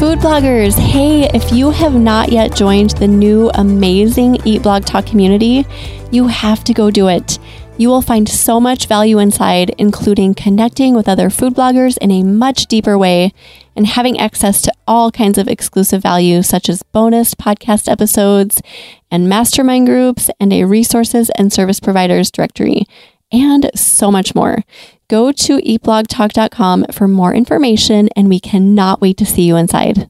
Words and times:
Food 0.00 0.20
bloggers, 0.20 0.78
hey, 0.78 1.28
if 1.34 1.52
you 1.52 1.70
have 1.72 1.92
not 1.92 2.32
yet 2.32 2.56
joined 2.56 2.92
the 2.92 3.06
new 3.06 3.50
amazing 3.50 4.38
Eat 4.46 4.62
Blog 4.62 4.86
Talk 4.86 5.04
community, 5.04 5.66
you 6.10 6.26
have 6.26 6.64
to 6.64 6.72
go 6.72 6.90
do 6.90 7.08
it. 7.08 7.38
You 7.76 7.90
will 7.90 8.00
find 8.00 8.26
so 8.26 8.58
much 8.58 8.86
value 8.86 9.18
inside, 9.18 9.74
including 9.76 10.32
connecting 10.32 10.94
with 10.94 11.06
other 11.06 11.28
food 11.28 11.52
bloggers 11.52 11.98
in 11.98 12.10
a 12.10 12.22
much 12.22 12.64
deeper 12.64 12.96
way 12.96 13.34
and 13.76 13.86
having 13.86 14.18
access 14.18 14.62
to 14.62 14.72
all 14.88 15.10
kinds 15.10 15.36
of 15.36 15.48
exclusive 15.48 16.00
value, 16.00 16.42
such 16.42 16.70
as 16.70 16.82
bonus 16.82 17.34
podcast 17.34 17.86
episodes 17.86 18.62
and 19.10 19.28
mastermind 19.28 19.86
groups 19.86 20.30
and 20.40 20.50
a 20.50 20.64
resources 20.64 21.28
and 21.36 21.52
service 21.52 21.78
providers 21.78 22.30
directory, 22.30 22.86
and 23.30 23.70
so 23.74 24.10
much 24.10 24.34
more. 24.34 24.64
Go 25.10 25.32
to 25.32 25.58
eatblogtalk.com 25.58 26.84
for 26.92 27.08
more 27.08 27.34
information, 27.34 28.08
and 28.14 28.28
we 28.28 28.38
cannot 28.38 29.00
wait 29.00 29.16
to 29.16 29.26
see 29.26 29.42
you 29.42 29.56
inside. 29.56 30.08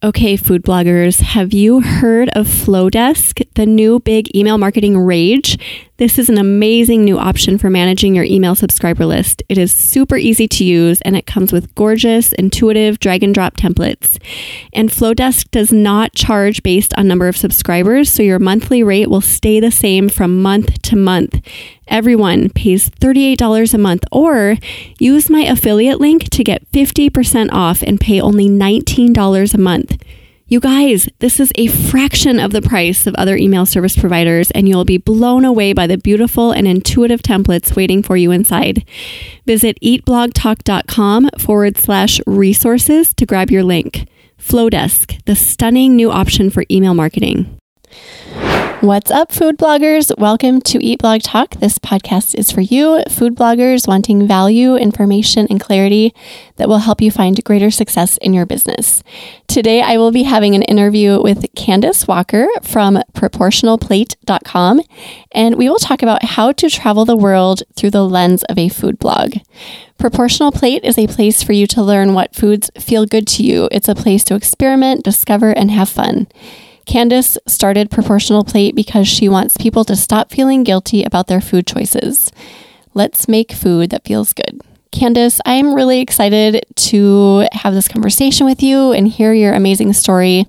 Okay, 0.00 0.36
food 0.36 0.62
bloggers, 0.62 1.20
have 1.20 1.52
you 1.52 1.80
heard 1.80 2.28
of 2.36 2.46
Flodesk, 2.46 3.44
the 3.56 3.66
new 3.66 3.98
big 3.98 4.32
email 4.36 4.56
marketing 4.56 4.96
rage? 4.96 5.58
This 5.96 6.16
is 6.16 6.28
an 6.28 6.38
amazing 6.38 7.04
new 7.04 7.18
option 7.18 7.58
for 7.58 7.68
managing 7.68 8.14
your 8.14 8.24
email 8.24 8.54
subscriber 8.54 9.04
list. 9.04 9.42
It 9.48 9.58
is 9.58 9.72
super 9.72 10.16
easy 10.16 10.46
to 10.46 10.64
use 10.64 11.00
and 11.00 11.16
it 11.16 11.26
comes 11.26 11.52
with 11.52 11.74
gorgeous, 11.74 12.32
intuitive 12.34 13.00
drag 13.00 13.24
and 13.24 13.34
drop 13.34 13.56
templates. 13.56 14.22
And 14.72 14.90
Flodesk 14.90 15.50
does 15.50 15.72
not 15.72 16.14
charge 16.14 16.62
based 16.62 16.94
on 16.94 17.08
number 17.08 17.26
of 17.26 17.36
subscribers, 17.36 18.12
so 18.12 18.22
your 18.22 18.38
monthly 18.38 18.84
rate 18.84 19.10
will 19.10 19.20
stay 19.20 19.58
the 19.58 19.72
same 19.72 20.08
from 20.08 20.40
month 20.40 20.80
to 20.82 20.94
month. 20.94 21.40
Everyone 21.88 22.50
pays 22.50 22.90
$38 22.90 23.74
a 23.74 23.78
month 23.78 24.04
or 24.12 24.56
use 24.98 25.28
my 25.28 25.40
affiliate 25.40 26.00
link 26.00 26.28
to 26.30 26.44
get 26.44 26.70
50% 26.72 27.50
off 27.52 27.82
and 27.82 28.00
pay 28.00 28.20
only 28.20 28.48
$19 28.48 29.54
a 29.54 29.58
month. 29.58 30.02
You 30.50 30.60
guys, 30.60 31.10
this 31.18 31.40
is 31.40 31.52
a 31.56 31.66
fraction 31.66 32.40
of 32.40 32.52
the 32.52 32.62
price 32.62 33.06
of 33.06 33.14
other 33.16 33.36
email 33.36 33.66
service 33.66 33.94
providers, 33.94 34.50
and 34.52 34.66
you'll 34.66 34.86
be 34.86 34.96
blown 34.96 35.44
away 35.44 35.74
by 35.74 35.86
the 35.86 35.98
beautiful 35.98 36.52
and 36.52 36.66
intuitive 36.66 37.20
templates 37.20 37.76
waiting 37.76 38.02
for 38.02 38.16
you 38.16 38.30
inside. 38.30 38.82
Visit 39.44 39.78
eatblogtalk.com 39.82 41.28
forward 41.38 41.76
slash 41.76 42.18
resources 42.26 43.12
to 43.12 43.26
grab 43.26 43.50
your 43.50 43.62
link. 43.62 44.08
Flodesk, 44.38 45.22
the 45.26 45.36
stunning 45.36 45.94
new 45.96 46.10
option 46.10 46.48
for 46.48 46.64
email 46.70 46.94
marketing. 46.94 47.58
What's 48.80 49.10
up, 49.10 49.32
food 49.32 49.58
bloggers? 49.58 50.16
Welcome 50.18 50.60
to 50.60 50.80
Eat 50.80 51.00
Blog 51.00 51.22
Talk. 51.22 51.56
This 51.56 51.80
podcast 51.80 52.36
is 52.36 52.52
for 52.52 52.60
you, 52.60 53.02
food 53.10 53.34
bloggers 53.34 53.88
wanting 53.88 54.28
value, 54.28 54.76
information, 54.76 55.48
and 55.50 55.60
clarity 55.60 56.14
that 56.56 56.68
will 56.68 56.78
help 56.78 57.00
you 57.00 57.10
find 57.10 57.42
greater 57.42 57.72
success 57.72 58.18
in 58.18 58.32
your 58.32 58.46
business. 58.46 59.02
Today, 59.48 59.82
I 59.82 59.96
will 59.96 60.12
be 60.12 60.22
having 60.22 60.54
an 60.54 60.62
interview 60.62 61.20
with 61.20 61.44
Candace 61.56 62.06
Walker 62.06 62.46
from 62.62 63.02
proportionalplate.com, 63.14 64.82
and 65.32 65.56
we 65.56 65.68
will 65.68 65.80
talk 65.80 66.00
about 66.00 66.22
how 66.22 66.52
to 66.52 66.70
travel 66.70 67.04
the 67.04 67.16
world 67.16 67.64
through 67.74 67.90
the 67.90 68.06
lens 68.06 68.44
of 68.44 68.58
a 68.58 68.68
food 68.68 69.00
blog. 69.00 69.38
Proportional 69.98 70.52
Plate 70.52 70.84
is 70.84 70.96
a 70.96 71.08
place 71.08 71.42
for 71.42 71.52
you 71.52 71.66
to 71.66 71.82
learn 71.82 72.14
what 72.14 72.36
foods 72.36 72.70
feel 72.78 73.06
good 73.06 73.26
to 73.26 73.42
you. 73.42 73.68
It's 73.72 73.88
a 73.88 73.96
place 73.96 74.22
to 74.24 74.36
experiment, 74.36 75.02
discover, 75.02 75.50
and 75.50 75.72
have 75.72 75.88
fun. 75.88 76.28
Candace 76.88 77.36
started 77.46 77.90
Proportional 77.90 78.44
Plate 78.44 78.74
because 78.74 79.06
she 79.06 79.28
wants 79.28 79.58
people 79.58 79.84
to 79.84 79.94
stop 79.94 80.30
feeling 80.30 80.64
guilty 80.64 81.04
about 81.04 81.26
their 81.26 81.42
food 81.42 81.66
choices. 81.66 82.32
Let's 82.94 83.28
make 83.28 83.52
food 83.52 83.90
that 83.90 84.06
feels 84.06 84.32
good. 84.32 84.62
Candace, 84.90 85.38
I'm 85.44 85.74
really 85.74 86.00
excited 86.00 86.64
to 86.74 87.46
have 87.52 87.74
this 87.74 87.88
conversation 87.88 88.46
with 88.46 88.62
you 88.62 88.92
and 88.92 89.06
hear 89.06 89.34
your 89.34 89.52
amazing 89.52 89.92
story. 89.92 90.46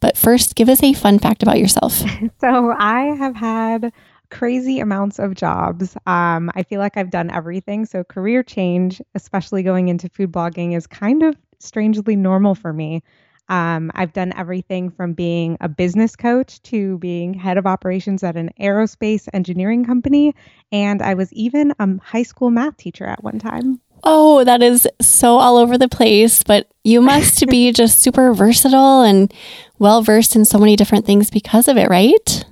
But 0.00 0.18
first, 0.18 0.54
give 0.54 0.68
us 0.68 0.82
a 0.82 0.92
fun 0.92 1.18
fact 1.18 1.42
about 1.42 1.58
yourself. 1.58 2.02
So, 2.40 2.74
I 2.78 3.16
have 3.16 3.34
had 3.34 3.90
crazy 4.30 4.80
amounts 4.80 5.18
of 5.18 5.34
jobs. 5.34 5.96
Um, 6.06 6.50
I 6.54 6.62
feel 6.62 6.78
like 6.78 6.98
I've 6.98 7.10
done 7.10 7.30
everything. 7.30 7.86
So, 7.86 8.04
career 8.04 8.42
change, 8.42 9.00
especially 9.14 9.62
going 9.62 9.88
into 9.88 10.10
food 10.10 10.30
blogging, 10.30 10.76
is 10.76 10.86
kind 10.86 11.22
of 11.22 11.36
strangely 11.58 12.16
normal 12.16 12.54
for 12.54 12.74
me. 12.74 13.02
Um, 13.50 13.90
I've 13.96 14.12
done 14.12 14.32
everything 14.36 14.90
from 14.90 15.12
being 15.12 15.58
a 15.60 15.68
business 15.68 16.14
coach 16.14 16.62
to 16.62 16.98
being 16.98 17.34
head 17.34 17.58
of 17.58 17.66
operations 17.66 18.22
at 18.22 18.36
an 18.36 18.50
aerospace 18.60 19.28
engineering 19.32 19.84
company. 19.84 20.34
And 20.70 21.02
I 21.02 21.14
was 21.14 21.32
even 21.32 21.74
a 21.80 21.98
high 22.00 22.22
school 22.22 22.50
math 22.50 22.76
teacher 22.76 23.04
at 23.04 23.24
one 23.24 23.40
time. 23.40 23.80
Oh, 24.04 24.44
that 24.44 24.62
is 24.62 24.88
so 25.00 25.38
all 25.38 25.56
over 25.56 25.76
the 25.76 25.88
place, 25.88 26.44
but 26.44 26.68
you 26.84 27.02
must 27.02 27.44
be 27.48 27.72
just 27.74 28.00
super 28.00 28.32
versatile 28.32 29.02
and 29.02 29.34
well 29.80 30.00
versed 30.00 30.36
in 30.36 30.44
so 30.44 30.58
many 30.58 30.76
different 30.76 31.04
things 31.04 31.28
because 31.28 31.66
of 31.66 31.76
it, 31.76 31.90
right? 31.90 32.44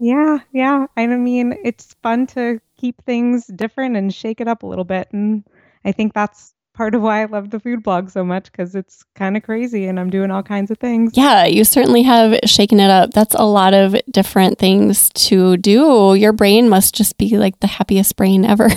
Yeah, 0.00 0.38
yeah. 0.52 0.86
I 0.96 1.06
mean, 1.06 1.56
it's 1.64 1.94
fun 2.02 2.26
to 2.28 2.60
keep 2.76 3.02
things 3.04 3.46
different 3.46 3.96
and 3.96 4.12
shake 4.12 4.40
it 4.40 4.48
up 4.48 4.64
a 4.64 4.66
little 4.66 4.84
bit. 4.84 5.08
And 5.12 5.44
I 5.84 5.92
think 5.92 6.12
that's 6.12 6.54
part 6.80 6.94
of 6.94 7.02
why 7.02 7.20
I 7.20 7.26
love 7.26 7.50
the 7.50 7.60
food 7.60 7.82
blog 7.82 8.08
so 8.08 8.24
much 8.24 8.50
because 8.50 8.74
it's 8.74 9.04
kind 9.14 9.36
of 9.36 9.42
crazy 9.42 9.84
and 9.84 10.00
I'm 10.00 10.08
doing 10.08 10.30
all 10.30 10.42
kinds 10.42 10.70
of 10.70 10.78
things. 10.78 11.12
Yeah, 11.14 11.44
you 11.44 11.62
certainly 11.62 12.02
have 12.04 12.38
shaken 12.46 12.80
it 12.80 12.88
up. 12.88 13.10
That's 13.10 13.34
a 13.34 13.44
lot 13.44 13.74
of 13.74 13.94
different 14.10 14.58
things 14.58 15.10
to 15.10 15.58
do. 15.58 16.14
Your 16.14 16.32
brain 16.32 16.70
must 16.70 16.94
just 16.94 17.18
be 17.18 17.36
like 17.36 17.60
the 17.60 17.66
happiest 17.66 18.16
brain 18.16 18.46
ever. 18.46 18.68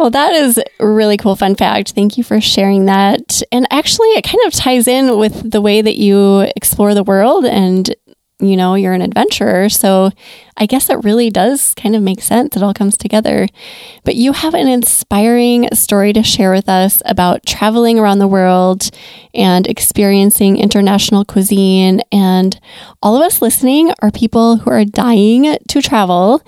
well, 0.00 0.10
that 0.10 0.32
is 0.32 0.60
really 0.80 1.16
cool 1.16 1.36
fun 1.36 1.54
fact. 1.54 1.92
Thank 1.92 2.18
you 2.18 2.24
for 2.24 2.40
sharing 2.40 2.86
that. 2.86 3.40
And 3.52 3.64
actually, 3.70 4.08
it 4.08 4.24
kind 4.24 4.44
of 4.48 4.54
ties 4.54 4.88
in 4.88 5.16
with 5.16 5.48
the 5.48 5.60
way 5.60 5.80
that 5.80 5.96
you 5.96 6.40
explore 6.56 6.92
the 6.92 7.04
world 7.04 7.44
and 7.44 7.94
you 8.40 8.56
know, 8.56 8.74
you're 8.74 8.92
an 8.92 9.02
adventurer. 9.02 9.68
So 9.68 10.10
I 10.56 10.66
guess 10.66 10.88
it 10.90 11.02
really 11.04 11.28
does 11.28 11.74
kind 11.74 11.96
of 11.96 12.02
make 12.02 12.20
sense. 12.20 12.56
It 12.56 12.62
all 12.62 12.74
comes 12.74 12.96
together. 12.96 13.48
But 14.04 14.14
you 14.14 14.32
have 14.32 14.54
an 14.54 14.68
inspiring 14.68 15.68
story 15.74 16.12
to 16.12 16.22
share 16.22 16.52
with 16.52 16.68
us 16.68 17.02
about 17.04 17.44
traveling 17.44 17.98
around 17.98 18.20
the 18.20 18.28
world 18.28 18.90
and 19.34 19.66
experiencing 19.66 20.56
international 20.56 21.24
cuisine. 21.24 22.00
And 22.12 22.58
all 23.02 23.16
of 23.16 23.22
us 23.22 23.42
listening 23.42 23.92
are 24.02 24.10
people 24.12 24.58
who 24.58 24.70
are 24.70 24.84
dying 24.84 25.58
to 25.68 25.82
travel. 25.82 26.42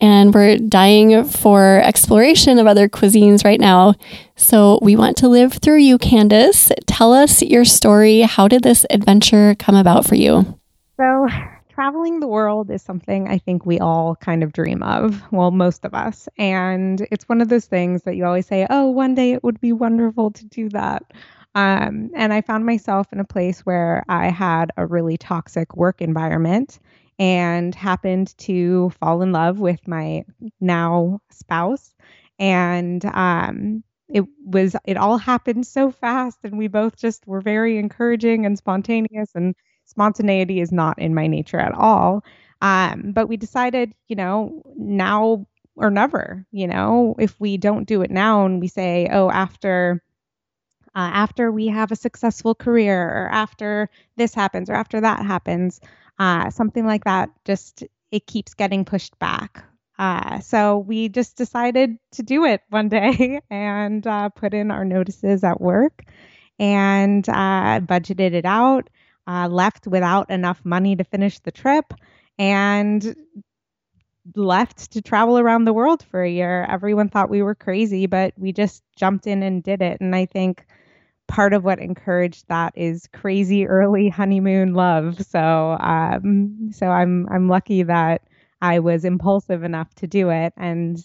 And 0.00 0.32
we're 0.32 0.58
dying 0.58 1.24
for 1.24 1.80
exploration 1.82 2.58
of 2.58 2.68
other 2.68 2.88
cuisines 2.88 3.44
right 3.44 3.58
now. 3.58 3.94
So 4.36 4.78
we 4.80 4.94
want 4.94 5.16
to 5.18 5.28
live 5.28 5.54
through 5.54 5.78
you, 5.78 5.98
Candace. 5.98 6.70
Tell 6.86 7.12
us 7.12 7.42
your 7.42 7.64
story. 7.64 8.20
How 8.20 8.46
did 8.46 8.62
this 8.62 8.86
adventure 8.90 9.56
come 9.56 9.74
about 9.74 10.06
for 10.06 10.14
you? 10.14 10.58
So, 10.98 11.28
traveling 11.68 12.20
the 12.20 12.26
world 12.26 12.70
is 12.70 12.82
something 12.82 13.28
I 13.28 13.38
think 13.38 13.64
we 13.64 13.78
all 13.78 14.16
kind 14.16 14.42
of 14.42 14.52
dream 14.52 14.82
of. 14.82 15.22
Well, 15.32 15.50
most 15.50 15.84
of 15.84 15.94
us. 15.94 16.28
And 16.38 17.06
it's 17.12 17.28
one 17.28 17.40
of 17.40 17.48
those 17.48 17.66
things 17.66 18.02
that 18.02 18.16
you 18.16 18.24
always 18.24 18.46
say, 18.46 18.66
oh, 18.68 18.88
one 18.90 19.14
day 19.14 19.32
it 19.32 19.44
would 19.44 19.60
be 19.60 19.72
wonderful 19.72 20.30
to 20.32 20.44
do 20.46 20.68
that. 20.70 21.04
Um, 21.54 22.10
and 22.14 22.32
I 22.32 22.40
found 22.40 22.66
myself 22.66 23.12
in 23.12 23.20
a 23.20 23.24
place 23.24 23.60
where 23.60 24.04
I 24.08 24.28
had 24.28 24.70
a 24.76 24.86
really 24.86 25.16
toxic 25.16 25.76
work 25.76 26.00
environment 26.00 26.78
and 27.18 27.74
happened 27.74 28.36
to 28.38 28.90
fall 29.00 29.22
in 29.22 29.32
love 29.32 29.58
with 29.60 29.86
my 29.88 30.24
now 30.60 31.20
spouse. 31.30 31.94
And 32.38 33.04
um, 33.06 33.82
it 34.08 34.24
was, 34.44 34.76
it 34.84 34.96
all 34.96 35.18
happened 35.18 35.66
so 35.66 35.90
fast. 35.90 36.38
And 36.44 36.58
we 36.58 36.68
both 36.68 36.96
just 36.96 37.26
were 37.26 37.40
very 37.40 37.78
encouraging 37.78 38.46
and 38.46 38.56
spontaneous 38.58 39.30
and 39.34 39.54
spontaneity 39.88 40.60
is 40.60 40.70
not 40.70 40.98
in 40.98 41.14
my 41.14 41.26
nature 41.26 41.58
at 41.58 41.72
all. 41.72 42.24
Um, 42.60 43.12
but 43.12 43.28
we 43.28 43.36
decided, 43.36 43.94
you 44.08 44.16
know, 44.16 44.62
now 44.76 45.46
or 45.76 45.90
never, 45.90 46.44
you 46.50 46.66
know, 46.66 47.14
if 47.18 47.38
we 47.40 47.56
don't 47.56 47.86
do 47.86 48.02
it 48.02 48.10
now 48.10 48.44
and 48.44 48.60
we 48.60 48.68
say, 48.68 49.08
oh, 49.10 49.30
after 49.30 50.02
uh, 50.94 51.10
after 51.14 51.52
we 51.52 51.68
have 51.68 51.92
a 51.92 51.96
successful 51.96 52.54
career 52.54 53.00
or 53.00 53.28
after 53.30 53.88
this 54.16 54.34
happens 54.34 54.68
or 54.68 54.74
after 54.74 55.00
that 55.00 55.24
happens, 55.24 55.80
uh, 56.18 56.50
something 56.50 56.84
like 56.84 57.04
that, 57.04 57.30
just 57.44 57.84
it 58.10 58.26
keeps 58.26 58.54
getting 58.54 58.84
pushed 58.84 59.16
back. 59.18 59.64
Uh, 59.98 60.40
so 60.40 60.78
we 60.78 61.08
just 61.08 61.36
decided 61.36 61.98
to 62.12 62.22
do 62.22 62.44
it 62.44 62.62
one 62.70 62.88
day 62.88 63.40
and 63.50 64.06
uh, 64.06 64.28
put 64.30 64.54
in 64.54 64.70
our 64.70 64.84
notices 64.84 65.44
at 65.44 65.60
work 65.60 66.02
and 66.58 67.28
uh, 67.28 67.80
budgeted 67.80 68.32
it 68.32 68.44
out 68.44 68.90
uh, 69.28 69.46
left 69.48 69.86
without 69.86 70.30
enough 70.30 70.64
money 70.64 70.96
to 70.96 71.04
finish 71.04 71.38
the 71.40 71.52
trip 71.52 71.92
and 72.38 73.14
left 74.34 74.90
to 74.92 75.02
travel 75.02 75.38
around 75.38 75.64
the 75.64 75.72
world 75.72 76.02
for 76.10 76.22
a 76.22 76.30
year. 76.30 76.66
Everyone 76.68 77.08
thought 77.08 77.30
we 77.30 77.42
were 77.42 77.54
crazy, 77.54 78.06
but 78.06 78.32
we 78.36 78.52
just 78.52 78.82
jumped 78.96 79.26
in 79.26 79.42
and 79.42 79.62
did 79.62 79.82
it. 79.82 80.00
And 80.00 80.14
I 80.14 80.26
think 80.26 80.64
part 81.26 81.52
of 81.52 81.62
what 81.62 81.78
encouraged 81.78 82.48
that 82.48 82.72
is 82.74 83.06
crazy 83.12 83.66
early 83.66 84.08
honeymoon 84.08 84.74
love. 84.74 85.22
So, 85.24 85.76
um, 85.80 86.70
so 86.72 86.88
I'm 86.88 87.28
I'm 87.30 87.48
lucky 87.48 87.82
that 87.84 88.22
I 88.62 88.78
was 88.80 89.04
impulsive 89.04 89.62
enough 89.62 89.94
to 89.96 90.06
do 90.06 90.30
it, 90.30 90.52
and 90.56 91.04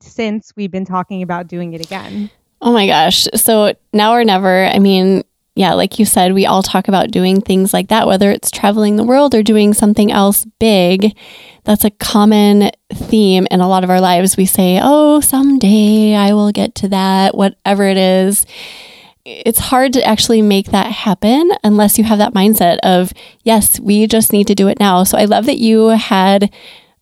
since 0.00 0.52
we've 0.56 0.70
been 0.70 0.86
talking 0.86 1.22
about 1.22 1.48
doing 1.48 1.74
it 1.74 1.84
again. 1.84 2.30
Oh 2.62 2.72
my 2.72 2.86
gosh! 2.86 3.26
So 3.34 3.74
now 3.92 4.14
or 4.14 4.24
never. 4.24 4.64
I 4.64 4.78
mean, 4.78 5.22
yeah, 5.54 5.74
like 5.74 6.00
you 6.00 6.04
said, 6.04 6.34
we 6.34 6.46
all 6.46 6.62
talk 6.64 6.88
about 6.88 7.12
doing 7.12 7.40
things 7.40 7.72
like 7.72 7.88
that, 7.88 8.08
whether 8.08 8.30
it's 8.30 8.50
traveling 8.50 8.96
the 8.96 9.04
world 9.04 9.34
or 9.34 9.42
doing 9.42 9.72
something 9.72 10.10
else 10.10 10.44
big. 10.58 11.16
That's 11.62 11.84
a 11.84 11.90
common 11.90 12.72
theme 12.92 13.46
in 13.50 13.60
a 13.60 13.68
lot 13.68 13.84
of 13.84 13.90
our 13.90 14.00
lives. 14.00 14.36
We 14.36 14.46
say, 14.46 14.80
oh, 14.82 15.20
someday 15.20 16.16
I 16.16 16.32
will 16.34 16.50
get 16.50 16.74
to 16.76 16.88
that, 16.88 17.36
whatever 17.36 17.84
it 17.84 17.96
is. 17.96 18.46
It's 19.24 19.60
hard 19.60 19.92
to 19.92 20.04
actually 20.04 20.42
make 20.42 20.72
that 20.72 20.90
happen 20.90 21.50
unless 21.62 21.98
you 21.98 22.04
have 22.04 22.18
that 22.18 22.34
mindset 22.34 22.78
of, 22.82 23.12
yes, 23.44 23.78
we 23.78 24.08
just 24.08 24.32
need 24.32 24.48
to 24.48 24.54
do 24.56 24.66
it 24.68 24.80
now. 24.80 25.04
So 25.04 25.16
I 25.16 25.24
love 25.24 25.46
that 25.46 25.58
you 25.58 25.88
had 25.88 26.52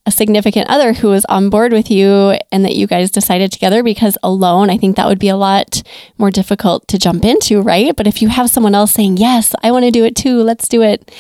a 0.05 0.11
significant 0.11 0.69
other 0.69 0.93
who 0.95 1.09
was 1.09 1.25
on 1.27 1.49
board 1.49 1.73
with 1.73 1.91
you 1.91 2.37
and 2.51 2.65
that 2.65 2.75
you 2.75 2.87
guys 2.87 3.11
decided 3.11 3.53
together 3.53 3.83
because 3.83 4.19
alone 4.23 4.69
I 4.69 4.77
think 4.77 4.97
that 4.97 5.07
would 5.07 5.19
be 5.19 5.29
a 5.29 5.37
lot 5.37 5.83
more 6.19 6.31
difficult 6.31 6.89
to 6.89 6.99
jump 6.99 7.25
into, 7.25 7.61
right? 7.61 7.95
But 7.95 8.07
if 8.09 8.21
you 8.21 8.29
have 8.29 8.51
someone 8.51 8.75
else 8.75 8.93
saying, 8.93 9.19
"Yes, 9.19 9.55
I 9.63 9.71
want 9.71 9.85
to 9.85 9.91
do 9.91 10.05
it 10.05 10.17
too. 10.17 10.43
Let's 10.43 10.69
do 10.69 10.83
it." 10.83 11.11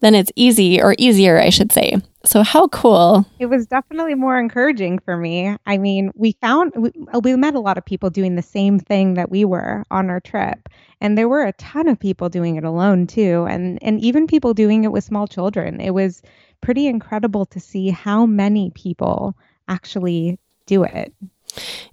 Then 0.00 0.16
it's 0.16 0.32
easy 0.34 0.82
or 0.82 0.96
easier, 0.98 1.38
I 1.38 1.50
should 1.50 1.70
say. 1.70 1.94
So 2.24 2.42
how 2.42 2.66
cool. 2.68 3.24
It 3.38 3.46
was 3.46 3.66
definitely 3.66 4.16
more 4.16 4.38
encouraging 4.38 4.98
for 4.98 5.16
me. 5.16 5.56
I 5.66 5.78
mean, 5.78 6.10
we 6.16 6.32
found 6.40 6.72
we, 6.76 6.90
we 7.20 7.36
met 7.36 7.54
a 7.54 7.60
lot 7.60 7.78
of 7.78 7.84
people 7.84 8.10
doing 8.10 8.34
the 8.34 8.42
same 8.42 8.80
thing 8.80 9.14
that 9.14 9.30
we 9.30 9.44
were 9.44 9.84
on 9.90 10.10
our 10.10 10.20
trip. 10.20 10.68
And 11.00 11.16
there 11.16 11.28
were 11.28 11.44
a 11.44 11.52
ton 11.54 11.88
of 11.88 11.98
people 11.98 12.28
doing 12.28 12.56
it 12.56 12.64
alone 12.64 13.06
too 13.06 13.46
and 13.48 13.78
and 13.82 14.00
even 14.00 14.26
people 14.26 14.54
doing 14.54 14.82
it 14.84 14.92
with 14.92 15.04
small 15.04 15.28
children. 15.28 15.80
It 15.80 15.94
was 15.94 16.22
pretty 16.62 16.86
incredible 16.86 17.44
to 17.46 17.60
see 17.60 17.90
how 17.90 18.24
many 18.24 18.70
people 18.70 19.36
actually 19.68 20.38
do 20.66 20.84
it. 20.84 21.12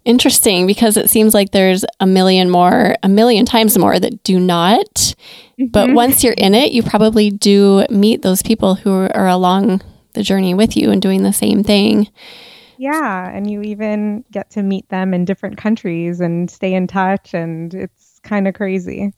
Interesting 0.06 0.66
because 0.66 0.95
it 0.95 1.10
seems 1.10 1.33
like 1.33 1.51
there's 1.51 1.83
a 2.00 2.06
million 2.06 2.50
more, 2.50 2.95
a 3.04 3.10
million 3.10 3.45
times 3.45 3.77
more 3.77 4.00
that 4.00 4.24
do 4.24 4.39
not. 4.39 4.86
Mm-hmm. 4.95 5.66
But 5.68 5.92
once 5.92 6.24
you're 6.24 6.33
in 6.33 6.56
it, 6.56 6.71
you 6.71 6.81
probably 6.81 7.30
do 7.30 7.86
meet 7.89 8.21
those 8.21 8.42
people 8.42 8.75
who 8.75 8.92
are 8.92 9.27
along 9.27 9.81
the 10.13 10.24
journey 10.24 10.54
with 10.54 10.77
you 10.77 10.92
and 10.92 11.01
doing 11.01 11.24
the 11.24 11.33
same 11.33 11.63
thing. 11.63 12.07
Yeah, 12.77 13.30
and 13.30 13.51
you 13.51 13.62
even 13.62 14.24
get 14.31 14.50
to 14.51 14.63
meet 14.63 14.88
them 14.88 15.13
in 15.13 15.25
different 15.25 15.57
countries 15.57 16.22
and 16.22 16.50
stay 16.50 16.74
in 16.74 16.88
touch, 16.88 17.33
and 17.33 17.74
it's 17.74 18.22
kind 18.24 18.48
of 18.48 18.54
crazy. 18.54 19.13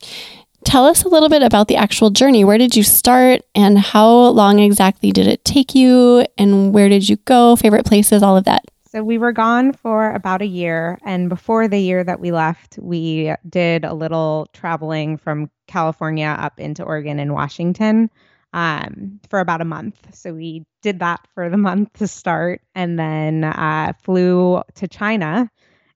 Tell 0.71 0.85
us 0.85 1.03
a 1.03 1.09
little 1.09 1.27
bit 1.27 1.43
about 1.43 1.67
the 1.67 1.75
actual 1.75 2.11
journey. 2.11 2.45
Where 2.45 2.57
did 2.57 2.77
you 2.77 2.83
start 2.83 3.41
and 3.53 3.77
how 3.77 4.07
long 4.07 4.59
exactly 4.59 5.11
did 5.11 5.27
it 5.27 5.43
take 5.43 5.75
you? 5.75 6.25
And 6.37 6.73
where 6.73 6.87
did 6.87 7.09
you 7.09 7.17
go? 7.25 7.57
Favorite 7.57 7.85
places, 7.85 8.23
all 8.23 8.37
of 8.37 8.45
that. 8.45 8.63
So 8.89 9.03
we 9.03 9.17
were 9.17 9.33
gone 9.33 9.73
for 9.73 10.13
about 10.13 10.41
a 10.41 10.45
year. 10.45 10.97
And 11.03 11.27
before 11.27 11.67
the 11.67 11.77
year 11.77 12.05
that 12.05 12.21
we 12.21 12.31
left, 12.31 12.79
we 12.81 13.33
did 13.49 13.83
a 13.83 13.93
little 13.93 14.47
traveling 14.53 15.17
from 15.17 15.51
California 15.67 16.33
up 16.39 16.57
into 16.57 16.85
Oregon 16.85 17.19
and 17.19 17.33
Washington 17.33 18.09
um, 18.53 19.19
for 19.29 19.41
about 19.41 19.59
a 19.59 19.65
month. 19.65 20.15
So 20.15 20.33
we 20.33 20.65
did 20.81 20.99
that 20.99 21.19
for 21.33 21.49
the 21.49 21.57
month 21.67 21.91
to 21.95 22.07
start 22.07 22.61
and 22.75 22.97
then 22.97 23.43
uh, 23.43 23.91
flew 24.01 24.61
to 24.75 24.87
China 24.87 25.51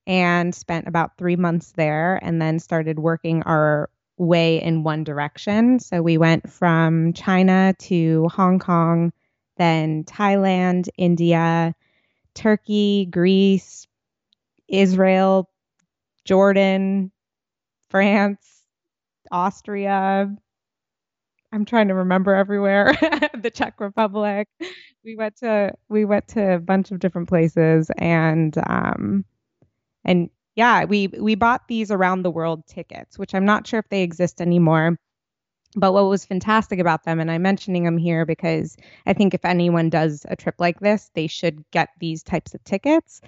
and 0.06 0.54
spent 0.54 0.86
about 0.86 1.18
three 1.18 1.38
months 1.38 1.72
there 1.78 2.20
and 2.22 2.42
then 2.42 2.60
started 2.60 3.00
working 3.00 3.42
our 3.44 3.90
way 4.18 4.62
in 4.62 4.84
one 4.84 5.04
direction. 5.04 5.80
So 5.80 6.02
we 6.02 6.18
went 6.18 6.50
from 6.50 7.14
China 7.14 7.74
to 7.80 8.28
Hong 8.30 8.60
Kong, 8.60 9.12
then 9.58 10.04
Thailand, 10.04 10.88
India, 10.98 11.76
Turkey, 12.34 13.08
Greece, 13.10 13.88
Israel, 14.68 15.50
Jordan, 16.26 17.12
France, 17.90 18.64
Austria. 19.32 20.34
I'm 21.52 21.66
trying 21.66 21.88
to 21.88 21.96
remember 21.96 22.36
everywhere. 22.36 22.94
the 23.34 23.52
Czech 23.54 23.80
Republic. 23.80 24.48
We 25.04 25.16
went 25.16 25.38
to 25.38 25.74
we 25.88 26.04
went 26.06 26.28
to 26.30 26.56
a 26.56 26.60
bunch 26.60 26.92
of 26.92 27.00
different 27.00 27.30
places 27.30 27.90
and 27.98 28.58
um 28.68 29.24
and 30.04 30.30
yeah, 30.56 30.86
we 30.86 31.08
we 31.08 31.36
bought 31.36 31.68
these 31.68 31.92
around 31.92 32.24
the 32.24 32.32
world 32.32 32.66
tickets, 32.66 33.20
which 33.20 33.36
I'm 33.36 33.46
not 33.46 33.68
sure 33.68 33.80
if 33.80 33.90
they 33.90 34.04
exist 34.04 34.42
anymore. 34.42 34.98
But 35.78 35.92
what 35.92 36.06
was 36.06 36.24
fantastic 36.24 36.80
about 36.80 37.04
them, 37.04 37.20
and 37.20 37.30
I'm 37.30 37.42
mentioning 37.42 37.84
them 37.84 37.98
here 37.98 38.26
because 38.26 38.78
I 39.06 39.12
think 39.14 39.34
if 39.34 39.44
anyone 39.44 39.90
does 39.90 40.26
a 40.30 40.36
trip 40.38 40.56
like 40.58 40.80
this, 40.80 41.12
they 41.14 41.28
should 41.28 41.70
get 41.72 41.90
these 42.00 42.24
types 42.24 42.54
of 42.54 42.64
tickets. 42.64 43.20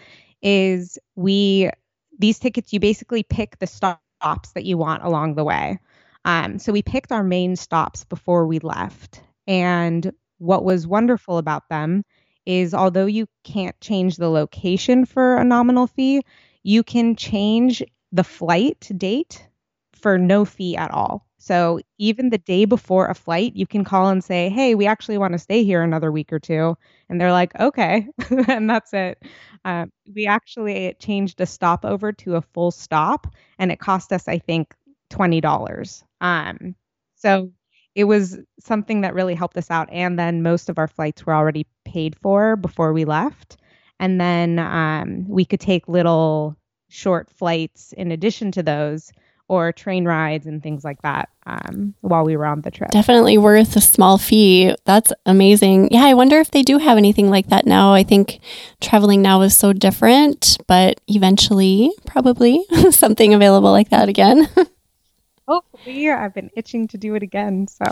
Is 0.42 0.98
we 1.16 1.70
these 2.18 2.40
tickets 2.40 2.72
you 2.72 2.80
basically 2.80 3.24
pick 3.24 3.60
the 3.60 3.68
stops 3.68 4.52
that 4.54 4.66
you 4.66 4.78
want 4.78 5.04
along 5.04 5.36
the 5.36 5.44
way. 5.44 5.80
Um, 6.26 6.60
so 6.60 6.72
we 6.72 6.82
picked 6.82 7.12
our 7.12 7.24
main 7.24 7.56
stops 7.56 8.06
before 8.06 8.48
we 8.48 8.60
left, 8.60 9.22
and 9.46 10.12
what 10.38 10.64
was 10.64 10.88
wonderful 10.88 11.38
about 11.38 11.68
them 11.70 12.04
is 12.46 12.74
although 12.74 13.06
you 13.06 13.28
can't 13.44 13.80
change 13.82 14.16
the 14.16 14.30
location 14.30 15.06
for 15.06 15.36
a 15.38 15.44
nominal 15.44 15.86
fee, 15.86 16.22
you 16.68 16.84
can 16.84 17.16
change 17.16 17.82
the 18.12 18.26
flight 18.26 18.92
date 18.98 19.48
for 19.94 20.18
no 20.18 20.44
fee 20.44 20.76
at 20.76 20.92
all. 20.92 21.26
So 21.38 21.80
even 21.98 22.30
the 22.30 22.40
day 22.40 22.66
before 22.66 23.08
a 23.08 23.16
flight, 23.16 23.56
you 23.56 23.66
can 23.66 23.86
call 23.86 24.10
and 24.10 24.22
say, 24.22 24.50
"Hey, 24.50 24.76
we 24.76 24.86
actually 24.86 25.18
want 25.18 25.32
to 25.32 25.40
stay 25.40 25.64
here 25.64 25.82
another 25.82 26.12
week 26.12 26.34
or 26.34 26.40
two," 26.40 26.78
and 27.08 27.22
they're 27.22 27.32
like, 27.32 27.58
"Okay," 27.58 28.10
and 28.50 28.70
that's 28.70 28.92
it. 28.94 29.24
Uh, 29.64 29.86
we 30.14 30.28
actually 30.28 30.94
changed 31.00 31.40
a 31.40 31.46
stopover 31.46 32.12
to 32.12 32.36
a 32.36 32.42
full 32.42 32.72
stop, 32.72 33.28
and 33.58 33.72
it 33.72 33.80
cost 33.80 34.12
us, 34.12 34.28
I 34.28 34.38
think, 34.38 34.76
twenty 35.10 35.40
dollars. 35.40 36.04
Um, 36.20 36.76
so 37.16 37.50
it 37.96 38.04
was 38.04 38.40
something 38.60 39.02
that 39.02 39.14
really 39.14 39.36
helped 39.36 39.56
us 39.58 39.72
out. 39.72 39.88
And 39.90 40.20
then 40.20 40.44
most 40.44 40.68
of 40.68 40.78
our 40.78 40.88
flights 40.90 41.26
were 41.26 41.34
already 41.34 41.66
paid 41.86 42.18
for 42.18 42.58
before 42.58 42.92
we 42.92 43.06
left 43.06 43.56
and 44.00 44.20
then 44.20 44.60
um, 44.60 45.28
we 45.28 45.46
could 45.46 45.60
take 45.60 45.88
little 45.88 46.56
short 46.90 47.30
flights 47.30 47.94
in 47.94 48.12
addition 48.12 48.52
to 48.54 48.64
those 48.64 49.12
or 49.50 49.72
train 49.72 50.06
rides 50.06 50.46
and 50.46 50.62
things 50.62 50.84
like 50.84 51.02
that 51.04 51.30
um, 51.46 51.94
while 52.02 52.26
we 52.26 52.36
were 52.36 52.46
on 52.46 52.62
the 52.62 52.72
trip. 52.72 52.92
Definitely 52.92 53.38
worth 53.38 53.76
a 53.76 53.82
small 53.82 54.18
fee. 54.18 54.76
That's 54.86 55.14
amazing. 55.26 55.90
Yeah, 55.92 56.04
I 56.04 56.14
wonder 56.16 56.40
if 56.40 56.52
they 56.52 56.64
do 56.64 56.78
have 56.78 56.98
anything 56.98 57.30
like 57.30 57.48
that 57.48 57.66
now. 57.66 57.94
I 57.94 58.04
think 58.04 58.40
traveling 58.82 59.22
now 59.22 59.42
is 59.42 59.58
so 59.58 59.72
different, 59.72 60.58
but 60.68 61.00
eventually, 61.08 61.92
probably 62.06 62.64
something 62.92 63.34
available 63.34 63.72
like 63.72 63.90
that 63.90 64.10
again. 64.10 64.50
Hopefully, 65.48 66.10
I've 66.10 66.34
been 66.34 66.50
itching 66.58 66.90
to 66.90 66.98
do 66.98 67.16
it 67.16 67.24
again. 67.24 67.68
So, 67.70 67.86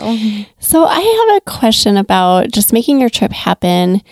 so 0.58 0.84
I 0.84 1.00
have 1.00 1.36
a 1.38 1.40
question 1.46 1.96
about 1.96 2.50
just 2.50 2.70
making 2.74 3.00
your 3.00 3.08
trip 3.08 3.32
happen 3.32 4.02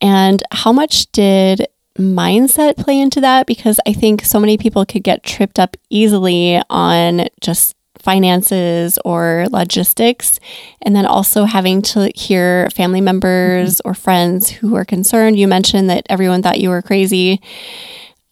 and 0.00 0.42
how 0.50 0.72
much 0.72 1.10
did 1.12 1.66
mindset 1.98 2.76
play 2.76 2.98
into 2.98 3.20
that? 3.20 3.46
Because 3.46 3.78
I 3.86 3.92
think 3.92 4.24
so 4.24 4.40
many 4.40 4.58
people 4.58 4.84
could 4.84 5.04
get 5.04 5.22
tripped 5.22 5.58
up 5.58 5.76
easily 5.90 6.60
on 6.70 7.28
just 7.40 7.74
finances 7.98 8.98
or 9.04 9.46
logistics, 9.50 10.38
and 10.82 10.94
then 10.94 11.06
also 11.06 11.44
having 11.44 11.80
to 11.80 12.10
hear 12.14 12.68
family 12.70 13.00
members 13.00 13.76
mm-hmm. 13.76 13.88
or 13.88 13.94
friends 13.94 14.50
who 14.50 14.74
are 14.74 14.84
concerned. 14.84 15.38
You 15.38 15.48
mentioned 15.48 15.88
that 15.90 16.06
everyone 16.10 16.42
thought 16.42 16.60
you 16.60 16.68
were 16.68 16.82
crazy. 16.82 17.40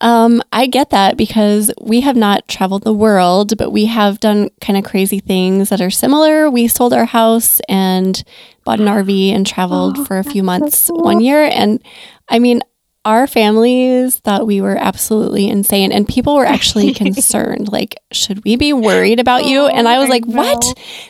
Um, 0.03 0.43
I 0.51 0.67
get 0.67 0.89
that 0.89 1.15
because 1.15 1.71
we 1.79 2.01
have 2.01 2.17
not 2.17 2.45
traveled 2.49 2.83
the 2.83 2.91
world, 2.91 3.57
but 3.57 3.71
we 3.71 3.85
have 3.85 4.19
done 4.19 4.49
kind 4.59 4.77
of 4.77 4.83
crazy 4.83 5.21
things 5.21 5.69
that 5.69 5.79
are 5.79 5.89
similar. 5.89 6.49
We 6.49 6.67
sold 6.67 6.91
our 6.91 7.05
house 7.05 7.61
and 7.69 8.21
bought 8.65 8.81
an 8.81 8.87
RV 8.87 9.29
and 9.29 9.47
traveled 9.47 9.99
oh, 9.99 10.03
for 10.03 10.19
a 10.19 10.23
few 10.25 10.43
months 10.43 10.77
so 10.77 10.93
cool. 10.93 11.05
one 11.05 11.21
year. 11.21 11.45
And 11.45 11.81
I 12.27 12.39
mean, 12.39 12.61
our 13.05 13.27
families 13.27 14.19
thought 14.19 14.47
we 14.47 14.61
were 14.61 14.77
absolutely 14.77 15.47
insane 15.47 15.91
and 15.91 16.07
people 16.07 16.35
were 16.35 16.45
actually 16.45 16.93
concerned 17.05 17.71
like 17.71 17.95
should 18.11 18.43
we 18.43 18.55
be 18.55 18.73
worried 18.73 19.19
about 19.19 19.45
you? 19.45 19.61
Oh 19.61 19.67
and 19.67 19.87
i 19.87 19.99
was 19.99 20.09
like 20.09 20.25
what? 20.25 20.63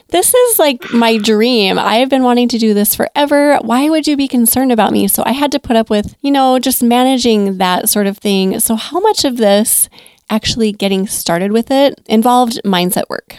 This 0.10 0.34
is 0.34 0.60
like 0.60 0.92
my 0.92 1.18
dream. 1.18 1.80
I've 1.80 2.10
been 2.10 2.24
wanting 2.24 2.50
to 2.50 2.58
do 2.58 2.74
this 2.74 2.96
forever. 2.96 3.58
Why 3.58 3.90
would 3.90 4.08
you 4.08 4.18
be 4.18 4.28
concerned 4.28 4.72
about 4.72 4.92
me? 4.92 5.08
So 5.08 5.24
i 5.26 5.32
had 5.32 5.52
to 5.52 5.60
put 5.60 5.76
up 5.76 5.90
with 5.90 6.16
you 6.22 6.32
know 6.32 6.60
just 6.60 6.82
managing 6.82 7.58
that 7.58 7.90
sort 7.90 8.08
of 8.08 8.18
thing. 8.18 8.60
So 8.60 8.76
how 8.76 9.00
much 9.00 9.26
of 9.26 9.38
this 9.38 9.90
actually 10.30 10.72
getting 10.72 11.08
started 11.08 11.52
with 11.52 11.70
it 11.70 12.02
involved 12.08 12.60
mindset 12.66 13.10
work? 13.10 13.38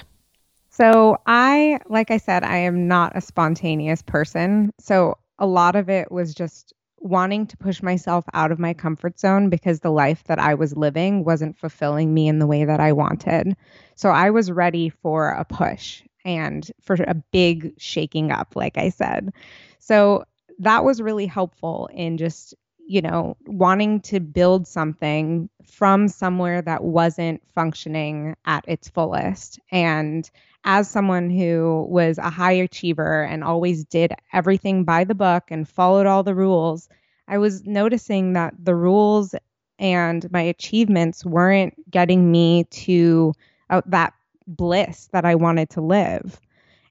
So, 0.71 1.19
I, 1.25 1.79
like 1.89 2.11
I 2.11 2.17
said, 2.17 2.43
I 2.43 2.57
am 2.57 2.89
not 2.89 3.17
a 3.17 3.21
spontaneous 3.21 4.03
person. 4.03 4.73
So, 4.81 5.19
a 5.39 5.47
lot 5.47 5.77
of 5.77 5.89
it 5.89 6.11
was 6.11 6.35
just 6.35 6.73
wanting 7.05 7.47
to 7.47 7.57
push 7.59 7.83
myself 7.83 8.25
out 8.35 8.51
of 8.51 8.59
my 8.59 8.75
comfort 8.75 9.21
zone 9.21 9.51
because 9.51 9.81
the 9.81 9.93
life 9.93 10.25
that 10.25 10.41
I 10.41 10.55
was 10.55 10.77
living 10.77 11.25
wasn't 11.25 11.59
fulfilling 11.59 12.13
me 12.13 12.27
in 12.29 12.41
the 12.41 12.47
way 12.47 12.65
that 12.65 12.81
I 12.81 12.93
wanted. 12.93 13.57
So, 13.95 14.11
I 14.11 14.31
was 14.31 14.51
ready 14.51 14.89
for 14.89 15.31
a 15.31 15.45
push 15.45 16.03
and 16.25 16.69
for 16.81 16.95
a 16.95 17.15
big 17.15 17.75
shaking 17.79 18.33
up, 18.33 18.57
like 18.57 18.79
I 18.79 18.89
said. 18.89 19.31
So, 19.79 20.25
that 20.61 20.85
was 20.85 21.03
really 21.03 21.27
helpful 21.27 21.89
in 21.93 22.17
just 22.17 22.55
you 22.87 23.01
know, 23.03 23.37
wanting 23.47 24.01
to 24.03 24.21
build 24.21 24.67
something 24.67 25.49
from 25.65 26.09
somewhere 26.09 26.61
that 26.63 26.85
wasn't 26.85 27.41
functioning 27.55 28.37
at 28.45 28.65
its 28.69 28.89
fullest. 28.89 29.59
And 29.73 30.31
as 30.65 30.89
someone 30.91 31.31
who 31.31 31.87
was 31.89 32.19
a 32.19 32.31
high 32.31 32.53
achiever 32.53 33.23
and 33.25 33.43
always 33.45 33.85
did 33.85 34.13
everything 34.33 34.85
by 34.85 35.05
the 35.05 35.15
book 35.15 35.45
and 35.51 35.69
followed 35.69 36.07
all 36.07 36.23
the 36.23 36.35
rules, 36.35 36.89
I 37.29 37.39
was 37.39 37.65
noticing 37.65 38.35
that 38.35 38.55
the 38.63 38.75
rules 38.75 39.35
and 39.79 40.31
my 40.31 40.43
achievements 40.43 41.25
weren't 41.25 41.75
getting 41.91 42.31
me 42.31 42.65
to 42.65 43.33
uh, 43.71 43.83
that 43.87 44.13
bliss 44.47 45.09
that 45.13 45.25
I 45.25 45.35
wanted 45.35 45.71
to 45.71 45.81
live. 45.81 46.41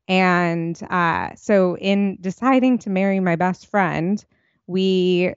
And 0.07 0.81
uh, 0.89 1.35
so, 1.35 1.77
in 1.77 2.17
deciding 2.19 2.79
to 2.79 2.89
marry 2.89 3.19
my 3.19 3.35
best 3.37 3.67
friend, 3.67 4.23
we 4.67 5.33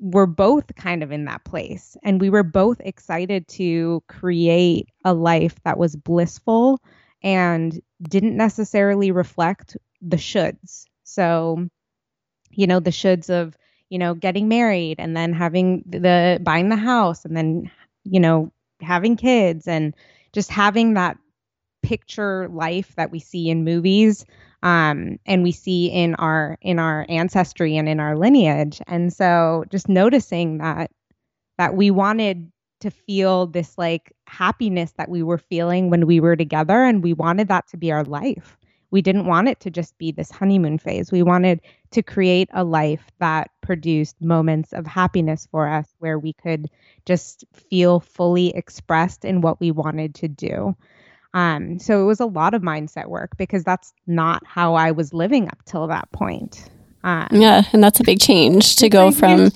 were 0.00 0.26
both 0.26 0.74
kind 0.76 1.02
of 1.02 1.10
in 1.12 1.24
that 1.24 1.44
place 1.44 1.96
and 2.02 2.20
we 2.20 2.30
were 2.30 2.42
both 2.42 2.80
excited 2.80 3.48
to 3.48 4.02
create 4.08 4.88
a 5.04 5.14
life 5.14 5.56
that 5.64 5.78
was 5.78 5.96
blissful 5.96 6.80
and 7.22 7.80
didn't 8.02 8.36
necessarily 8.36 9.10
reflect 9.10 9.76
the 10.02 10.16
shoulds. 10.18 10.84
So 11.04 11.68
you 12.50 12.66
know 12.66 12.80
the 12.80 12.90
shoulds 12.90 13.30
of 13.30 13.56
you 13.88 13.98
know 13.98 14.14
getting 14.14 14.48
married 14.48 14.96
and 14.98 15.16
then 15.16 15.32
having 15.32 15.82
the 15.86 16.40
buying 16.42 16.68
the 16.68 16.76
house 16.76 17.24
and 17.24 17.36
then 17.36 17.70
you 18.04 18.20
know 18.20 18.52
having 18.80 19.16
kids 19.16 19.66
and 19.68 19.94
just 20.32 20.50
having 20.50 20.94
that 20.94 21.16
picture 21.82 22.48
life 22.48 22.94
that 22.96 23.10
we 23.10 23.20
see 23.20 23.48
in 23.48 23.64
movies 23.64 24.24
um, 24.62 25.18
and 25.26 25.42
we 25.42 25.52
see 25.52 25.86
in 25.86 26.14
our 26.16 26.58
in 26.60 26.78
our 26.78 27.06
ancestry 27.08 27.76
and 27.76 27.88
in 27.88 28.00
our 28.00 28.16
lineage. 28.16 28.80
And 28.86 29.12
so 29.12 29.64
just 29.70 29.88
noticing 29.88 30.58
that 30.58 30.90
that 31.58 31.74
we 31.74 31.90
wanted 31.90 32.50
to 32.80 32.90
feel 32.90 33.46
this 33.46 33.78
like 33.78 34.12
happiness 34.26 34.92
that 34.98 35.08
we 35.08 35.22
were 35.22 35.38
feeling 35.38 35.90
when 35.90 36.06
we 36.06 36.20
were 36.20 36.36
together 36.36 36.84
and 36.84 37.02
we 37.02 37.12
wanted 37.12 37.48
that 37.48 37.66
to 37.68 37.76
be 37.76 37.90
our 37.90 38.04
life. 38.04 38.56
We 38.90 39.02
didn't 39.02 39.26
want 39.26 39.48
it 39.48 39.60
to 39.60 39.70
just 39.70 39.98
be 39.98 40.12
this 40.12 40.30
honeymoon 40.30 40.78
phase. 40.78 41.10
We 41.10 41.22
wanted 41.22 41.60
to 41.90 42.02
create 42.02 42.48
a 42.52 42.64
life 42.64 43.10
that 43.18 43.50
produced 43.60 44.20
moments 44.20 44.72
of 44.72 44.86
happiness 44.86 45.48
for 45.50 45.66
us 45.68 45.88
where 45.98 46.18
we 46.18 46.32
could 46.34 46.68
just 47.04 47.44
feel 47.52 48.00
fully 48.00 48.54
expressed 48.54 49.24
in 49.24 49.40
what 49.40 49.60
we 49.60 49.70
wanted 49.70 50.14
to 50.16 50.28
do. 50.28 50.76
Um, 51.36 51.78
so 51.78 52.00
it 52.02 52.06
was 52.06 52.18
a 52.18 52.24
lot 52.24 52.54
of 52.54 52.62
mindset 52.62 53.08
work 53.08 53.36
because 53.36 53.62
that's 53.62 53.92
not 54.06 54.42
how 54.46 54.74
I 54.74 54.90
was 54.90 55.12
living 55.12 55.48
up 55.48 55.58
till 55.66 55.86
that 55.88 56.10
point. 56.12 56.70
Um, 57.04 57.28
yeah, 57.30 57.64
and 57.74 57.84
that's 57.84 58.00
a 58.00 58.04
big 58.04 58.20
change 58.20 58.76
to 58.76 58.88
go 58.88 59.10
from 59.10 59.50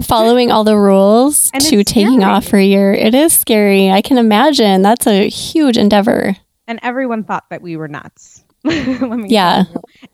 following 0.00 0.52
all 0.52 0.62
the 0.62 0.76
rules 0.76 1.50
to 1.50 1.82
taking 1.82 2.20
scary. 2.20 2.24
off 2.24 2.46
for 2.46 2.56
a 2.56 2.64
year. 2.64 2.92
It 2.92 3.16
is 3.16 3.32
scary. 3.32 3.90
I 3.90 4.00
can 4.00 4.16
imagine. 4.16 4.82
That's 4.82 5.08
a 5.08 5.28
huge 5.28 5.76
endeavor. 5.76 6.36
And 6.68 6.78
everyone 6.84 7.24
thought 7.24 7.50
that 7.50 7.62
we 7.62 7.76
were 7.76 7.88
nuts. 7.88 8.44
yeah. 8.64 9.64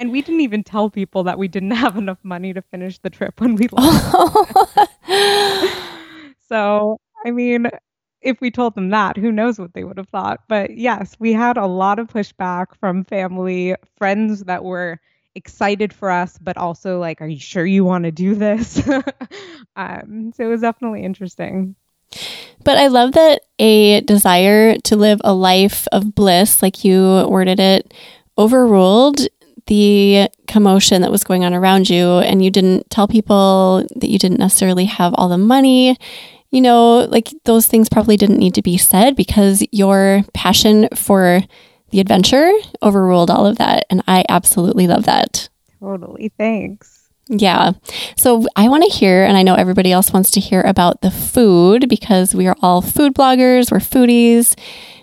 And 0.01 0.11
we 0.11 0.23
didn't 0.23 0.41
even 0.41 0.65
tell 0.65 0.89
people 0.89 1.25
that 1.25 1.39
we 1.39 1.49
didn't 1.49 1.73
have 1.73 1.99
enough 1.99 2.19
money 2.23 2.55
to 2.55 2.63
finish 2.63 2.99
the 2.99 3.11
trip 3.11 3.43
when 3.43 3.57
we 3.57 3.69
left. 3.71 4.89
so, 6.49 6.99
I 7.27 7.31
mean, 7.31 7.69
if 8.23 8.41
we 8.41 8.51
told 8.51 8.75
them 8.75 8.91
that, 8.91 9.17
who 9.17 9.33
knows 9.33 9.59
what 9.59 9.73
they 9.75 9.85
would 9.85 9.99
have 9.99 10.09
thought. 10.09 10.41
But 10.49 10.77
yes, 10.77 11.17
we 11.19 11.33
had 11.33 11.57
a 11.57 11.67
lot 11.67 11.99
of 11.99 12.09
pushback 12.09 12.67
from 12.79 13.05
family, 13.05 13.75
friends 13.97 14.45
that 14.45 14.65
were 14.65 15.01
excited 15.35 15.93
for 15.93 16.11
us, 16.11 16.39
but 16.39 16.57
also 16.57 16.99
like, 16.99 17.21
are 17.21 17.29
you 17.29 17.39
sure 17.39 17.65
you 17.65 17.85
want 17.85 18.05
to 18.05 18.11
do 18.11 18.35
this? 18.35 18.87
um, 19.77 20.33
so 20.35 20.45
it 20.45 20.49
was 20.49 20.61
definitely 20.61 21.03
interesting. 21.03 21.75
But 22.65 22.77
I 22.77 22.89
love 22.89 23.13
that 23.13 23.43
a 23.59 24.01
desire 24.03 24.77
to 24.79 24.97
live 24.97 25.21
a 25.25 25.33
life 25.33 25.87
of 25.93 26.15
bliss, 26.15 26.63
like 26.63 26.85
you 26.85 27.27
worded 27.29 27.61
it, 27.61 27.95
overruled 28.37 29.21
the 29.67 30.29
commotion 30.47 31.03
that 31.03 31.13
was 31.13 31.25
going 31.25 31.45
on 31.45 31.55
around 31.55 31.89
you. 31.89 32.19
And 32.19 32.45
you 32.45 32.51
didn't 32.51 32.91
tell 32.91 33.09
people 33.09 33.87
that 33.97 34.11
you 34.11 34.19
didn't 34.19 34.41
necessarily 34.41 34.85
have 34.87 35.15
all 35.17 35.29
the 35.29 35.39
money 35.39 35.97
you 36.51 36.61
know, 36.61 37.07
like 37.11 37.29
those 37.45 37.67
things 37.67 37.89
probably 37.89 38.17
didn't 38.17 38.39
need 38.39 38.55
to 38.55 38.63
be 38.63 38.77
said 38.77 39.17
because 39.17 39.65
your 39.71 40.23
passion 40.35 40.89
for 40.95 41.43
the 41.91 42.01
adventure 42.01 42.51
overruled 42.83 43.31
all 43.31 43.47
of 43.47 43.59
that. 43.59 43.87
And 43.91 44.03
I 44.07 44.25
absolutely 44.29 44.87
love 44.87 45.05
that. 45.05 45.49
Totally. 45.81 46.33
Thanks. 46.37 47.09
Yeah. 47.29 47.73
So 48.17 48.47
I 48.57 48.69
want 48.69 48.85
to 48.85 48.91
hear, 48.91 49.25
and 49.25 49.37
I 49.37 49.43
know 49.43 49.55
everybody 49.55 49.93
else 49.93 50.13
wants 50.13 50.33
to 50.33 50.41
hear 50.41 50.63
about 50.63 51.01
the 51.01 51.11
food 51.13 51.89
because 51.89 52.35
we 52.35 52.49
are 52.49 52.57
all 52.61 52.83
food 52.83 53.15
bloggers, 53.15 53.71
we're 53.71 53.79
foodies. 53.79 54.57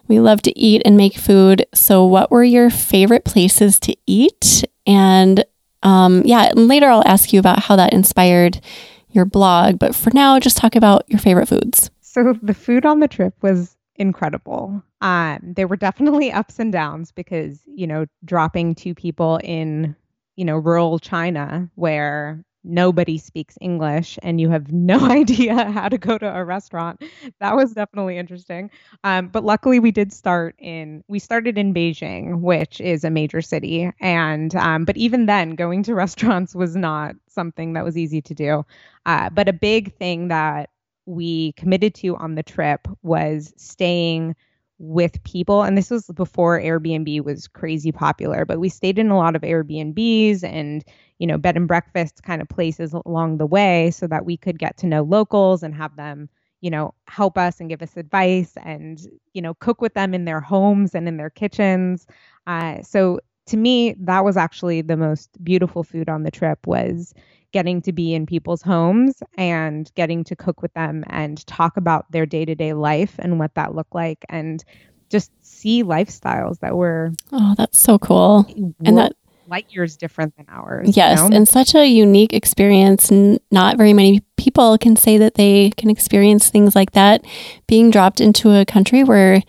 We 0.09 0.19
love 0.19 0.41
to 0.43 0.57
eat 0.57 0.81
and 0.85 0.95
make 0.95 1.15
food. 1.15 1.65
So, 1.73 2.05
what 2.05 2.31
were 2.31 2.43
your 2.43 2.69
favorite 2.69 3.25
places 3.25 3.77
to 3.81 3.95
eat? 4.05 4.63
And 4.85 5.43
um, 5.83 6.23
yeah, 6.25 6.49
and 6.49 6.67
later 6.67 6.87
I'll 6.87 7.05
ask 7.05 7.33
you 7.33 7.39
about 7.39 7.59
how 7.63 7.75
that 7.75 7.93
inspired 7.93 8.61
your 9.09 9.25
blog. 9.25 9.79
But 9.79 9.95
for 9.95 10.11
now, 10.13 10.39
just 10.39 10.57
talk 10.57 10.75
about 10.75 11.03
your 11.07 11.19
favorite 11.19 11.47
foods. 11.47 11.89
So 12.01 12.33
the 12.41 12.53
food 12.53 12.85
on 12.85 12.99
the 12.99 13.07
trip 13.07 13.33
was 13.41 13.75
incredible. 13.95 14.81
Um, 15.01 15.39
there 15.41 15.67
were 15.67 15.75
definitely 15.75 16.31
ups 16.31 16.59
and 16.59 16.71
downs 16.71 17.11
because, 17.11 17.61
you 17.65 17.87
know, 17.87 18.05
dropping 18.25 18.75
two 18.75 18.93
people 18.95 19.39
in, 19.43 19.95
you 20.35 20.45
know, 20.45 20.57
rural 20.57 20.99
China 20.99 21.69
where 21.75 22.43
nobody 22.67 23.17
speaks 23.17 23.57
English 23.61 24.19
and 24.21 24.39
you 24.41 24.49
have 24.49 24.71
no 24.71 24.99
idea 25.09 25.71
how 25.71 25.89
to 25.89 25.97
go 25.97 26.17
to 26.17 26.35
a 26.35 26.43
restaurant. 26.43 27.03
That 27.39 27.55
was 27.55 27.73
definitely 27.73 28.17
interesting. 28.17 28.69
Um, 29.03 29.27
but 29.27 29.43
luckily, 29.43 29.79
we 29.79 29.91
did 29.91 30.13
start 30.13 30.55
in 30.59 31.03
we 31.07 31.19
started 31.19 31.57
in 31.57 31.73
Beijing, 31.73 32.41
which 32.41 32.81
is 32.81 33.03
a 33.03 33.09
major 33.09 33.41
city, 33.41 33.91
and 33.99 34.55
um, 34.55 34.85
but 34.85 34.97
even 34.97 35.25
then, 35.25 35.55
going 35.55 35.83
to 35.83 35.95
restaurants 36.07 36.53
was 36.55 36.75
not 36.75 37.15
something 37.27 37.73
that 37.73 37.83
was 37.83 37.97
easy 37.97 38.21
to 38.21 38.33
do. 38.33 38.65
Uh, 39.05 39.29
but 39.29 39.47
a 39.47 39.53
big 39.53 39.95
thing 39.95 40.27
that 40.27 40.69
we 41.05 41.53
committed 41.53 41.95
to 41.95 42.15
on 42.17 42.35
the 42.35 42.43
trip 42.43 42.87
was 43.01 43.53
staying 43.55 44.35
with 44.79 45.21
people 45.23 45.63
and 45.63 45.77
this 45.77 45.89
was 45.89 46.05
before 46.15 46.61
airbnb 46.61 47.23
was 47.23 47.47
crazy 47.47 47.91
popular 47.91 48.45
but 48.45 48.59
we 48.59 48.69
stayed 48.69 48.99
in 48.99 49.09
a 49.09 49.17
lot 49.17 49.35
of 49.35 49.41
airbnbs 49.41 50.43
and 50.43 50.83
you 51.17 51.25
know 51.25 51.37
bed 51.37 51.57
and 51.57 51.67
breakfast 51.67 52.21
kind 52.23 52.41
of 52.41 52.49
places 52.49 52.93
along 53.05 53.37
the 53.37 53.45
way 53.45 53.89
so 53.89 54.05
that 54.05 54.25
we 54.25 54.37
could 54.37 54.59
get 54.59 54.77
to 54.77 54.85
know 54.85 55.01
locals 55.01 55.63
and 55.63 55.73
have 55.73 55.95
them 55.95 56.29
you 56.61 56.69
know 56.69 56.93
help 57.07 57.37
us 57.37 57.59
and 57.59 57.69
give 57.69 57.81
us 57.81 57.97
advice 57.97 58.53
and 58.63 59.07
you 59.33 59.41
know 59.41 59.53
cook 59.55 59.81
with 59.81 59.93
them 59.93 60.13
in 60.13 60.25
their 60.25 60.41
homes 60.41 60.95
and 60.95 61.07
in 61.07 61.17
their 61.17 61.29
kitchens. 61.29 62.07
Uh, 62.45 62.81
so 62.81 63.19
to 63.45 63.57
me 63.57 63.95
that 63.99 64.25
was 64.25 64.37
actually 64.37 64.81
the 64.81 64.97
most 64.97 65.29
beautiful 65.43 65.83
food 65.83 66.09
on 66.09 66.23
the 66.23 66.31
trip 66.31 66.65
was 66.65 67.13
getting 67.53 67.81
to 67.81 67.91
be 67.91 68.13
in 68.13 68.25
people's 68.25 68.61
homes 68.61 69.21
and 69.37 69.91
getting 69.95 70.23
to 70.25 70.35
cook 70.35 70.61
with 70.61 70.73
them 70.73 71.03
and 71.07 71.45
talk 71.47 71.77
about 71.77 72.11
their 72.11 72.25
day-to-day 72.25 72.73
life 72.73 73.15
and 73.19 73.39
what 73.39 73.53
that 73.55 73.73
looked 73.73 73.95
like 73.95 74.25
and 74.29 74.63
just 75.09 75.31
see 75.41 75.83
lifestyles 75.83 76.59
that 76.59 76.75
were 76.75 77.11
oh 77.31 77.55
that's 77.57 77.77
so 77.77 77.97
cool. 77.97 78.45
And 78.83 78.97
that 78.97 79.13
light 79.47 79.67
years 79.69 79.95
different 79.95 80.35
than 80.35 80.45
ours 80.49 80.95
yes 80.97 81.21
you 81.21 81.29
know? 81.29 81.35
and 81.37 81.47
such 81.47 81.73
a 81.73 81.87
unique 81.87 82.33
experience. 82.33 83.09
Not 83.49 83.77
very 83.77 83.93
many 83.93 84.21
people 84.35 84.77
can 84.77 84.95
say 84.95 85.17
that 85.17 85.35
they 85.35 85.71
can 85.77 85.89
experience 85.89 86.49
things 86.49 86.75
like 86.75 86.91
that 86.91 87.23
being 87.67 87.89
dropped 87.89 88.19
into 88.19 88.51
a 88.51 88.65
country 88.65 89.03
where 89.03 89.41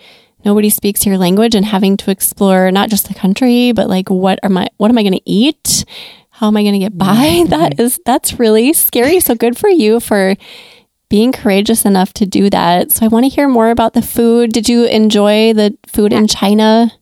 nobody 0.44 0.70
speaks 0.70 1.04
your 1.04 1.18
language 1.18 1.54
and 1.56 1.66
having 1.66 1.96
to 1.96 2.10
explore 2.10 2.70
not 2.70 2.88
just 2.88 3.08
the 3.08 3.14
country 3.14 3.72
but 3.72 3.88
like 3.88 4.08
what 4.08 4.38
am 4.44 4.56
i 4.56 4.68
what 4.76 4.90
am 4.90 4.98
i 4.98 5.02
going 5.02 5.12
to 5.12 5.30
eat 5.30 5.84
how 6.38 6.46
am 6.46 6.56
I 6.56 6.62
going 6.62 6.74
to 6.74 6.78
get 6.78 6.96
by? 6.96 7.06
Mm-hmm. 7.28 7.50
That 7.50 7.80
is, 7.80 8.00
that's 8.04 8.38
really 8.38 8.72
scary. 8.72 9.20
So 9.20 9.34
good 9.34 9.58
for 9.58 9.68
you 9.68 10.00
for 10.00 10.36
being 11.08 11.32
courageous 11.32 11.84
enough 11.84 12.12
to 12.14 12.26
do 12.26 12.48
that. 12.50 12.92
So 12.92 13.04
I 13.04 13.08
want 13.08 13.24
to 13.24 13.28
hear 13.28 13.48
more 13.48 13.70
about 13.70 13.94
the 13.94 14.02
food. 14.02 14.52
Did 14.52 14.68
you 14.68 14.84
enjoy 14.84 15.52
the 15.52 15.76
food 15.86 16.12
yeah. 16.12 16.18
in 16.18 16.26
China? 16.28 16.92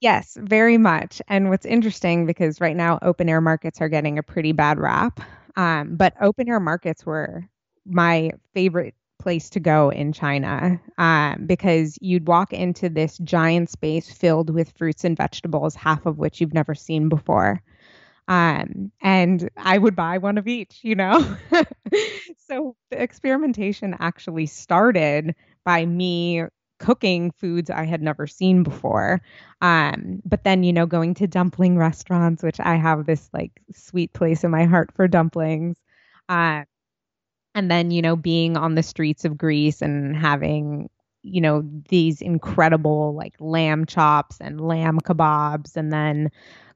Yes, 0.00 0.36
very 0.40 0.76
much. 0.76 1.22
And 1.28 1.50
what's 1.50 1.66
interesting 1.66 2.26
because 2.26 2.60
right 2.60 2.76
now 2.76 2.98
open 3.02 3.28
air 3.28 3.40
markets 3.40 3.80
are 3.80 3.88
getting 3.88 4.18
a 4.18 4.22
pretty 4.22 4.52
bad 4.52 4.78
rap. 4.78 5.20
Um, 5.56 5.96
but 5.96 6.14
open 6.20 6.48
air 6.48 6.60
markets 6.60 7.06
were 7.06 7.48
my 7.86 8.32
favorite 8.54 8.94
place 9.18 9.48
to 9.50 9.60
go 9.60 9.90
in 9.90 10.12
China 10.12 10.80
um, 10.98 11.46
because 11.46 11.96
you'd 12.00 12.26
walk 12.26 12.52
into 12.52 12.88
this 12.88 13.18
giant 13.18 13.70
space 13.70 14.10
filled 14.10 14.50
with 14.50 14.72
fruits 14.76 15.04
and 15.04 15.16
vegetables, 15.16 15.74
half 15.74 16.06
of 16.06 16.18
which 16.18 16.40
you've 16.40 16.54
never 16.54 16.74
seen 16.74 17.08
before. 17.08 17.62
Um, 18.28 18.90
and 19.00 19.48
I 19.56 19.78
would 19.78 19.94
buy 19.94 20.18
one 20.18 20.38
of 20.38 20.48
each, 20.48 20.80
you 20.82 20.94
know? 20.94 21.36
so 22.48 22.76
the 22.90 23.00
experimentation 23.00 23.94
actually 24.00 24.46
started 24.46 25.34
by 25.64 25.86
me 25.86 26.44
cooking 26.78 27.30
foods 27.30 27.70
I 27.70 27.84
had 27.84 28.02
never 28.02 28.26
seen 28.26 28.62
before. 28.62 29.22
Um, 29.60 30.20
but 30.24 30.44
then, 30.44 30.62
you 30.64 30.72
know, 30.72 30.86
going 30.86 31.14
to 31.14 31.26
dumpling 31.26 31.78
restaurants, 31.78 32.42
which 32.42 32.60
I 32.60 32.74
have 32.76 33.06
this 33.06 33.30
like 33.32 33.52
sweet 33.74 34.12
place 34.12 34.44
in 34.44 34.50
my 34.50 34.64
heart 34.64 34.92
for 34.94 35.08
dumplings. 35.08 35.76
Uh, 36.28 36.64
and 37.54 37.70
then, 37.70 37.90
you 37.90 38.02
know, 38.02 38.16
being 38.16 38.56
on 38.56 38.74
the 38.74 38.82
streets 38.82 39.24
of 39.24 39.38
Greece 39.38 39.80
and 39.80 40.16
having, 40.16 40.90
you 41.22 41.40
know, 41.40 41.62
these 41.88 42.20
incredible 42.20 43.14
like 43.14 43.34
lamb 43.40 43.86
chops 43.86 44.36
and 44.40 44.60
lamb 44.60 45.00
kebabs. 45.00 45.76
And 45.76 45.92
then 45.92 46.30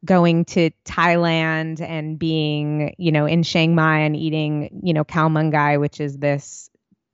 going 0.04 0.45
to 0.47 0.71
Thailand 0.85 1.80
and 1.80 2.19
being, 2.19 2.95
you 2.99 3.12
know, 3.12 3.26
in 3.26 3.42
Chiang 3.42 3.75
Mai 3.75 3.99
and 4.00 4.16
eating, 4.16 4.80
you 4.83 4.95
know, 4.95 5.04
khao 5.04 5.30
man 5.30 5.50
gai, 5.50 5.76
which 5.76 6.00
is 6.00 6.19
this 6.19 6.71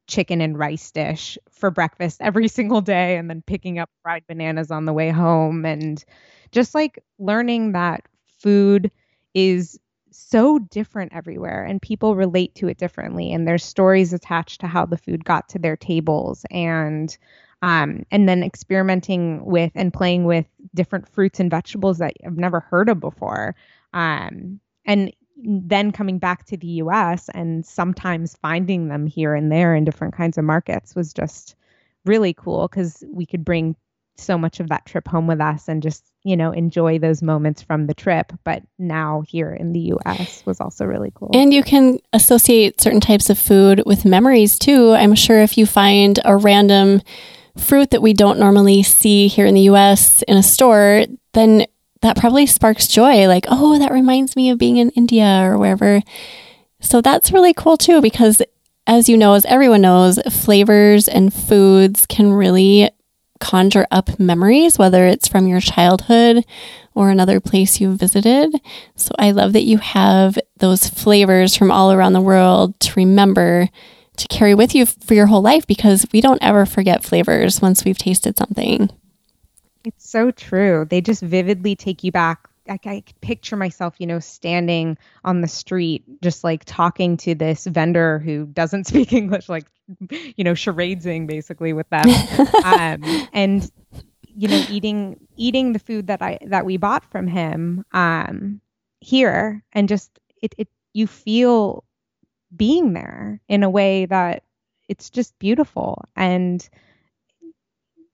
chicken 0.06 0.40
and 0.40 0.56
rice 0.58 0.92
dish 0.92 1.36
for 1.50 1.70
breakfast 1.70 2.20
every 2.20 2.48
single 2.58 2.80
day 2.80 3.16
and 3.16 3.28
then 3.28 3.42
picking 3.46 3.78
up 3.78 3.90
fried 4.02 4.24
bananas 4.28 4.70
on 4.70 4.84
the 4.84 4.92
way 4.92 5.10
home. 5.10 5.64
And 5.64 6.02
just 6.52 6.74
like 6.74 7.02
learning 7.18 7.72
that 7.72 8.02
food 8.38 8.90
is 9.34 9.78
so 10.10 10.58
different 10.58 11.12
everywhere 11.12 11.64
and 11.64 11.82
people 11.82 12.16
relate 12.16 12.54
to 12.54 12.68
it 12.68 12.78
differently 12.78 13.32
and 13.32 13.46
there's 13.46 13.62
stories 13.62 14.14
attached 14.14 14.60
to 14.60 14.66
how 14.66 14.86
the 14.86 14.96
food 14.96 15.24
got 15.24 15.48
to 15.50 15.58
their 15.58 15.76
tables. 15.76 16.46
And 16.50 17.16
um, 17.66 18.06
and 18.12 18.28
then 18.28 18.44
experimenting 18.44 19.44
with 19.44 19.72
and 19.74 19.92
playing 19.92 20.24
with 20.24 20.46
different 20.72 21.08
fruits 21.08 21.40
and 21.40 21.50
vegetables 21.50 21.98
that 21.98 22.14
I've 22.24 22.38
never 22.38 22.60
heard 22.60 22.88
of 22.88 23.00
before 23.00 23.56
um, 23.92 24.60
and 24.84 25.12
then 25.44 25.90
coming 25.90 26.18
back 26.18 26.46
to 26.46 26.56
the 26.56 26.68
US 26.68 27.28
and 27.30 27.66
sometimes 27.66 28.36
finding 28.36 28.86
them 28.86 29.04
here 29.08 29.34
and 29.34 29.50
there 29.50 29.74
in 29.74 29.84
different 29.84 30.14
kinds 30.14 30.38
of 30.38 30.44
markets 30.44 30.94
was 30.94 31.12
just 31.12 31.56
really 32.04 32.32
cool 32.32 32.68
because 32.68 33.02
we 33.12 33.26
could 33.26 33.44
bring 33.44 33.74
so 34.16 34.38
much 34.38 34.60
of 34.60 34.68
that 34.68 34.86
trip 34.86 35.08
home 35.08 35.26
with 35.26 35.40
us 35.40 35.68
and 35.68 35.82
just 35.82 36.04
you 36.22 36.36
know 36.36 36.52
enjoy 36.52 37.00
those 37.00 37.20
moments 37.20 37.62
from 37.62 37.88
the 37.88 37.94
trip 37.94 38.32
but 38.44 38.62
now 38.78 39.24
here 39.26 39.52
in 39.52 39.72
the 39.72 39.92
US 39.96 40.46
was 40.46 40.60
also 40.60 40.84
really 40.84 41.10
cool. 41.16 41.30
And 41.34 41.52
you 41.52 41.64
can 41.64 41.98
associate 42.12 42.80
certain 42.80 43.00
types 43.00 43.28
of 43.28 43.40
food 43.40 43.82
with 43.84 44.04
memories 44.04 44.56
too. 44.56 44.92
I'm 44.92 45.16
sure 45.16 45.40
if 45.40 45.58
you 45.58 45.66
find 45.66 46.20
a 46.24 46.36
random 46.36 47.02
fruit 47.56 47.90
that 47.90 48.02
we 48.02 48.12
don't 48.12 48.38
normally 48.38 48.82
see 48.82 49.28
here 49.28 49.46
in 49.46 49.54
the 49.54 49.62
US 49.62 50.22
in 50.22 50.36
a 50.36 50.42
store, 50.42 51.06
then 51.32 51.66
that 52.02 52.16
probably 52.16 52.46
sparks 52.46 52.86
joy 52.86 53.26
like 53.26 53.46
oh 53.48 53.78
that 53.78 53.90
reminds 53.90 54.36
me 54.36 54.50
of 54.50 54.58
being 54.58 54.76
in 54.76 54.90
india 54.90 55.42
or 55.42 55.58
wherever. 55.58 56.02
So 56.80 57.00
that's 57.00 57.32
really 57.32 57.54
cool 57.54 57.76
too 57.76 58.00
because 58.00 58.42
as 58.86 59.08
you 59.08 59.16
know 59.16 59.34
as 59.34 59.44
everyone 59.46 59.80
knows 59.80 60.18
flavors 60.30 61.08
and 61.08 61.32
foods 61.32 62.06
can 62.06 62.32
really 62.32 62.90
conjure 63.40 63.86
up 63.90 64.18
memories 64.18 64.78
whether 64.78 65.06
it's 65.06 65.28
from 65.28 65.46
your 65.46 65.60
childhood 65.60 66.44
or 66.94 67.10
another 67.10 67.40
place 67.40 67.80
you've 67.80 67.98
visited. 67.98 68.54
So 68.94 69.12
i 69.18 69.30
love 69.30 69.52
that 69.54 69.64
you 69.64 69.78
have 69.78 70.38
those 70.58 70.88
flavors 70.88 71.56
from 71.56 71.70
all 71.70 71.92
around 71.92 72.12
the 72.12 72.20
world 72.20 72.78
to 72.80 72.92
remember 72.96 73.68
to 74.16 74.28
carry 74.28 74.54
with 74.54 74.74
you 74.74 74.86
for 74.86 75.14
your 75.14 75.26
whole 75.26 75.42
life 75.42 75.66
because 75.66 76.06
we 76.12 76.20
don't 76.20 76.42
ever 76.42 76.66
forget 76.66 77.04
flavors 77.04 77.60
once 77.60 77.84
we've 77.84 77.98
tasted 77.98 78.36
something 78.36 78.90
it's 79.86 80.10
so 80.10 80.32
true. 80.32 80.84
They 80.84 81.00
just 81.00 81.22
vividly 81.22 81.76
take 81.76 82.02
you 82.02 82.10
back. 82.10 82.48
I, 82.68 82.78
I 82.84 83.04
picture 83.20 83.56
myself, 83.56 83.94
you 83.98 84.06
know, 84.06 84.18
standing 84.18 84.98
on 85.24 85.40
the 85.40 85.48
street, 85.48 86.02
just 86.20 86.42
like 86.42 86.64
talking 86.64 87.16
to 87.18 87.36
this 87.36 87.66
vendor 87.66 88.18
who 88.18 88.46
doesn't 88.46 88.84
speak 88.88 89.12
English, 89.12 89.48
like, 89.48 89.66
you 90.10 90.42
know, 90.42 90.54
charadesing 90.54 91.28
basically 91.28 91.72
with 91.72 91.88
them, 91.90 92.08
um, 92.64 93.28
and 93.32 93.70
you 94.24 94.48
know, 94.48 94.62
eating 94.68 95.20
eating 95.36 95.72
the 95.72 95.78
food 95.78 96.08
that 96.08 96.20
I 96.20 96.38
that 96.46 96.66
we 96.66 96.76
bought 96.76 97.08
from 97.12 97.28
him 97.28 97.84
um, 97.92 98.60
here, 98.98 99.62
and 99.72 99.88
just 99.88 100.18
it, 100.42 100.52
it 100.58 100.68
you 100.92 101.06
feel 101.06 101.84
being 102.56 102.92
there 102.92 103.40
in 103.48 103.62
a 103.62 103.70
way 103.70 104.06
that 104.06 104.42
it's 104.88 105.10
just 105.10 105.38
beautiful 105.38 106.04
and 106.14 106.68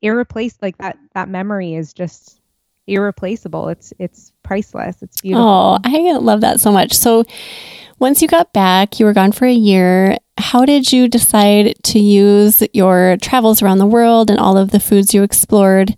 irreplaceable. 0.00 0.66
Like 0.66 0.78
that 0.78 0.98
that 1.14 1.28
memory 1.28 1.74
is 1.74 1.92
just 1.92 2.40
irreplaceable. 2.86 3.68
It's 3.68 3.92
it's 3.98 4.32
priceless. 4.42 5.02
It's 5.02 5.20
beautiful. 5.20 5.44
Oh, 5.44 5.78
I 5.84 6.12
love 6.18 6.40
that 6.42 6.60
so 6.60 6.72
much. 6.72 6.92
So 6.92 7.24
once 7.98 8.20
you 8.20 8.28
got 8.28 8.52
back, 8.52 8.98
you 8.98 9.06
were 9.06 9.12
gone 9.12 9.32
for 9.32 9.46
a 9.46 9.52
year. 9.52 10.16
How 10.38 10.64
did 10.64 10.92
you 10.92 11.08
decide 11.08 11.76
to 11.84 11.98
use 12.00 12.62
your 12.72 13.16
travels 13.22 13.62
around 13.62 13.78
the 13.78 13.86
world 13.86 14.28
and 14.28 14.40
all 14.40 14.56
of 14.56 14.70
the 14.70 14.80
foods 14.80 15.14
you 15.14 15.22
explored 15.22 15.96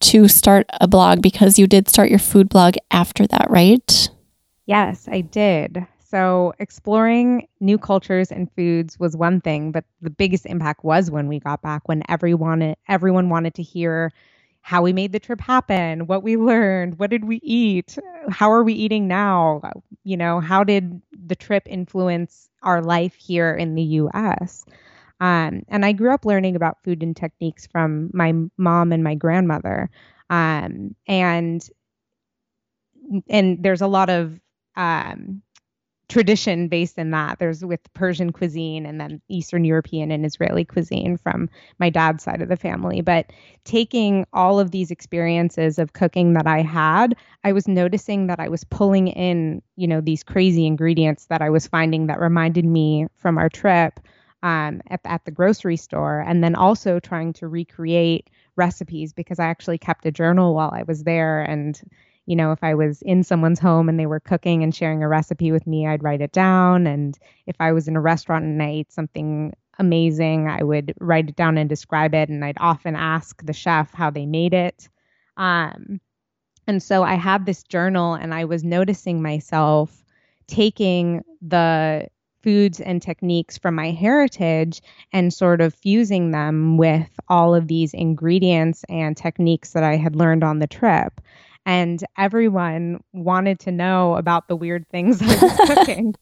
to 0.00 0.26
start 0.28 0.66
a 0.80 0.88
blog? 0.88 1.22
Because 1.22 1.58
you 1.58 1.66
did 1.66 1.88
start 1.88 2.10
your 2.10 2.18
food 2.18 2.48
blog 2.48 2.74
after 2.90 3.26
that, 3.28 3.46
right? 3.48 4.10
Yes, 4.66 5.06
I 5.08 5.20
did. 5.20 5.86
So, 6.08 6.54
exploring 6.60 7.48
new 7.60 7.78
cultures 7.78 8.30
and 8.30 8.50
foods 8.52 8.98
was 8.98 9.16
one 9.16 9.40
thing, 9.40 9.72
but 9.72 9.84
the 10.00 10.10
biggest 10.10 10.46
impact 10.46 10.84
was 10.84 11.10
when 11.10 11.26
we 11.28 11.40
got 11.40 11.62
back, 11.62 11.88
when 11.88 12.02
everyone 12.08 12.76
everyone 12.88 13.28
wanted 13.28 13.54
to 13.54 13.62
hear 13.62 14.12
how 14.62 14.82
we 14.82 14.92
made 14.92 15.12
the 15.12 15.20
trip 15.20 15.40
happen, 15.40 16.06
what 16.06 16.22
we 16.22 16.36
learned, 16.36 16.98
what 16.98 17.10
did 17.10 17.24
we 17.24 17.36
eat, 17.42 17.98
how 18.30 18.50
are 18.52 18.62
we 18.64 18.72
eating 18.74 19.08
now, 19.08 19.60
you 20.04 20.16
know, 20.16 20.40
how 20.40 20.64
did 20.64 21.00
the 21.26 21.36
trip 21.36 21.64
influence 21.66 22.48
our 22.62 22.82
life 22.82 23.14
here 23.14 23.54
in 23.54 23.74
the 23.74 23.82
U.S. 23.82 24.64
Um, 25.20 25.62
and 25.68 25.84
I 25.84 25.92
grew 25.92 26.12
up 26.12 26.24
learning 26.24 26.56
about 26.56 26.82
food 26.84 27.02
and 27.02 27.16
techniques 27.16 27.66
from 27.66 28.10
my 28.12 28.32
mom 28.58 28.92
and 28.92 29.02
my 29.04 29.14
grandmother, 29.14 29.90
um, 30.30 30.94
and 31.06 31.68
and 33.28 33.62
there's 33.62 33.80
a 33.82 33.86
lot 33.86 34.10
of 34.10 34.38
um, 34.76 35.42
tradition 36.08 36.68
based 36.68 36.98
in 36.98 37.10
that. 37.10 37.38
There's 37.38 37.64
with 37.64 37.92
Persian 37.92 38.32
cuisine 38.32 38.86
and 38.86 39.00
then 39.00 39.20
Eastern 39.28 39.64
European 39.64 40.10
and 40.10 40.24
Israeli 40.24 40.64
cuisine 40.64 41.16
from 41.16 41.48
my 41.78 41.90
dad's 41.90 42.22
side 42.22 42.42
of 42.42 42.48
the 42.48 42.56
family. 42.56 43.00
But 43.00 43.32
taking 43.64 44.24
all 44.32 44.60
of 44.60 44.70
these 44.70 44.90
experiences 44.90 45.78
of 45.78 45.94
cooking 45.94 46.34
that 46.34 46.46
I 46.46 46.62
had, 46.62 47.16
I 47.42 47.52
was 47.52 47.66
noticing 47.66 48.28
that 48.28 48.38
I 48.38 48.48
was 48.48 48.62
pulling 48.64 49.08
in, 49.08 49.62
you 49.74 49.88
know, 49.88 50.00
these 50.00 50.22
crazy 50.22 50.66
ingredients 50.66 51.26
that 51.26 51.42
I 51.42 51.50
was 51.50 51.66
finding 51.66 52.06
that 52.06 52.20
reminded 52.20 52.64
me 52.64 53.06
from 53.16 53.36
our 53.36 53.48
trip 53.48 53.98
um, 54.44 54.82
at, 54.88 55.00
at 55.04 55.24
the 55.24 55.32
grocery 55.32 55.76
store. 55.76 56.20
And 56.20 56.42
then 56.42 56.54
also 56.54 57.00
trying 57.00 57.32
to 57.34 57.48
recreate 57.48 58.30
recipes 58.54 59.12
because 59.12 59.40
I 59.40 59.46
actually 59.46 59.78
kept 59.78 60.06
a 60.06 60.12
journal 60.12 60.54
while 60.54 60.70
I 60.72 60.84
was 60.84 61.02
there 61.02 61.42
and 61.42 61.80
you 62.26 62.36
know, 62.36 62.52
if 62.52 62.62
I 62.62 62.74
was 62.74 63.02
in 63.02 63.22
someone's 63.22 63.60
home 63.60 63.88
and 63.88 63.98
they 63.98 64.06
were 64.06 64.20
cooking 64.20 64.62
and 64.62 64.74
sharing 64.74 65.02
a 65.02 65.08
recipe 65.08 65.52
with 65.52 65.66
me, 65.66 65.86
I'd 65.86 66.02
write 66.02 66.20
it 66.20 66.32
down. 66.32 66.86
And 66.86 67.16
if 67.46 67.56
I 67.60 67.72
was 67.72 67.88
in 67.88 67.96
a 67.96 68.00
restaurant 68.00 68.44
and 68.44 68.62
I 68.62 68.68
ate 68.68 68.92
something 68.92 69.54
amazing, 69.78 70.48
I 70.48 70.62
would 70.62 70.94
write 71.00 71.28
it 71.28 71.36
down 71.36 71.56
and 71.56 71.68
describe 71.68 72.14
it. 72.14 72.28
And 72.28 72.44
I'd 72.44 72.58
often 72.58 72.96
ask 72.96 73.44
the 73.44 73.52
chef 73.52 73.92
how 73.94 74.10
they 74.10 74.26
made 74.26 74.54
it. 74.54 74.88
Um, 75.36 76.00
and 76.66 76.82
so 76.82 77.04
I 77.04 77.14
had 77.14 77.46
this 77.46 77.62
journal 77.62 78.14
and 78.14 78.34
I 78.34 78.44
was 78.44 78.64
noticing 78.64 79.22
myself 79.22 80.04
taking 80.48 81.24
the 81.40 82.08
foods 82.42 82.80
and 82.80 83.02
techniques 83.02 83.58
from 83.58 83.74
my 83.74 83.90
heritage 83.90 84.80
and 85.12 85.32
sort 85.32 85.60
of 85.60 85.74
fusing 85.74 86.30
them 86.30 86.76
with 86.76 87.08
all 87.28 87.54
of 87.54 87.66
these 87.66 87.92
ingredients 87.92 88.84
and 88.88 89.16
techniques 89.16 89.72
that 89.72 89.82
I 89.82 89.96
had 89.96 90.16
learned 90.16 90.44
on 90.44 90.58
the 90.58 90.68
trip 90.68 91.20
and 91.66 92.02
everyone 92.16 93.02
wanted 93.12 93.58
to 93.60 93.72
know 93.72 94.14
about 94.14 94.46
the 94.46 94.56
weird 94.56 94.88
things 94.88 95.20
I 95.20 95.26
was 95.26 95.56
cooking. 95.66 96.14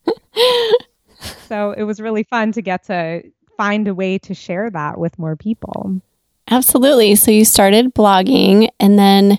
so 1.49 1.73
it 1.73 1.85
was 1.85 2.01
really 2.01 2.25
fun 2.25 2.51
to 2.53 2.63
get 2.63 2.85
to 2.85 3.23
find 3.57 3.87
a 3.87 3.95
way 3.95 4.19
to 4.19 4.35
share 4.35 4.71
that 4.71 4.99
with 4.99 5.19
more 5.19 5.37
people. 5.37 6.01
Absolutely. 6.49 7.15
So 7.15 7.31
you 7.31 7.45
started 7.45 7.95
blogging 7.95 8.69
and 8.81 8.99
then 8.99 9.39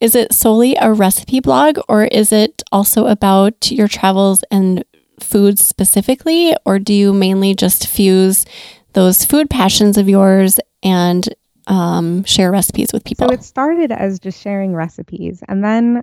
is 0.00 0.14
it 0.14 0.32
solely 0.32 0.76
a 0.76 0.92
recipe 0.92 1.40
blog 1.40 1.78
or 1.88 2.04
is 2.04 2.32
it 2.32 2.62
also 2.70 3.06
about 3.06 3.70
your 3.70 3.88
travels 3.88 4.44
and 4.50 4.84
foods 5.20 5.64
specifically 5.64 6.54
or 6.64 6.78
do 6.78 6.92
you 6.94 7.12
mainly 7.12 7.54
just 7.54 7.88
fuse 7.88 8.44
those 8.92 9.24
food 9.24 9.50
passions 9.50 9.96
of 9.96 10.08
yours 10.08 10.60
and 10.82 11.28
um, 11.68 12.24
share 12.24 12.50
recipes 12.50 12.92
with 12.92 13.04
people? 13.04 13.28
So 13.28 13.34
it 13.34 13.44
started 13.44 13.92
as 13.92 14.18
just 14.18 14.40
sharing 14.40 14.74
recipes. 14.74 15.42
And 15.46 15.62
then 15.62 16.02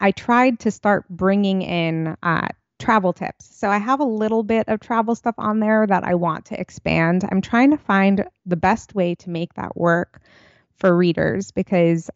I 0.00 0.12
tried 0.12 0.60
to 0.60 0.70
start 0.70 1.08
bringing 1.08 1.62
in 1.62 2.16
uh, 2.22 2.48
travel 2.78 3.12
tips. 3.12 3.48
So 3.56 3.70
I 3.70 3.78
have 3.78 4.00
a 4.00 4.04
little 4.04 4.42
bit 4.42 4.68
of 4.68 4.80
travel 4.80 5.14
stuff 5.14 5.34
on 5.38 5.60
there 5.60 5.86
that 5.86 6.04
I 6.04 6.14
want 6.14 6.46
to 6.46 6.60
expand. 6.60 7.26
I'm 7.30 7.40
trying 7.40 7.70
to 7.70 7.78
find 7.78 8.24
the 8.44 8.56
best 8.56 8.94
way 8.94 9.14
to 9.16 9.30
make 9.30 9.54
that 9.54 9.76
work 9.76 10.20
for 10.78 10.96
readers 10.96 11.50
because 11.50 12.10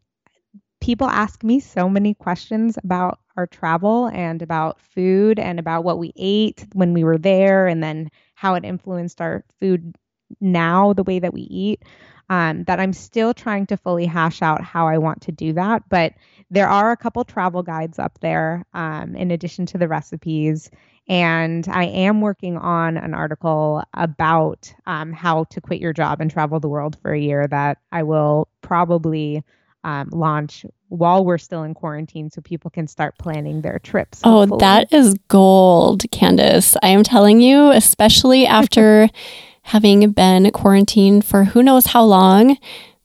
people 0.81 1.07
ask 1.07 1.43
me 1.45 1.61
so 1.61 1.89
many 1.89 2.15
questions 2.15 2.79
about 2.83 3.21
our 3.37 3.47
travel 3.47 4.07
and 4.09 4.43
about 4.43 4.81
food 4.81 5.39
and 5.39 5.59
about 5.59 5.85
what 5.85 5.99
we 5.99 6.13
ate 6.17 6.67
when 6.75 6.93
we 6.93 7.05
were 7.05 7.19
there 7.19 7.67
and 7.67 7.83
then 7.83 8.11
how 8.35 8.55
it 8.55 8.65
influenced 8.65 9.21
our 9.21 9.45
food 9.59 9.95
now, 10.41 10.93
the 10.93 11.03
way 11.03 11.19
that 11.19 11.35
we 11.35 11.43
eat. 11.43 11.83
Um, 12.31 12.63
that 12.65 12.79
I'm 12.79 12.93
still 12.93 13.35
trying 13.35 13.67
to 13.67 13.77
fully 13.77 14.07
hash 14.07 14.41
out 14.41 14.63
how 14.63 14.87
I 14.87 14.99
want 14.99 15.21
to 15.23 15.33
do 15.33 15.53
that. 15.55 15.83
But 15.89 16.15
there 16.49 16.69
are 16.69 16.93
a 16.93 16.97
couple 16.97 17.25
travel 17.25 17.63
guides 17.63 17.99
up 17.99 18.21
there 18.21 18.65
um, 18.73 19.17
in 19.17 19.33
addition 19.33 19.67
to 19.67 19.79
the 19.79 19.89
recipes. 19.89 20.71
And 21.09 21.67
I 21.69 21.87
am 21.87 22.21
working 22.21 22.57
on 22.57 22.97
an 22.97 23.15
article 23.15 23.83
about 23.95 24.73
um, 24.87 25.13
how 25.13 25.45
to 25.51 25.61
quit 25.61 25.81
your 25.81 25.93
job 25.93 26.21
and 26.21 26.31
travel 26.31 26.61
the 26.61 26.69
world 26.69 26.97
for 27.03 27.13
a 27.13 27.19
year 27.19 27.49
that 27.49 27.79
I 27.91 28.05
will 28.05 28.47
probably 28.63 29.43
um, 29.83 30.11
launch 30.13 30.65
while 30.89 31.25
we're 31.25 31.39
still 31.39 31.63
in 31.63 31.75
quarantine 31.75 32.31
so 32.31 32.41
people 32.41 32.71
can 32.71 32.87
start 32.87 33.17
planning 33.19 33.63
their 33.63 33.79
trips. 33.79 34.21
Oh, 34.25 34.59
that 34.59 34.93
is 34.93 35.15
gold, 35.29 36.05
Candace. 36.11 36.77
I 36.83 36.89
am 36.89 37.03
telling 37.03 37.41
you, 37.41 37.71
especially 37.71 38.47
after 38.61 39.09
having 39.63 40.11
been 40.13 40.51
quarantined 40.51 41.25
for 41.25 41.45
who 41.45 41.63
knows 41.63 41.87
how 41.87 42.05
long, 42.05 42.57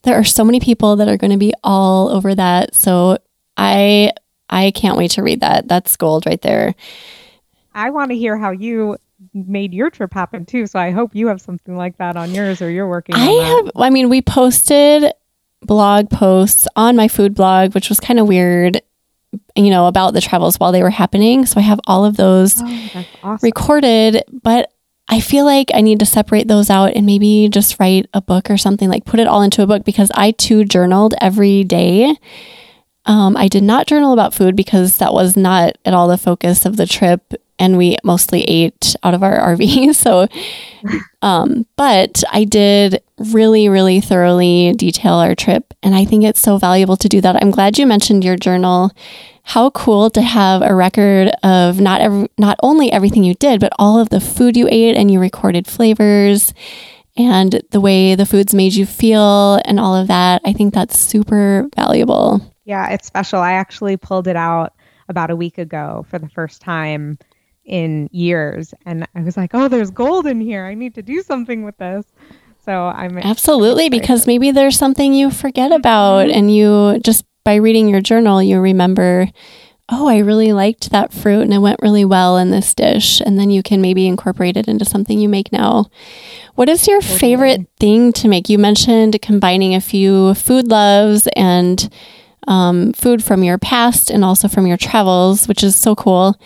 there 0.04 0.16
are 0.16 0.24
so 0.24 0.44
many 0.44 0.60
people 0.60 0.96
that 0.96 1.08
are 1.08 1.18
going 1.18 1.32
to 1.32 1.38
be 1.38 1.54
all 1.64 2.10
over 2.10 2.34
that. 2.36 2.76
So 2.76 3.18
I 3.58 4.12
I 4.50 4.72
can't 4.72 4.98
wait 4.98 5.12
to 5.12 5.24
read 5.24 5.42
that. 5.42 5.68
That's 5.68 5.98
gold 5.98 6.26
right 6.26 6.42
there. 6.42 6.76
I 7.74 7.90
want 7.90 8.12
to 8.12 8.18
hear 8.18 8.38
how 8.38 8.52
you 8.52 8.98
made 9.34 9.74
your 9.74 9.90
trip 9.90 10.14
happen 10.14 10.46
too. 10.46 10.68
So 10.68 10.80
I 10.80 10.92
hope 10.92 11.16
you 11.16 11.28
have 11.28 11.42
something 11.42 11.76
like 11.76 11.98
that 11.98 12.16
on 12.16 12.34
yours 12.34 12.62
or 12.62 12.70
you're 12.70 12.88
working 12.88 13.16
I 13.16 13.26
have 13.26 13.72
I 13.76 13.90
mean, 13.90 14.10
we 14.10 14.22
posted 14.22 15.12
blog 15.62 16.10
posts 16.10 16.68
on 16.76 16.96
my 16.96 17.08
food 17.08 17.34
blog, 17.34 17.74
which 17.74 17.90
was 17.90 18.00
kind 18.00 18.20
of 18.20 18.28
weird, 18.28 18.82
you 19.56 19.70
know, 19.70 19.88
about 19.88 20.14
the 20.14 20.22
travels 20.22 20.60
while 20.60 20.72
they 20.72 20.84
were 20.84 20.90
happening. 20.90 21.46
So 21.46 21.60
I 21.60 21.64
have 21.64 21.80
all 21.88 22.06
of 22.06 22.18
those 22.18 22.62
oh, 22.62 23.06
awesome. 23.24 23.46
recorded, 23.46 24.24
but 24.44 24.72
I 25.08 25.20
feel 25.20 25.46
like 25.46 25.70
I 25.74 25.82
need 25.82 26.00
to 26.00 26.06
separate 26.06 26.48
those 26.48 26.70
out 26.70 26.96
and 26.96 27.06
maybe 27.06 27.48
just 27.50 27.80
write 27.80 28.08
a 28.14 28.22
book 28.22 28.50
or 28.50 28.58
something 28.58 28.90
like 28.90 29.06
put 29.06 29.20
it 29.20 29.28
all 29.28 29.44
into 29.44 29.62
a 29.62 29.68
book 29.68 29.86
because 29.86 30.12
I 30.16 30.32
too 30.32 30.66
journaled 30.66 31.14
every 31.22 31.64
day. 31.64 32.16
Um, 33.06 33.38
I 33.38 33.48
did 33.48 33.64
not 33.64 33.86
journal 33.86 34.14
about 34.14 34.34
food 34.34 34.56
because 34.56 34.98
that 34.98 35.14
was 35.14 35.38
not 35.38 35.78
at 35.86 35.94
all 35.94 36.08
the 36.08 36.18
focus 36.18 36.66
of 36.66 36.78
the 36.78 36.88
trip 36.88 37.36
and 37.60 37.78
we 37.78 37.98
mostly 38.04 38.44
ate 38.44 38.96
out 39.04 39.14
of 39.14 39.24
our 39.24 39.38
RV. 39.56 39.96
So, 39.96 40.28
um, 41.22 41.66
but 41.76 42.24
I 42.32 42.44
did 42.44 43.02
really, 43.18 43.70
really 43.70 44.02
thoroughly 44.02 44.74
detail 44.74 45.14
our 45.14 45.36
trip. 45.36 45.74
And 45.84 45.96
I 45.96 46.06
think 46.06 46.24
it's 46.24 46.42
so 46.42 46.58
valuable 46.58 46.98
to 46.98 47.10
do 47.10 47.22
that. 47.22 47.36
I'm 47.36 47.52
glad 47.52 47.78
you 47.78 47.86
mentioned 47.86 48.24
your 48.24 48.36
journal. 48.36 48.92
How 49.48 49.70
cool 49.70 50.10
to 50.10 50.22
have 50.22 50.64
a 50.64 50.74
record 50.74 51.32
of 51.44 51.80
not 51.80 52.02
every, 52.02 52.28
not 52.38 52.60
only 52.64 52.92
everything 52.92 53.24
you 53.24 53.36
did, 53.36 53.60
but 53.60 53.72
all 53.78 54.00
of 54.00 54.10
the 54.10 54.20
food 54.20 54.58
you 54.58 54.68
ate 54.70 54.98
and 54.98 55.12
you 55.12 55.20
recorded 55.20 55.68
flavors 55.68 56.52
and 57.16 57.62
the 57.70 57.80
way 57.80 58.16
the 58.16 58.26
foods 58.26 58.56
made 58.56 58.74
you 58.74 58.88
feel 58.88 59.62
and 59.64 59.80
all 59.80 59.96
of 59.96 60.08
that. 60.08 60.42
I 60.44 60.52
think 60.52 60.74
that's 60.74 61.00
super 61.00 61.70
valuable. 61.76 62.42
Yeah, 62.66 62.90
it's 62.90 63.06
special. 63.06 63.40
I 63.40 63.54
actually 63.54 63.98
pulled 63.98 64.28
it 64.28 64.36
out 64.36 64.74
about 65.08 65.30
a 65.30 65.36
week 65.36 65.60
ago 65.60 66.06
for 66.10 66.18
the 66.18 66.28
first 66.30 66.60
time 66.60 67.20
in 67.64 68.10
years. 68.12 68.74
And 68.86 69.08
I 69.16 69.22
was 69.22 69.38
like, 69.38 69.52
oh, 69.54 69.68
there's 69.68 69.92
gold 69.92 70.26
in 70.26 70.42
here. 70.42 70.66
I 70.66 70.74
need 70.74 70.96
to 70.96 71.04
do 71.04 71.22
something 71.22 71.64
with 71.64 71.78
this. 71.78 72.04
So 72.66 72.88
I'm 72.88 73.20
absolutely 73.20 73.90
because 73.90 74.26
maybe 74.26 74.50
there's 74.50 74.78
something 74.78 75.14
you 75.14 75.30
forget 75.30 75.72
about, 75.72 76.28
mm-hmm. 76.28 76.38
and 76.38 76.56
you 76.56 77.00
just 77.04 77.24
by 77.46 77.56
reading 77.56 77.88
your 77.88 78.02
journal, 78.02 78.44
you 78.44 78.60
remember, 78.60 79.30
oh, 79.88 80.10
I 80.10 80.18
really 80.18 80.52
liked 80.52 80.90
that 80.90 81.14
fruit 81.14 81.44
and 81.44 81.54
it 81.54 81.60
went 81.60 81.80
really 81.82 82.04
well 82.04 82.38
in 82.38 82.50
this 82.50 82.74
dish. 82.74 83.22
And 83.22 83.40
then 83.40 83.52
you 83.52 83.64
can 83.64 83.82
maybe 83.82 84.08
incorporate 84.08 84.58
it 84.58 84.68
into 84.68 84.84
something 84.84 85.20
you 85.20 85.30
make 85.30 85.54
now. 85.54 85.86
What 86.56 86.68
is 86.68 86.88
your 86.88 87.00
totally. 87.00 87.20
favorite 87.20 87.68
thing 87.80 88.12
to 88.14 88.28
make? 88.28 88.50
You 88.50 88.58
mentioned 88.58 89.22
combining 89.22 89.76
a 89.76 89.80
few 89.80 90.34
food 90.34 90.68
loves 90.68 91.28
and 91.36 91.88
um, 92.48 92.94
food 92.94 93.24
from 93.24 93.44
your 93.44 93.60
past 93.60 94.10
and 94.10 94.26
also 94.26 94.48
from 94.48 94.66
your 94.66 94.78
travels, 94.78 95.48
which 95.48 95.64
is 95.64 95.76
so 95.76 95.96
cool. 95.96 96.40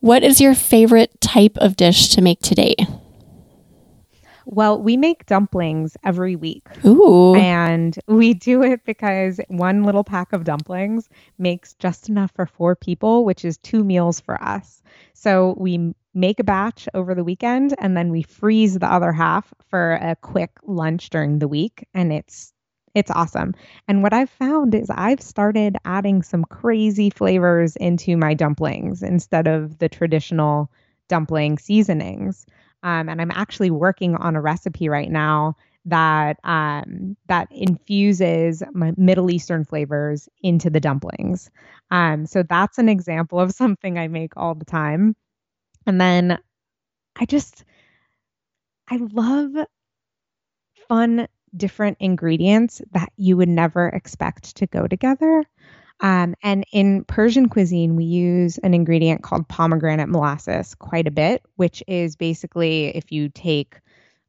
What 0.00 0.22
is 0.22 0.40
your 0.40 0.54
favorite 0.54 1.20
type 1.20 1.56
of 1.58 1.76
dish 1.76 2.08
to 2.10 2.22
make 2.22 2.40
today? 2.40 2.74
Well, 4.48 4.80
we 4.80 4.96
make 4.96 5.26
dumplings 5.26 5.96
every 6.04 6.36
week. 6.36 6.68
Ooh. 6.84 7.34
And 7.34 7.98
we 8.06 8.32
do 8.32 8.62
it 8.62 8.84
because 8.84 9.40
one 9.48 9.82
little 9.82 10.04
pack 10.04 10.32
of 10.32 10.44
dumplings 10.44 11.08
makes 11.36 11.74
just 11.74 12.08
enough 12.08 12.30
for 12.30 12.46
four 12.46 12.76
people, 12.76 13.24
which 13.24 13.44
is 13.44 13.58
two 13.58 13.82
meals 13.82 14.20
for 14.20 14.40
us. 14.40 14.82
So 15.14 15.56
we 15.58 15.92
make 16.14 16.38
a 16.38 16.44
batch 16.44 16.88
over 16.94 17.12
the 17.14 17.24
weekend 17.24 17.74
and 17.78 17.96
then 17.96 18.10
we 18.12 18.22
freeze 18.22 18.78
the 18.78 18.90
other 18.90 19.12
half 19.12 19.52
for 19.68 19.94
a 19.94 20.14
quick 20.14 20.52
lunch 20.62 21.10
during 21.10 21.40
the 21.40 21.48
week. 21.48 21.84
And 21.92 22.12
it's 22.12 22.52
it's 22.94 23.10
awesome. 23.10 23.52
And 23.88 24.02
what 24.02 24.14
I've 24.14 24.30
found 24.30 24.74
is 24.74 24.88
I've 24.88 25.20
started 25.20 25.76
adding 25.84 26.22
some 26.22 26.44
crazy 26.44 27.10
flavors 27.10 27.76
into 27.76 28.16
my 28.16 28.32
dumplings 28.32 29.02
instead 29.02 29.46
of 29.48 29.78
the 29.78 29.88
traditional 29.90 30.70
dumpling 31.08 31.58
seasonings. 31.58 32.46
Um, 32.82 33.08
and 33.08 33.20
I'm 33.20 33.30
actually 33.30 33.70
working 33.70 34.14
on 34.16 34.36
a 34.36 34.40
recipe 34.40 34.88
right 34.88 35.10
now 35.10 35.56
that 35.86 36.38
um, 36.44 37.16
that 37.28 37.48
infuses 37.50 38.62
my 38.72 38.92
Middle 38.96 39.30
Eastern 39.30 39.64
flavors 39.64 40.28
into 40.42 40.68
the 40.68 40.80
dumplings. 40.80 41.50
Um, 41.90 42.26
so 42.26 42.42
that's 42.42 42.78
an 42.78 42.88
example 42.88 43.40
of 43.40 43.52
something 43.52 43.98
I 43.98 44.08
make 44.08 44.36
all 44.36 44.54
the 44.54 44.64
time. 44.64 45.16
And 45.86 46.00
then 46.00 46.38
I 47.16 47.26
just 47.26 47.64
I 48.88 48.96
love 48.96 49.52
fun 50.88 51.28
different 51.56 51.96
ingredients 52.00 52.82
that 52.92 53.10
you 53.16 53.36
would 53.36 53.48
never 53.48 53.88
expect 53.88 54.56
to 54.56 54.66
go 54.66 54.86
together. 54.86 55.44
Um, 56.00 56.34
and 56.42 56.64
in 56.72 57.04
Persian 57.04 57.48
cuisine, 57.48 57.96
we 57.96 58.04
use 58.04 58.58
an 58.58 58.74
ingredient 58.74 59.22
called 59.22 59.48
pomegranate 59.48 60.08
molasses 60.08 60.74
quite 60.74 61.06
a 61.06 61.10
bit, 61.10 61.42
which 61.56 61.82
is 61.86 62.16
basically 62.16 62.88
if 62.88 63.12
you 63.12 63.28
take 63.28 63.80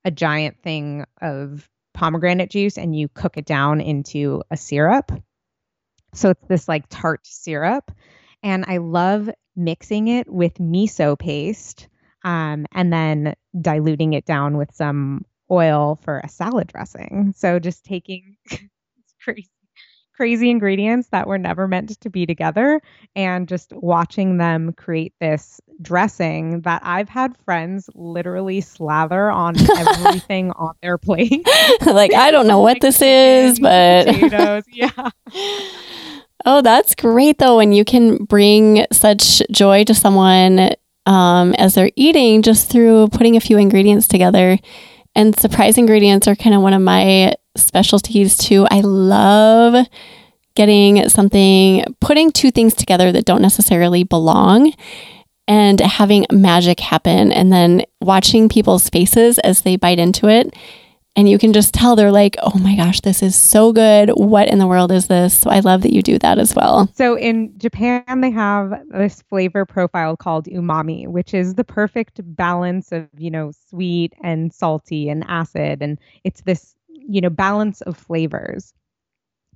a 0.06 0.12
giant 0.12 0.62
thing 0.63 1.06
of 1.21 1.69
pomegranate 1.93 2.49
juice 2.49 2.77
and 2.77 2.95
you 2.95 3.10
cook 3.10 3.38
it 3.38 3.45
down 3.45 3.82
into 3.82 4.43
a 4.49 4.56
syrup. 4.56 5.12
So 6.13 6.30
it's 6.30 6.47
this 6.47 6.67
like 6.67 6.86
tart 6.89 7.21
syrup. 7.23 7.91
And 8.43 8.63
I 8.67 8.77
love 8.77 9.30
mixing 9.56 10.08
it 10.08 10.32
with 10.32 10.53
miso 10.56 11.19
paste 11.19 11.89
um, 12.23 12.65
and 12.71 12.93
then 12.93 13.36
diluting 13.60 14.13
it 14.13 14.25
down 14.25 14.58
with 14.58 14.73
some 14.73 15.25
oil 15.51 15.99
for 16.03 16.19
a 16.19 16.30
salad 16.30 16.67
dressing. 16.67 17.34
So 17.36 17.60
just 17.60 17.84
taking 17.84 18.38
it's 18.45 19.13
crazy 19.21 19.49
crazy 20.17 20.49
ingredients 20.49 21.10
that 21.10 21.27
were 21.27 21.38
never 21.38 21.67
meant 21.67 22.01
to 22.01 22.10
be 22.10 22.25
together 22.25 22.82
and 23.15 23.47
just 23.47 23.71
watching 23.73 24.38
them 24.38 24.73
create 24.73 25.13
this 25.21 25.62
dressing 25.80 26.62
that 26.62 26.82
I've 26.84 27.08
had 27.08 27.38
friends 27.45 27.88
literally 27.93 28.60
slather 28.62 29.30
on 29.30 29.56
everything 29.77 30.51
on 30.51 30.73
their 30.82 30.97
plate. 30.97 31.47
like 31.86 32.15
I 32.15 32.32
don't 32.32 32.47
know 32.47 32.60
what 32.60 32.82
this 32.82 32.99
is, 32.99 33.60
but 33.60 34.08
potatoes. 34.08 34.63
yeah. 34.71 35.10
Oh, 36.45 36.62
that's 36.62 36.95
great 36.95 37.38
though 37.38 37.58
when 37.58 37.71
you 37.71 37.86
can 37.86 38.25
bring 38.25 38.88
such 38.91 39.43
joy 39.51 39.84
to 39.84 39.93
someone 39.93 40.71
um, 41.06 41.53
as 41.53 41.75
they're 41.75 41.91
eating 41.95 42.41
just 42.41 42.71
through 42.71 43.10
putting 43.10 43.38
a 43.38 43.41
few 43.41 43.58
ingredients 43.58 44.08
together. 44.08 44.58
And 45.17 45.38
surprise 45.38 45.80
ingredients 45.80 46.27
are 46.27 46.36
kind 46.36 46.56
of 46.56 46.62
one 46.62 46.73
of 46.73 46.82
my 46.84 47.34
specialties 47.58 48.38
too. 48.38 48.67
I 48.69 48.82
love 48.82 49.88
getting 50.53 51.10
something, 51.10 51.84
putting 51.99 52.32
two 52.32 52.51
things 52.51 52.75
together 52.75 53.12
that 53.12 53.25
don't 53.25 53.41
necessarily 53.41 54.03
belong 54.03 54.73
and 55.47 55.80
having 55.80 56.27
magic 56.32 56.80
happen 56.80 57.32
and 57.32 57.51
then 57.51 57.82
watching 57.99 58.47
people's 58.47 58.89
faces 58.89 59.39
as 59.39 59.62
they 59.62 59.75
bite 59.75 59.97
into 59.97 60.27
it. 60.27 60.56
And 61.17 61.27
you 61.27 61.39
can 61.39 61.51
just 61.51 61.73
tell 61.73 61.95
they're 61.95 62.12
like, 62.12 62.38
oh 62.43 62.60
my 62.60 62.75
gosh, 62.75 63.01
this 63.01 63.23
is 63.23 63.36
so 63.36 63.73
good. 63.73 64.10
What 64.12 64.47
in 64.49 64.60
the 64.60 64.67
world 64.67 64.91
is 64.91 65.08
this? 65.08 65.39
So 65.39 65.49
I 65.49 65.62
love 65.62 65.82
that 65.82 65.91
you 65.91 66.03
do 66.03 66.19
that 66.19 66.38
as 66.38 66.53
well. 66.53 66.91
So 66.93 67.17
in 67.17 67.58
Japan, 67.58 68.21
they 68.21 68.30
have 68.30 68.71
this 68.91 69.23
flavor 69.23 69.65
profile 69.65 70.15
called 70.15 70.45
umami, 70.45 71.08
which 71.08 71.34
is 71.34 71.56
the 71.56 71.63
perfect 71.63 72.21
balance 72.23 72.91
of, 72.91 73.10
you 73.17 73.32
know, 73.32 73.51
sweet 73.67 74.13
and 74.23 74.53
salty 74.53 75.10
and 75.10 75.25
acid. 75.27 75.82
And 75.82 75.97
it's 76.23 76.41
this, 76.41 76.75
you 76.88 77.19
know, 77.19 77.32
balance 77.32 77.82
of 77.82 77.97
flavors. 77.97 78.75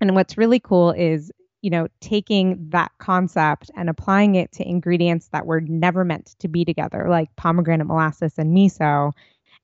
And 0.01 0.15
what's 0.15 0.39
really 0.39 0.59
cool 0.59 0.89
is 0.91 1.31
you 1.61 1.69
know, 1.69 1.87
taking 1.99 2.57
that 2.69 2.91
concept 2.97 3.69
and 3.75 3.87
applying 3.87 4.33
it 4.35 4.51
to 4.51 4.67
ingredients 4.67 5.29
that 5.31 5.45
were 5.45 5.61
never 5.61 6.03
meant 6.03 6.35
to 6.39 6.47
be 6.47 6.65
together, 6.65 7.05
like 7.07 7.35
pomegranate 7.35 7.85
molasses 7.85 8.33
and 8.37 8.55
miso, 8.55 9.11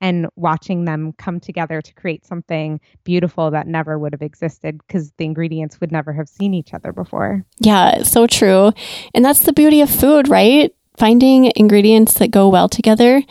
and 0.01 0.27
watching 0.35 0.85
them 0.85 1.13
come 1.13 1.39
together 1.39 1.81
to 1.81 1.93
create 1.93 2.25
something 2.25 2.79
beautiful 3.03 3.51
that 3.51 3.67
never 3.67 3.97
would 3.97 4.13
have 4.13 4.21
existed 4.21 4.79
because 4.79 5.11
the 5.17 5.25
ingredients 5.25 5.79
would 5.79 5.91
never 5.91 6.13
have 6.13 6.29
seen 6.29 6.53
each 6.53 6.73
other 6.73 6.91
before. 6.91 7.43
Yeah, 7.59 8.03
so 8.03 8.27
true. 8.27 8.71
And 9.13 9.25
that's 9.25 9.41
the 9.41 9.53
beauty 9.53 9.81
of 9.81 9.89
food, 9.89 10.27
right? 10.27 10.73
Finding 10.97 11.51
ingredients 11.55 12.15
that 12.15 12.31
go 12.31 12.49
well 12.49 12.69
together. 12.69 13.23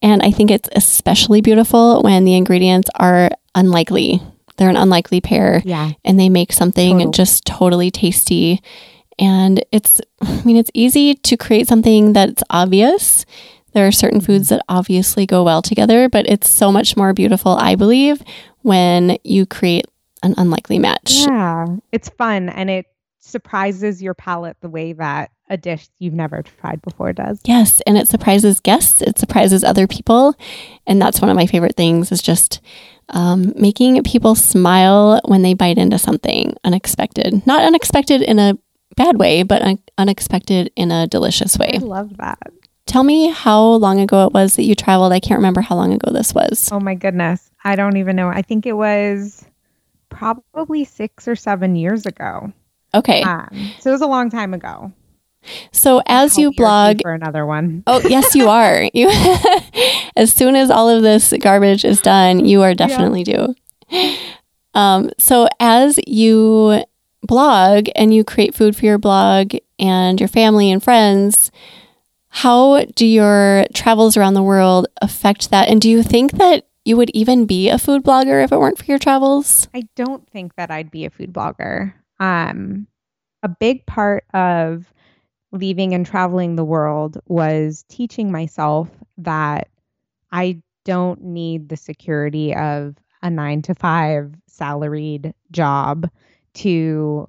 And 0.00 0.22
I 0.22 0.30
think 0.30 0.50
it's 0.50 0.68
especially 0.72 1.40
beautiful 1.40 2.02
when 2.02 2.24
the 2.24 2.34
ingredients 2.34 2.90
are 2.96 3.30
unlikely. 3.54 4.20
They're 4.56 4.70
an 4.70 4.76
unlikely 4.76 5.20
pair. 5.20 5.62
Yeah. 5.64 5.92
And 6.04 6.18
they 6.18 6.28
make 6.28 6.52
something 6.52 6.98
totally. 6.98 7.12
just 7.12 7.44
totally 7.46 7.90
tasty. 7.90 8.60
And 9.18 9.64
it's, 9.70 10.00
I 10.20 10.42
mean, 10.44 10.56
it's 10.56 10.70
easy 10.74 11.14
to 11.14 11.36
create 11.36 11.68
something 11.68 12.12
that's 12.12 12.42
obvious 12.50 13.24
there 13.72 13.86
are 13.86 13.92
certain 13.92 14.20
foods 14.20 14.48
that 14.48 14.62
obviously 14.68 15.26
go 15.26 15.42
well 15.42 15.62
together, 15.62 16.08
but 16.08 16.28
it's 16.28 16.48
so 16.48 16.70
much 16.70 16.96
more 16.96 17.12
beautiful, 17.12 17.52
I 17.52 17.74
believe, 17.74 18.22
when 18.62 19.18
you 19.24 19.46
create 19.46 19.86
an 20.22 20.34
unlikely 20.36 20.78
match. 20.78 21.12
Yeah, 21.26 21.66
it's 21.90 22.08
fun 22.10 22.48
and 22.48 22.70
it 22.70 22.86
surprises 23.18 24.02
your 24.02 24.14
palate 24.14 24.56
the 24.60 24.68
way 24.68 24.92
that 24.92 25.30
a 25.48 25.56
dish 25.56 25.88
you've 25.98 26.14
never 26.14 26.42
tried 26.42 26.80
before 26.82 27.12
does. 27.12 27.40
Yes, 27.44 27.80
and 27.86 27.98
it 27.98 28.08
surprises 28.08 28.58
guests, 28.60 29.02
it 29.02 29.18
surprises 29.18 29.62
other 29.62 29.86
people, 29.86 30.34
and 30.86 31.00
that's 31.00 31.20
one 31.20 31.30
of 31.30 31.36
my 31.36 31.46
favorite 31.46 31.76
things 31.76 32.10
is 32.10 32.22
just 32.22 32.60
um, 33.10 33.52
making 33.56 34.02
people 34.02 34.34
smile 34.34 35.20
when 35.26 35.42
they 35.42 35.54
bite 35.54 35.78
into 35.78 35.98
something 35.98 36.54
unexpected. 36.64 37.46
Not 37.46 37.62
unexpected 37.62 38.22
in 38.22 38.38
a 38.38 38.58
bad 38.96 39.18
way, 39.18 39.42
but 39.42 39.62
un- 39.62 39.82
unexpected 39.98 40.72
in 40.74 40.90
a 40.90 41.06
delicious 41.06 41.58
way. 41.58 41.72
I 41.74 41.78
love 41.78 42.16
that. 42.16 42.38
Tell 42.92 43.04
me 43.04 43.28
how 43.28 43.62
long 43.62 44.00
ago 44.00 44.26
it 44.26 44.34
was 44.34 44.56
that 44.56 44.64
you 44.64 44.74
traveled. 44.74 45.14
I 45.14 45.20
can't 45.20 45.38
remember 45.38 45.62
how 45.62 45.76
long 45.76 45.94
ago 45.94 46.10
this 46.12 46.34
was. 46.34 46.68
Oh 46.70 46.78
my 46.78 46.94
goodness. 46.94 47.50
I 47.64 47.74
don't 47.74 47.96
even 47.96 48.16
know. 48.16 48.28
I 48.28 48.42
think 48.42 48.66
it 48.66 48.74
was 48.74 49.46
probably 50.10 50.84
six 50.84 51.26
or 51.26 51.34
seven 51.34 51.74
years 51.74 52.04
ago. 52.04 52.52
Okay. 52.94 53.22
Um, 53.22 53.48
so 53.80 53.88
it 53.88 53.92
was 53.94 54.02
a 54.02 54.06
long 54.06 54.28
time 54.28 54.52
ago. 54.52 54.92
So 55.72 56.02
as 56.04 56.36
you 56.36 56.52
blog 56.52 57.00
for 57.00 57.14
another 57.14 57.46
one. 57.46 57.82
Oh, 57.86 58.06
yes 58.06 58.34
you 58.34 58.48
are. 58.50 58.86
You 58.92 59.08
as 60.16 60.30
soon 60.34 60.54
as 60.54 60.70
all 60.70 60.90
of 60.90 61.00
this 61.00 61.32
garbage 61.40 61.86
is 61.86 61.98
done, 61.98 62.44
you 62.44 62.60
are 62.60 62.74
definitely 62.74 63.24
yeah. 63.26 63.46
due. 63.90 64.16
Um 64.74 65.10
so 65.16 65.48
as 65.60 65.98
you 66.06 66.84
blog 67.22 67.88
and 67.96 68.12
you 68.14 68.22
create 68.22 68.54
food 68.54 68.76
for 68.76 68.84
your 68.84 68.98
blog 68.98 69.54
and 69.78 70.20
your 70.20 70.28
family 70.28 70.70
and 70.70 70.84
friends, 70.84 71.50
how 72.34 72.86
do 72.96 73.04
your 73.04 73.66
travels 73.74 74.16
around 74.16 74.32
the 74.32 74.42
world 74.42 74.86
affect 75.02 75.50
that? 75.50 75.68
And 75.68 75.82
do 75.82 75.90
you 75.90 76.02
think 76.02 76.32
that 76.32 76.66
you 76.82 76.96
would 76.96 77.10
even 77.10 77.44
be 77.44 77.68
a 77.68 77.78
food 77.78 78.02
blogger 78.02 78.42
if 78.42 78.50
it 78.50 78.58
weren't 78.58 78.78
for 78.78 78.86
your 78.86 78.98
travels? 78.98 79.68
I 79.74 79.82
don't 79.96 80.26
think 80.30 80.56
that 80.56 80.70
I'd 80.70 80.90
be 80.90 81.04
a 81.04 81.10
food 81.10 81.30
blogger. 81.30 81.92
Um, 82.18 82.86
a 83.42 83.50
big 83.50 83.84
part 83.84 84.24
of 84.32 84.90
leaving 85.52 85.92
and 85.92 86.06
traveling 86.06 86.56
the 86.56 86.64
world 86.64 87.18
was 87.28 87.84
teaching 87.90 88.32
myself 88.32 88.88
that 89.18 89.68
I 90.32 90.62
don't 90.86 91.22
need 91.22 91.68
the 91.68 91.76
security 91.76 92.54
of 92.54 92.96
a 93.22 93.28
nine 93.28 93.60
to 93.62 93.74
five 93.74 94.34
salaried 94.46 95.34
job 95.50 96.08
to 96.54 97.26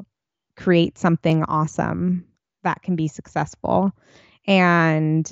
create 0.55 0.97
something 0.97 1.43
awesome 1.43 2.25
that 2.63 2.81
can 2.81 2.95
be 2.95 3.09
successful 3.09 3.91
and 4.45 5.31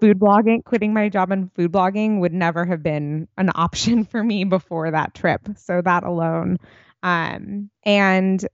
food 0.00 0.18
blogging 0.18 0.62
quitting 0.64 0.92
my 0.92 1.08
job 1.08 1.30
and 1.32 1.52
food 1.54 1.72
blogging 1.72 2.20
would 2.20 2.32
never 2.32 2.64
have 2.64 2.82
been 2.82 3.26
an 3.36 3.50
option 3.54 4.04
for 4.04 4.22
me 4.22 4.44
before 4.44 4.90
that 4.90 5.14
trip 5.14 5.40
so 5.56 5.80
that 5.82 6.04
alone 6.04 6.56
um, 7.02 7.70
and 7.84 8.46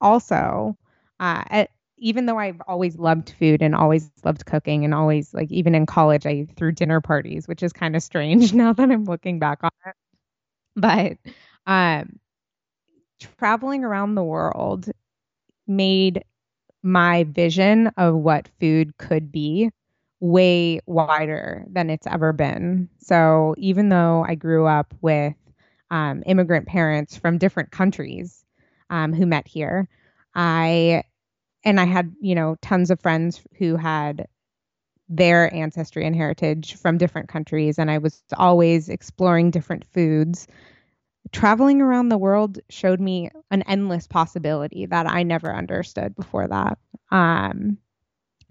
also 0.00 0.76
uh, 1.20 1.44
at, 1.50 1.70
even 1.98 2.26
though 2.26 2.38
I've 2.38 2.60
always 2.68 2.98
loved 2.98 3.30
food 3.38 3.62
and 3.62 3.74
always 3.74 4.10
loved 4.24 4.46
cooking 4.46 4.84
and 4.84 4.94
always 4.94 5.34
like 5.34 5.50
even 5.52 5.74
in 5.74 5.86
college 5.86 6.26
I 6.26 6.46
threw 6.56 6.72
dinner 6.72 7.00
parties, 7.00 7.48
which 7.48 7.62
is 7.62 7.72
kind 7.72 7.96
of 7.96 8.02
strange 8.02 8.52
now 8.54 8.72
that 8.74 8.90
I'm 8.90 9.04
looking 9.04 9.38
back 9.38 9.60
on 9.64 9.70
it. 9.86 9.94
But 10.76 11.18
um, 11.66 12.18
traveling 13.38 13.84
around 13.84 14.14
the 14.14 14.22
world 14.24 14.90
made 15.66 16.24
my 16.82 17.24
vision 17.24 17.88
of 17.96 18.14
what 18.14 18.48
food 18.60 18.96
could 18.98 19.32
be 19.32 19.70
way 20.20 20.80
wider 20.86 21.64
than 21.70 21.90
it's 21.90 22.06
ever 22.06 22.32
been. 22.32 22.88
So 22.98 23.54
even 23.58 23.88
though 23.88 24.24
I 24.26 24.34
grew 24.34 24.66
up 24.66 24.94
with 25.00 25.34
um, 25.90 26.22
immigrant 26.26 26.66
parents 26.66 27.16
from 27.16 27.38
different 27.38 27.70
countries 27.70 28.44
um, 28.90 29.12
who 29.12 29.26
met 29.26 29.46
here, 29.46 29.88
I 30.34 31.04
and 31.64 31.80
I 31.80 31.84
had 31.84 32.14
you 32.20 32.34
know 32.34 32.56
tons 32.62 32.90
of 32.90 33.00
friends 33.00 33.40
who 33.58 33.76
had 33.76 34.28
their 35.08 35.52
ancestry 35.54 36.04
and 36.06 36.14
heritage 36.14 36.76
from 36.76 36.98
different 36.98 37.28
countries, 37.28 37.78
and 37.78 37.90
I 37.90 37.98
was 37.98 38.22
always 38.36 38.88
exploring 38.88 39.50
different 39.50 39.86
foods 39.86 40.46
traveling 41.32 41.80
around 41.80 42.08
the 42.08 42.18
world 42.18 42.58
showed 42.70 43.00
me 43.00 43.30
an 43.50 43.62
endless 43.62 44.06
possibility 44.06 44.86
that 44.86 45.06
I 45.06 45.22
never 45.22 45.54
understood 45.54 46.14
before 46.16 46.48
that. 46.48 46.78
Um, 47.10 47.78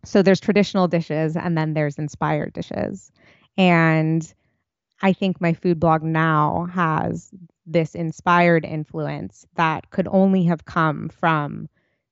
so 0.04 0.22
there's 0.22 0.40
traditional 0.40 0.88
dishes 0.88 1.36
and 1.36 1.58
then 1.58 1.74
there's 1.74 1.98
inspired 1.98 2.54
dishes. 2.54 3.12
And 3.58 4.32
I 5.02 5.14
think 5.14 5.42
my 5.42 5.54
food 5.54 5.80
blog 5.80 6.04
now 6.04 6.68
has 6.74 7.32
this 7.66 7.96
inspired 7.96 8.66
influence 8.66 9.46
that 9.56 9.90
could 9.90 10.08
only 10.10 10.44
have 10.46 10.66
come 10.66 11.10
from 11.10 11.68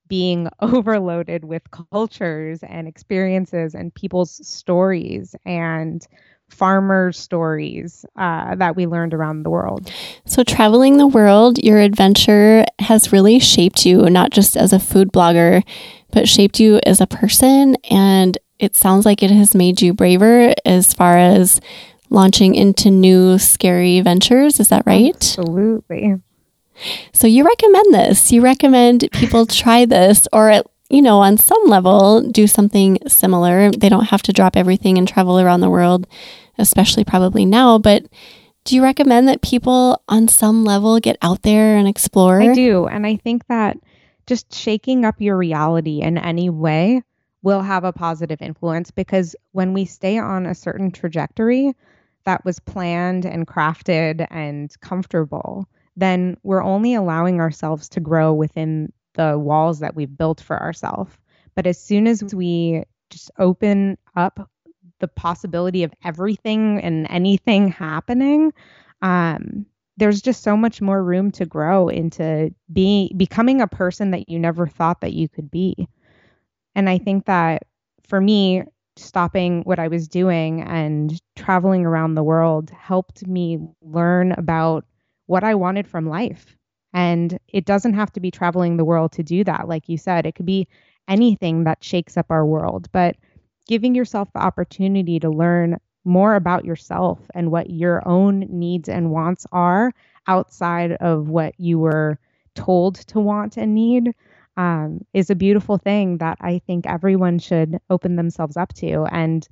being 0.08 0.50
overloaded 0.60 1.46
with 1.46 1.72
cultures 1.72 2.62
and 2.64 2.88
experiences 2.88 3.74
and 3.74 3.94
people's 3.94 4.46
stories 4.48 5.36
and 5.46 6.06
farmer 6.50 7.12
stories 7.12 8.06
uh, 8.16 8.56
that 8.56 8.76
we 8.76 8.88
learned 8.88 9.14
around 9.14 9.44
the 9.44 9.50
world. 9.50 9.92
So, 10.26 10.44
traveling 10.44 10.98
the 10.98 11.08
world, 11.08 11.58
your 11.60 11.80
adventure 11.80 12.66
has 12.80 13.12
really 13.12 13.40
shaped 13.40 13.86
you, 13.86 14.10
not 14.10 14.32
just 14.32 14.56
as 14.56 14.74
a 14.74 14.80
food 14.80 15.12
blogger, 15.12 15.64
but 16.12 16.30
shaped 16.30 16.60
you 16.60 16.80
as 16.86 17.02
a 17.02 17.08
person. 17.08 17.76
And 17.90 18.38
it 18.60 18.76
sounds 18.76 19.06
like 19.06 19.22
it 19.22 19.32
has 19.32 19.54
made 19.54 19.82
you 19.82 19.94
braver 19.94 20.54
as 20.66 20.94
far 20.94 21.18
as 21.18 21.60
launching 22.10 22.56
into 22.56 22.90
new 22.90 23.38
scary 23.38 24.00
ventures. 24.02 24.60
Is 24.60 24.70
that 24.70 24.84
right? 24.86 25.16
Absolutely. 25.16 26.22
So, 27.14 27.28
you 27.28 27.46
recommend 27.46 27.94
this. 27.94 28.32
You 28.32 28.42
recommend 28.42 29.08
people 29.12 29.46
try 29.46 29.86
this 29.86 30.28
or 30.32 30.50
at 30.50 30.68
you 30.96 31.02
know, 31.02 31.20
on 31.20 31.38
some 31.38 31.62
level, 31.66 32.22
do 32.22 32.48
something 32.48 32.98
similar. 33.06 33.70
They 33.70 33.90
don't 33.90 34.06
have 34.06 34.24
to 34.24 34.34
drop 34.34 34.56
everything 34.56 34.98
and 34.98 35.06
travel 35.06 35.40
around 35.40 35.60
the 35.60 35.70
world, 35.70 36.08
especially 36.58 37.04
probably 37.04 37.46
now. 37.46 37.78
But 37.78 38.06
do 38.64 38.76
you 38.76 38.82
recommend 38.82 39.28
that 39.28 39.42
people 39.42 40.02
on 40.08 40.30
some 40.30 40.64
level 40.64 41.02
get 41.02 41.18
out 41.22 41.42
there 41.44 41.76
and 41.76 41.86
explore? 41.86 42.42
I 42.42 42.54
do. 42.54 42.88
And 42.88 43.06
I 43.06 43.18
think 43.18 43.46
that 43.48 43.78
just 44.26 44.56
shaking 44.56 45.04
up 45.04 45.20
your 45.20 45.36
reality 45.36 46.02
in 46.02 46.18
any 46.18 46.50
way 46.50 47.04
will 47.44 47.62
have 47.62 47.84
a 47.84 47.94
positive 47.94 48.42
influence 48.42 48.90
because 48.90 49.36
when 49.52 49.74
we 49.74 49.84
stay 49.84 50.18
on 50.18 50.46
a 50.46 50.56
certain 50.56 50.92
trajectory 50.92 51.74
that 52.24 52.44
was 52.46 52.60
planned 52.60 53.26
and 53.26 53.46
crafted 53.46 54.26
and 54.32 54.74
comfortable, 54.80 55.68
then 55.98 56.38
we're 56.42 56.64
only 56.64 56.96
allowing 56.96 57.42
ourselves 57.42 57.90
to 57.90 58.00
grow 58.00 58.34
within 58.34 58.92
the 59.16 59.38
walls 59.38 59.80
that 59.80 59.96
we've 59.96 60.16
built 60.16 60.42
for 60.42 60.62
ourselves. 60.62 61.18
But 61.56 61.68
as 61.68 61.82
soon 61.82 62.08
as 62.08 62.34
we 62.34 62.84
just 63.10 63.32
open 63.40 63.98
up 64.16 64.50
the 65.00 65.08
possibility 65.08 65.84
of 65.84 65.94
everything 66.04 66.82
and 66.82 67.08
anything 67.10 67.68
happening, 67.70 68.54
um, 69.02 69.66
there's 69.98 70.22
just 70.22 70.44
so 70.44 70.58
much 70.58 70.82
more 70.82 71.04
room 71.04 71.32
to 71.32 71.46
grow 71.46 71.88
into 71.88 72.54
being 72.72 73.10
becoming 73.16 73.62
a 73.62 73.68
person 73.68 74.12
that 74.12 74.30
you 74.30 74.38
never 74.40 74.68
thought 74.68 75.02
that 75.02 75.14
you 75.14 75.30
could 75.30 75.50
be. 75.50 75.88
And 76.76 76.90
I 76.90 76.98
think 76.98 77.26
that 77.26 77.64
for 78.08 78.20
me, 78.20 78.64
stopping 78.98 79.62
what 79.64 79.80
I 79.80 79.88
was 79.88 80.08
doing 80.08 80.62
and 80.62 81.18
traveling 81.36 81.86
around 81.86 82.16
the 82.16 82.24
world 82.24 82.70
helped 82.70 83.28
me 83.28 83.60
learn 83.82 84.32
about 84.34 84.86
what 85.26 85.44
I 85.44 85.56
wanted 85.56 85.88
from 85.88 86.08
life 86.08 86.56
and 86.96 87.38
it 87.50 87.66
doesn't 87.66 87.94
have 87.94 88.12
to 88.14 88.22
be 88.22 88.32
traveling 88.32 88.78
the 88.78 88.86
world 88.86 89.12
to 89.12 89.22
do 89.22 89.44
that. 89.44 89.68
Like 89.68 89.90
you 89.90 89.98
said, 89.98 90.26
it 90.26 90.34
could 90.34 90.46
be 90.46 90.66
anything 91.10 91.66
that 91.66 91.84
shakes 91.84 92.16
up 92.16 92.28
our 92.30 92.46
world, 92.46 92.88
but 92.94 93.18
giving 93.68 93.94
yourself 93.94 94.32
the 94.32 94.40
opportunity 94.40 95.20
to 95.20 95.30
learn 95.30 95.78
more 96.06 96.36
about 96.36 96.64
yourself 96.64 97.20
and 97.36 97.52
what 97.52 97.70
your 97.70 98.08
own 98.08 98.48
needs 98.50 98.88
and 98.88 99.12
wants 99.12 99.46
are 99.52 99.92
outside 100.26 100.94
of 100.94 101.28
what 101.28 101.54
you 101.60 101.80
were 101.80 102.18
told 102.56 102.96
to 102.96 103.20
want 103.20 103.58
and 103.58 103.76
need 103.76 104.14
um, 104.56 105.04
is 105.14 105.30
a 105.30 105.36
beautiful 105.36 105.78
thing 105.78 106.20
that 106.20 106.38
I 106.40 106.60
think 106.60 106.86
everyone 106.86 107.40
should 107.40 107.78
open 107.90 108.16
themselves 108.16 108.56
up 108.56 108.72
to. 108.76 109.06
And 109.12 109.46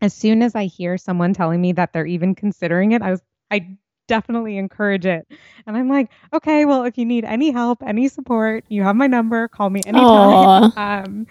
as 0.00 0.14
soon 0.14 0.40
as 0.40 0.54
I 0.54 0.66
hear 0.66 0.98
someone 0.98 1.34
telling 1.34 1.60
me 1.60 1.72
that 1.72 1.92
they're 1.92 2.06
even 2.06 2.36
considering 2.36 2.92
it, 2.92 3.02
I 3.02 3.10
was 3.10 3.22
I 3.50 3.76
definitely 4.06 4.56
encourage 4.58 5.06
it. 5.06 5.26
And 5.66 5.76
I'm 5.76 5.88
like, 5.88 6.10
okay, 6.32 6.64
well, 6.64 6.84
if 6.84 6.98
you 6.98 7.04
need 7.04 7.24
any 7.24 7.50
help, 7.50 7.82
any 7.82 8.08
support, 8.08 8.64
you 8.68 8.82
have 8.82 8.96
my 8.96 9.06
number. 9.06 9.48
Call 9.48 9.70
me 9.70 9.80
anytime. 9.86 10.72
Um, 10.76 11.26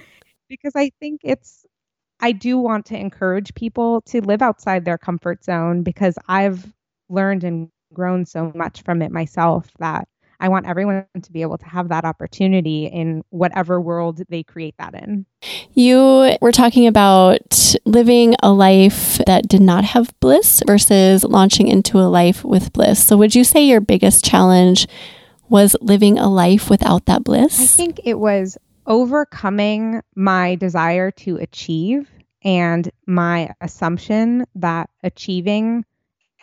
because 0.50 0.74
I 0.76 0.92
think 1.00 1.22
it's 1.24 1.66
I 2.20 2.32
do 2.32 2.58
want 2.58 2.86
to 2.88 2.98
encourage 2.98 3.54
people 3.56 4.02
to 4.02 4.22
live 4.22 4.42
outside 4.42 4.86
their 4.86 4.98
comfort 4.98 5.44
zone 5.44 5.84
because 5.84 6.18
I've 6.28 6.72
learned 7.10 7.44
and 7.44 7.70
grown 7.94 8.26
so 8.26 8.52
much 8.56 8.82
from 8.82 9.02
it 9.02 9.12
myself 9.12 9.70
that 9.80 10.08
I 10.44 10.50
want 10.50 10.68
everyone 10.68 11.06
to 11.22 11.32
be 11.32 11.42
able 11.42 11.58
to 11.58 11.66
have 11.66 11.88
that 11.88 12.04
opportunity 12.04 12.86
in 12.86 13.24
whatever 13.30 13.80
world 13.80 14.22
they 14.28 14.44
create 14.44 14.76
that 14.78 14.94
in. 14.94 15.26
You 15.72 16.36
were 16.42 16.52
talking 16.52 16.86
about 16.86 17.74
living 17.86 18.36
a 18.44 18.52
life 18.52 19.22
that 19.26 19.48
did 19.48 19.62
not 19.62 19.86
have 19.86 20.14
bliss 20.20 20.62
versus 20.68 21.24
launching 21.24 21.70
into 21.70 21.98
a 21.98 22.12
life 22.12 22.44
with 22.44 22.74
bliss. 22.74 23.06
So, 23.06 23.16
would 23.16 23.34
you 23.34 23.46
say 23.46 23.64
your 23.64 23.80
biggest 23.80 24.26
challenge 24.26 24.86
was 25.48 25.78
living 25.80 26.20
a 26.20 26.28
life 26.28 26.70
without 26.70 27.06
that 27.06 27.24
bliss? 27.24 27.58
I 27.62 27.66
think 27.66 28.02
it 28.04 28.20
was 28.20 28.58
overcoming 28.86 30.02
my 30.14 30.56
desire 30.56 31.10
to 31.12 31.38
achieve 31.38 32.10
and 32.44 32.92
my 33.08 33.54
assumption 33.62 34.46
that 34.56 34.90
achieving 35.04 35.86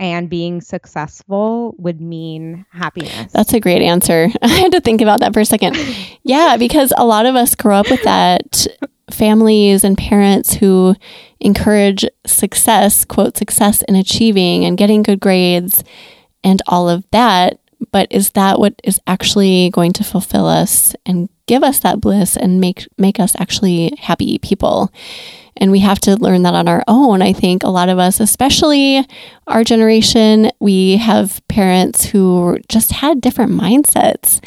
and 0.01 0.31
being 0.31 0.63
successful 0.63 1.75
would 1.79 2.01
mean 2.01 2.65
happiness. 2.71 3.31
That's 3.33 3.53
a 3.53 3.61
great 3.61 3.83
answer. 3.83 4.29
I 4.43 4.49
had 4.49 4.73
to 4.73 4.81
think 4.81 5.03
about 5.03 5.21
that 5.21 5.35
for 5.35 5.41
a 5.41 5.45
second. 5.45 5.77
yeah, 6.25 6.57
because 6.59 6.93
a 6.97 7.05
lot 7.05 7.27
of 7.27 7.37
us 7.37 7.55
grow 7.55 7.77
up 7.77 7.91
with 7.91 8.03
that 8.03 8.67
families 9.11 9.85
and 9.85 9.99
parents 9.99 10.55
who 10.55 10.97
encourage 11.39 12.07
success, 12.27 13.05
quote, 13.05 13.37
success 13.37 13.83
in 13.83 13.95
achieving 13.95 14.65
and 14.65 14.79
getting 14.79 15.03
good 15.03 15.21
grades 15.21 15.85
and 16.43 16.63
all 16.67 16.89
of 16.89 17.05
that. 17.11 17.61
But 17.93 18.09
is 18.11 18.31
that 18.31 18.59
what 18.59 18.81
is 18.85 19.01
actually 19.07 19.71
going 19.71 19.93
to 19.95 20.05
fulfill 20.05 20.47
us 20.47 20.95
and 21.05 21.29
give 21.47 21.63
us 21.63 21.81
that 21.81 22.01
bliss 22.01 22.37
and 22.37 22.61
make 22.61 22.87
make 22.99 23.19
us 23.19 23.35
actually 23.39 23.95
happy 23.99 24.39
people? 24.39 24.93
And 25.61 25.70
we 25.70 25.81
have 25.81 26.01
to 26.01 26.16
learn 26.16 26.42
that 26.44 26.55
on 26.55 26.68
our 26.68 26.83
own. 26.88 27.20
I 27.20 27.33
think 27.33 27.62
a 27.62 27.68
lot 27.68 27.90
of 27.90 27.99
us, 27.99 28.18
especially 28.18 29.07
our 29.46 29.62
generation, 29.62 30.51
we 30.59 30.96
have 30.96 31.46
parents 31.49 32.07
who 32.07 32.59
just 32.68 32.92
had 32.92 33.20
different 33.20 33.53
mindsets. 33.53 34.42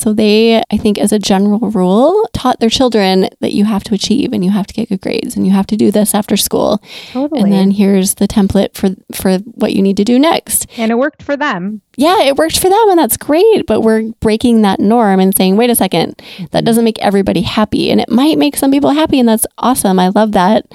So 0.00 0.14
they, 0.14 0.62
I 0.70 0.76
think, 0.78 0.98
as 0.98 1.12
a 1.12 1.18
general 1.18 1.58
rule, 1.58 2.26
taught 2.32 2.58
their 2.58 2.70
children 2.70 3.28
that 3.40 3.52
you 3.52 3.66
have 3.66 3.84
to 3.84 3.94
achieve 3.94 4.32
and 4.32 4.42
you 4.42 4.50
have 4.50 4.66
to 4.66 4.72
get 4.72 4.88
good 4.88 5.02
grades 5.02 5.36
and 5.36 5.46
you 5.46 5.52
have 5.52 5.66
to 5.66 5.76
do 5.76 5.90
this 5.90 6.14
after 6.14 6.38
school. 6.38 6.82
Totally. 7.12 7.42
And 7.42 7.52
then 7.52 7.70
here's 7.70 8.14
the 8.14 8.26
template 8.26 8.74
for 8.74 8.90
for 9.14 9.38
what 9.38 9.74
you 9.74 9.82
need 9.82 9.98
to 9.98 10.04
do 10.04 10.18
next. 10.18 10.66
And 10.78 10.90
it 10.90 10.94
worked 10.94 11.22
for 11.22 11.36
them. 11.36 11.82
Yeah, 11.96 12.22
it 12.22 12.36
worked 12.36 12.58
for 12.58 12.70
them 12.70 12.88
and 12.88 12.98
that's 12.98 13.18
great, 13.18 13.66
but 13.66 13.82
we're 13.82 14.10
breaking 14.20 14.62
that 14.62 14.80
norm 14.80 15.20
and 15.20 15.36
saying, 15.36 15.56
"Wait 15.56 15.68
a 15.68 15.74
second, 15.74 16.22
that 16.52 16.64
doesn't 16.64 16.84
make 16.84 16.98
everybody 17.00 17.42
happy." 17.42 17.90
And 17.90 18.00
it 18.00 18.08
might 18.08 18.38
make 18.38 18.56
some 18.56 18.70
people 18.70 18.90
happy 18.90 19.20
and 19.20 19.28
that's 19.28 19.46
awesome. 19.58 19.98
I 19.98 20.08
love 20.08 20.32
that, 20.32 20.66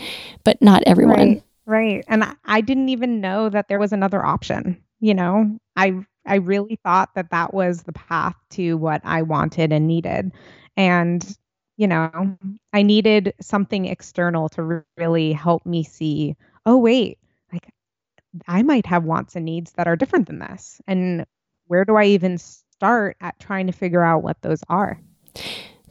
but 0.44 0.62
not 0.62 0.84
everyone. 0.86 1.18
Right. 1.18 1.44
Right. 1.66 2.06
And 2.08 2.24
I 2.46 2.62
didn't 2.62 2.90
even 2.90 3.22
know 3.22 3.50
that 3.50 3.70
there 3.70 3.80
was 3.80 3.92
another 3.92 4.24
option, 4.24 4.84
you 5.00 5.16
know. 5.16 5.58
I 5.76 6.06
I 6.26 6.36
really 6.36 6.80
thought 6.84 7.14
that 7.16 7.32
that 7.32 7.54
was 7.54 7.84
the 7.84 7.94
path 7.94 8.36
to 8.52 8.76
what 8.76 9.02
I 9.04 9.22
wanted 9.22 9.72
and 9.72 9.88
needed. 9.88 10.32
And, 10.78 11.38
you 11.78 11.88
know, 11.88 12.38
I 12.74 12.82
needed 12.82 13.34
something 13.42 13.86
external 13.86 14.50
to 14.50 14.84
really 14.98 15.34
help 15.34 15.66
me 15.66 15.84
see, 15.84 16.36
oh, 16.66 16.78
wait, 16.78 17.18
like 17.54 17.72
I 18.48 18.64
might 18.64 18.86
have 18.86 19.04
wants 19.04 19.36
and 19.36 19.46
needs 19.46 19.72
that 19.74 19.88
are 19.88 19.96
different 19.96 20.28
than 20.28 20.40
this. 20.40 20.82
And 20.88 21.26
where 21.68 21.86
do 21.86 21.96
I 21.96 22.06
even 22.06 22.38
start 22.38 23.18
at 23.22 23.40
trying 23.40 23.68
to 23.68 23.74
figure 23.74 24.04
out 24.04 24.24
what 24.24 24.42
those 24.42 24.64
are? 24.70 25.00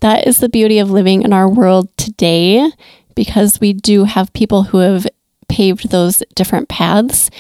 That 0.01 0.27
is 0.27 0.39
the 0.39 0.49
beauty 0.49 0.79
of 0.79 0.91
living 0.91 1.23
in 1.23 1.33
our 1.33 1.49
world 1.49 1.97
today 1.97 2.71
because 3.15 3.61
we 3.61 3.73
do 3.73 4.05
have 4.05 4.33
people 4.33 4.65
who 4.65 4.79
have 4.79 5.07
paved 5.49 5.91
those 5.91 6.23
different 6.35 6.69
paths 6.69 7.31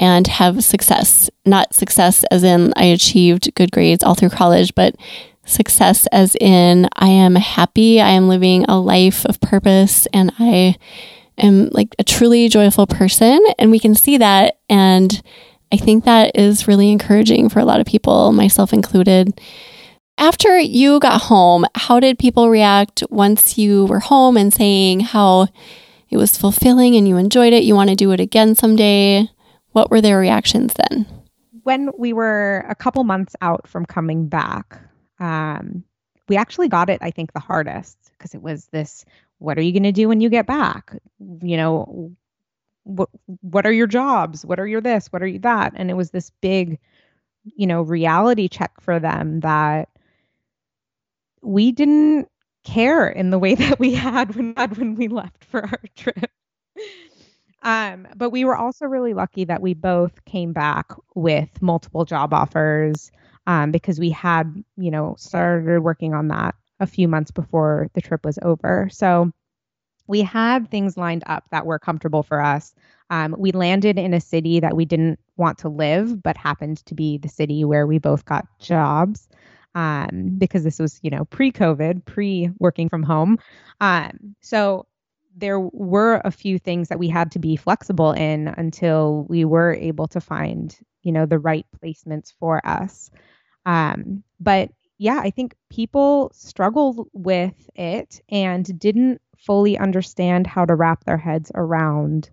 and 0.00 0.26
have 0.26 0.62
success. 0.64 1.30
Not 1.44 1.74
success 1.74 2.24
as 2.30 2.44
in 2.44 2.72
I 2.76 2.84
achieved 2.84 3.54
good 3.54 3.70
grades 3.70 4.02
all 4.02 4.14
through 4.14 4.30
college, 4.30 4.74
but 4.74 4.96
success 5.44 6.06
as 6.12 6.36
in 6.36 6.88
I 6.94 7.08
am 7.08 7.34
happy, 7.34 8.00
I 8.00 8.10
am 8.10 8.28
living 8.28 8.64
a 8.64 8.78
life 8.78 9.24
of 9.24 9.40
purpose, 9.40 10.06
and 10.12 10.32
I 10.38 10.76
am 11.38 11.68
like 11.70 11.94
a 11.98 12.04
truly 12.04 12.48
joyful 12.48 12.86
person. 12.86 13.40
And 13.58 13.70
we 13.70 13.78
can 13.78 13.94
see 13.94 14.18
that. 14.18 14.58
And 14.68 15.20
I 15.72 15.76
think 15.76 16.04
that 16.04 16.36
is 16.36 16.68
really 16.68 16.90
encouraging 16.90 17.48
for 17.48 17.60
a 17.60 17.64
lot 17.64 17.80
of 17.80 17.86
people, 17.86 18.32
myself 18.32 18.72
included. 18.72 19.40
After 20.16 20.58
you 20.58 20.98
got 20.98 21.22
home, 21.22 21.64
how 21.74 22.00
did 22.00 22.18
people 22.18 22.50
react 22.50 23.04
once 23.08 23.56
you 23.56 23.86
were 23.86 24.00
home 24.00 24.36
and 24.36 24.52
saying 24.52 25.00
how 25.00 25.46
it 26.10 26.16
was 26.16 26.36
fulfilling 26.36 26.96
and 26.96 27.06
you 27.06 27.16
enjoyed 27.16 27.52
it? 27.52 27.62
You 27.62 27.74
want 27.74 27.90
to 27.90 27.96
do 27.96 28.10
it 28.10 28.18
again 28.18 28.54
someday? 28.54 29.30
What 29.72 29.90
were 29.90 30.00
their 30.00 30.18
reactions 30.18 30.74
then? 30.74 31.06
When 31.62 31.90
we 31.98 32.12
were 32.12 32.64
a 32.68 32.74
couple 32.74 33.04
months 33.04 33.36
out 33.40 33.66
from 33.66 33.84
coming 33.84 34.28
back, 34.28 34.80
um, 35.20 35.84
we 36.28 36.36
actually 36.36 36.68
got 36.68 36.90
it, 36.90 36.98
I 37.02 37.10
think, 37.10 37.32
the 37.32 37.40
hardest 37.40 37.96
because 38.12 38.34
it 38.34 38.42
was 38.42 38.66
this 38.66 39.04
what 39.38 39.56
are 39.56 39.62
you 39.62 39.72
going 39.72 39.84
to 39.84 39.92
do 39.92 40.08
when 40.08 40.20
you 40.20 40.28
get 40.28 40.46
back? 40.46 40.96
You 41.42 41.56
know, 41.56 42.12
what 42.84 43.08
what 43.40 43.66
are 43.66 43.72
your 43.72 43.86
jobs? 43.86 44.44
What 44.44 44.58
are 44.58 44.66
your 44.66 44.80
this? 44.80 45.08
What 45.08 45.22
are 45.22 45.26
you 45.26 45.38
that? 45.40 45.74
And 45.76 45.90
it 45.90 45.94
was 45.94 46.10
this 46.10 46.30
big, 46.40 46.78
you 47.44 47.66
know, 47.66 47.82
reality 47.82 48.48
check 48.48 48.80
for 48.80 48.98
them 48.98 49.40
that 49.40 49.88
we 51.42 51.72
didn't 51.72 52.28
care 52.64 53.08
in 53.08 53.30
the 53.30 53.38
way 53.38 53.54
that 53.56 53.78
we 53.78 53.94
had 53.94 54.34
when 54.34 54.54
when 54.54 54.94
we 54.96 55.08
left 55.08 55.44
for 55.44 55.64
our 55.64 55.80
trip. 55.94 56.30
Um, 57.62 58.06
but 58.16 58.30
we 58.30 58.44
were 58.44 58.56
also 58.56 58.86
really 58.86 59.14
lucky 59.14 59.44
that 59.44 59.60
we 59.60 59.74
both 59.74 60.24
came 60.24 60.52
back 60.52 60.92
with 61.14 61.48
multiple 61.60 62.04
job 62.04 62.32
offers 62.32 63.10
um, 63.46 63.72
because 63.72 63.98
we 63.98 64.10
had, 64.10 64.62
you 64.76 64.90
know, 64.90 65.16
started 65.18 65.80
working 65.80 66.14
on 66.14 66.28
that 66.28 66.54
a 66.80 66.86
few 66.86 67.08
months 67.08 67.30
before 67.30 67.88
the 67.94 68.00
trip 68.00 68.24
was 68.24 68.38
over. 68.42 68.88
So 68.92 69.32
we 70.06 70.22
had 70.22 70.70
things 70.70 70.96
lined 70.96 71.24
up 71.26 71.44
that 71.50 71.66
were 71.66 71.78
comfortable 71.78 72.22
for 72.22 72.40
us. 72.40 72.74
Um, 73.10 73.34
we 73.38 73.52
landed 73.52 73.98
in 73.98 74.14
a 74.14 74.20
city 74.20 74.60
that 74.60 74.76
we 74.76 74.84
didn't 74.84 75.18
want 75.36 75.58
to 75.58 75.68
live, 75.68 76.22
but 76.22 76.36
happened 76.36 76.84
to 76.86 76.94
be 76.94 77.18
the 77.18 77.28
city 77.28 77.64
where 77.64 77.86
we 77.86 77.98
both 77.98 78.24
got 78.24 78.46
jobs 78.58 79.28
um, 79.74 80.34
because 80.38 80.64
this 80.64 80.78
was, 80.78 80.98
you 81.02 81.10
know, 81.10 81.24
pre 81.26 81.52
COVID, 81.52 82.04
pre 82.04 82.50
working 82.58 82.88
from 82.88 83.02
home. 83.02 83.38
Um, 83.80 84.34
so 84.40 84.86
there 85.38 85.60
were 85.60 86.20
a 86.24 86.30
few 86.30 86.58
things 86.58 86.88
that 86.88 86.98
we 86.98 87.08
had 87.08 87.30
to 87.32 87.38
be 87.38 87.56
flexible 87.56 88.12
in 88.12 88.48
until 88.48 89.24
we 89.28 89.44
were 89.44 89.74
able 89.74 90.08
to 90.08 90.20
find, 90.20 90.76
you 91.02 91.12
know, 91.12 91.26
the 91.26 91.38
right 91.38 91.66
placements 91.82 92.32
for 92.38 92.64
us. 92.66 93.10
Um, 93.64 94.22
but 94.40 94.70
yeah, 94.98 95.20
I 95.22 95.30
think 95.30 95.54
people 95.70 96.30
struggled 96.34 97.08
with 97.12 97.70
it 97.76 98.20
and 98.28 98.78
didn't 98.78 99.20
fully 99.36 99.78
understand 99.78 100.46
how 100.46 100.64
to 100.64 100.74
wrap 100.74 101.04
their 101.04 101.16
heads 101.16 101.52
around 101.54 102.30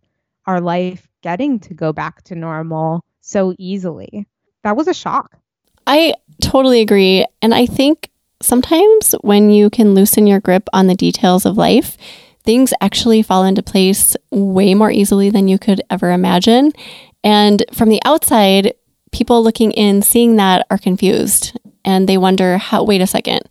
our 0.48 0.60
life 0.60 1.08
getting 1.22 1.60
to 1.60 1.74
go 1.74 1.94
back 1.94 2.24
to 2.24 2.36
normal 2.36 3.04
so 3.22 3.54
easily. 3.60 4.28
That 4.64 4.76
was 4.76 4.88
a 4.88 4.94
shock. 4.94 5.38
I 5.86 6.16
totally 6.42 6.82
agree. 6.82 7.26
And 7.42 7.54
I 7.54 7.68
think 7.68 8.10
sometimes 8.42 9.14
when 9.22 9.52
you 9.52 9.70
can 9.70 9.94
loosen 9.94 10.26
your 10.26 10.40
grip 10.40 10.68
on 10.74 10.88
the 10.88 10.96
details 10.96 11.46
of 11.46 11.58
life, 11.58 11.98
things 12.46 12.74
actually 12.82 13.22
fall 13.22 13.44
into 13.44 13.64
place 13.64 14.16
way 14.32 14.74
more 14.74 14.92
easily 14.92 15.30
than 15.30 15.48
you 15.48 15.58
could 15.58 15.82
ever 15.90 16.12
imagine. 16.12 16.72
And 17.24 17.64
from 17.74 17.90
the 17.90 18.02
outside, 18.06 18.74
people 19.12 19.44
looking 19.44 19.72
in, 19.72 20.02
seeing 20.02 20.36
that, 20.36 20.66
are 20.70 20.78
confused 20.78 21.58
and 21.84 22.08
they 22.08 22.18
wonder 22.18 22.58
how, 22.58 22.84
wait 22.84 23.02
a 23.02 23.08
second, 23.08 23.42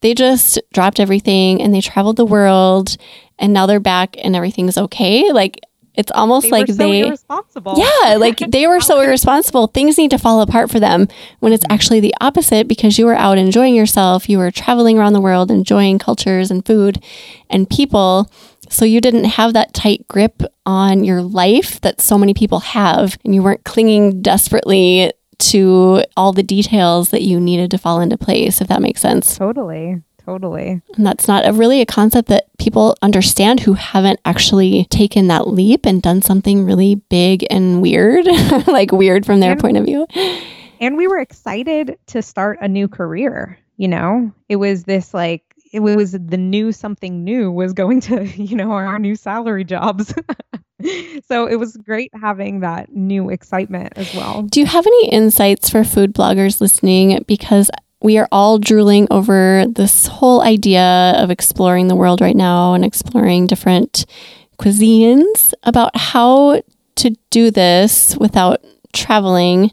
they 0.00 0.14
just 0.14 0.58
dropped 0.72 1.00
everything 1.00 1.62
and 1.62 1.74
they 1.74 1.80
traveled 1.80 2.16
the 2.16 2.24
world 2.24 2.96
and 3.38 3.52
now 3.52 3.66
they're 3.66 3.80
back 3.80 4.16
and 4.22 4.36
everything's 4.36 4.78
okay. 4.78 5.32
Like, 5.32 5.60
it's 5.94 6.10
almost 6.12 6.44
they 6.44 6.50
like 6.50 6.66
so 6.66 6.74
they 6.74 7.00
irresponsible. 7.00 7.74
Yeah, 7.76 8.16
like 8.16 8.38
they 8.38 8.66
were 8.66 8.80
so 8.80 9.00
irresponsible. 9.04 9.68
Things 9.68 9.96
need 9.96 10.10
to 10.10 10.18
fall 10.18 10.40
apart 10.40 10.70
for 10.70 10.80
them 10.80 11.08
when 11.40 11.52
it's 11.52 11.64
actually 11.70 12.00
the 12.00 12.14
opposite 12.20 12.66
because 12.66 12.98
you 12.98 13.06
were 13.06 13.14
out 13.14 13.38
enjoying 13.38 13.74
yourself, 13.74 14.28
you 14.28 14.38
were 14.38 14.50
traveling 14.50 14.98
around 14.98 15.12
the 15.12 15.20
world 15.20 15.50
enjoying 15.50 15.98
cultures 15.98 16.50
and 16.50 16.66
food 16.66 17.02
and 17.48 17.70
people. 17.70 18.30
So 18.68 18.84
you 18.84 19.00
didn't 19.00 19.24
have 19.24 19.52
that 19.52 19.72
tight 19.74 20.08
grip 20.08 20.42
on 20.66 21.04
your 21.04 21.22
life 21.22 21.80
that 21.82 22.00
so 22.00 22.18
many 22.18 22.34
people 22.34 22.60
have 22.60 23.16
and 23.24 23.34
you 23.34 23.42
weren't 23.42 23.64
clinging 23.64 24.22
desperately 24.22 25.12
to 25.38 26.02
all 26.16 26.32
the 26.32 26.42
details 26.42 27.10
that 27.10 27.22
you 27.22 27.38
needed 27.38 27.70
to 27.70 27.78
fall 27.78 28.00
into 28.00 28.16
place 28.16 28.60
if 28.60 28.68
that 28.68 28.82
makes 28.82 29.00
sense. 29.00 29.36
Totally. 29.36 30.02
totally. 30.24 30.80
And 30.96 31.06
that's 31.06 31.28
not 31.28 31.46
a 31.46 31.52
really 31.52 31.80
a 31.80 31.86
concept 31.86 32.28
that 32.28 32.46
people 32.64 32.96
understand 33.02 33.60
who 33.60 33.74
haven't 33.74 34.18
actually 34.24 34.86
taken 34.86 35.28
that 35.28 35.46
leap 35.46 35.84
and 35.84 36.00
done 36.00 36.22
something 36.22 36.64
really 36.64 36.94
big 36.94 37.46
and 37.50 37.82
weird, 37.82 38.26
like 38.66 38.90
weird 38.90 39.26
from 39.26 39.40
their 39.40 39.52
and, 39.52 39.60
point 39.60 39.76
of 39.76 39.84
view. 39.84 40.06
And 40.80 40.96
we 40.96 41.06
were 41.06 41.18
excited 41.18 41.98
to 42.06 42.22
start 42.22 42.58
a 42.62 42.68
new 42.68 42.88
career, 42.88 43.58
you 43.76 43.86
know? 43.86 44.32
It 44.48 44.56
was 44.56 44.84
this 44.84 45.12
like 45.12 45.42
it 45.74 45.80
was 45.80 46.12
the 46.12 46.36
new 46.36 46.72
something 46.72 47.24
new 47.24 47.50
was 47.50 47.72
going 47.72 48.00
to, 48.02 48.24
you 48.42 48.56
know, 48.56 48.70
our 48.72 48.98
new 48.98 49.16
salary 49.16 49.64
jobs. 49.64 50.14
so 51.28 51.46
it 51.46 51.56
was 51.56 51.76
great 51.76 52.12
having 52.14 52.60
that 52.60 52.94
new 52.94 53.28
excitement 53.28 53.92
as 53.96 54.14
well. 54.14 54.42
Do 54.42 54.60
you 54.60 54.66
have 54.66 54.86
any 54.86 55.08
insights 55.10 55.68
for 55.68 55.84
food 55.84 56.14
bloggers 56.14 56.60
listening? 56.60 57.24
Because 57.26 57.70
we 58.04 58.18
are 58.18 58.28
all 58.30 58.58
drooling 58.58 59.08
over 59.10 59.64
this 59.66 60.06
whole 60.06 60.42
idea 60.42 61.14
of 61.16 61.30
exploring 61.30 61.88
the 61.88 61.96
world 61.96 62.20
right 62.20 62.36
now 62.36 62.74
and 62.74 62.84
exploring 62.84 63.46
different 63.46 64.04
cuisines 64.58 65.54
about 65.62 65.96
how 65.96 66.60
to 66.96 67.16
do 67.30 67.50
this 67.50 68.14
without 68.18 68.62
traveling. 68.92 69.70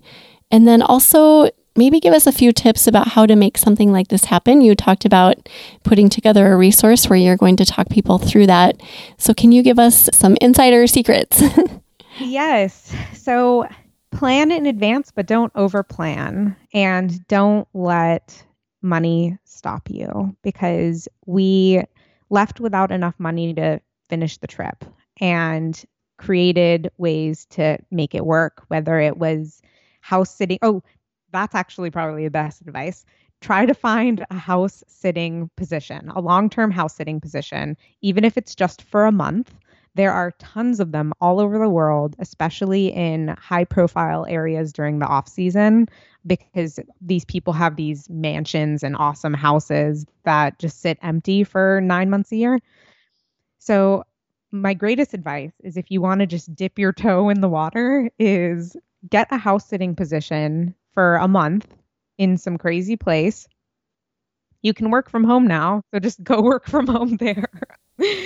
And 0.49 0.65
then 0.65 0.81
also 0.81 1.49
maybe 1.75 1.99
give 1.99 2.13
us 2.13 2.25
a 2.25 2.31
few 2.31 2.53
tips 2.53 2.87
about 2.87 3.09
how 3.09 3.25
to 3.25 3.35
make 3.35 3.57
something 3.57 3.91
like 3.91 4.07
this 4.07 4.23
happen. 4.23 4.61
You 4.61 4.75
talked 4.75 5.03
about 5.03 5.49
putting 5.83 6.07
together 6.07 6.53
a 6.53 6.57
resource 6.57 7.09
where 7.09 7.19
you're 7.19 7.35
going 7.35 7.57
to 7.57 7.65
talk 7.65 7.89
people 7.89 8.17
through 8.17 8.47
that. 8.47 8.81
So, 9.17 9.33
can 9.33 9.51
you 9.51 9.61
give 9.61 9.77
us 9.77 10.09
some 10.13 10.37
insider 10.39 10.87
secrets? 10.87 11.43
yes. 12.19 12.95
So, 13.13 13.67
plan 14.11 14.51
in 14.51 14.65
advance, 14.65 15.11
but 15.13 15.25
don't 15.25 15.51
over 15.55 15.83
plan 15.83 16.55
and 16.73 17.25
don't 17.27 17.67
let 17.73 18.43
money 18.81 19.37
stop 19.45 19.89
you 19.89 20.35
because 20.41 21.07
we 21.25 21.83
left 22.29 22.59
without 22.59 22.91
enough 22.91 23.15
money 23.19 23.53
to 23.53 23.79
finish 24.09 24.37
the 24.37 24.47
trip 24.47 24.83
and 25.19 25.85
created 26.17 26.91
ways 26.97 27.45
to 27.45 27.77
make 27.89 28.13
it 28.13 28.25
work, 28.25 28.63
whether 28.67 28.99
it 28.99 29.17
was 29.17 29.61
house 30.01 30.33
sitting. 30.35 30.59
Oh, 30.61 30.83
that's 31.31 31.55
actually 31.55 31.89
probably 31.89 32.23
the 32.25 32.31
best 32.31 32.61
advice. 32.61 33.05
Try 33.39 33.65
to 33.65 33.73
find 33.73 34.23
a 34.29 34.37
house 34.37 34.83
sitting 34.87 35.49
position, 35.57 36.09
a 36.09 36.21
long 36.21 36.49
term 36.49 36.69
house 36.69 36.95
sitting 36.95 37.19
position, 37.19 37.75
even 38.01 38.23
if 38.23 38.37
it's 38.37 38.53
just 38.53 38.83
for 38.83 39.05
a 39.05 39.11
month. 39.11 39.53
There 39.95 40.11
are 40.11 40.31
tons 40.39 40.79
of 40.79 40.91
them 40.91 41.13
all 41.19 41.39
over 41.39 41.57
the 41.59 41.69
world, 41.69 42.15
especially 42.19 42.87
in 42.93 43.29
high 43.29 43.65
profile 43.65 44.25
areas 44.27 44.71
during 44.71 44.99
the 44.99 45.05
off 45.05 45.27
season, 45.27 45.89
because 46.25 46.79
these 47.01 47.25
people 47.25 47.53
have 47.53 47.75
these 47.75 48.09
mansions 48.09 48.83
and 48.83 48.95
awesome 48.95 49.33
houses 49.33 50.05
that 50.23 50.59
just 50.59 50.79
sit 50.81 50.97
empty 51.01 51.43
for 51.43 51.81
nine 51.81 52.09
months 52.09 52.31
a 52.31 52.37
year. 52.37 52.59
So, 53.59 54.03
my 54.51 54.73
greatest 54.73 55.13
advice 55.13 55.53
is 55.63 55.77
if 55.77 55.91
you 55.91 56.01
want 56.01 56.19
to 56.19 56.27
just 56.27 56.53
dip 56.55 56.77
your 56.77 56.91
toe 56.91 57.29
in 57.29 57.39
the 57.41 57.47
water, 57.49 58.11
is 58.19 58.75
get 59.09 59.27
a 59.31 59.37
house 59.37 59.67
sitting 59.67 59.95
position 59.95 60.75
for 60.93 61.15
a 61.15 61.27
month 61.27 61.67
in 62.17 62.37
some 62.37 62.57
crazy 62.57 62.97
place. 62.97 63.47
You 64.61 64.73
can 64.73 64.91
work 64.91 65.09
from 65.09 65.23
home 65.23 65.47
now, 65.47 65.83
so 65.91 65.99
just 65.99 66.23
go 66.23 66.41
work 66.41 66.67
from 66.67 66.87
home 66.87 67.17
there. 67.19 67.49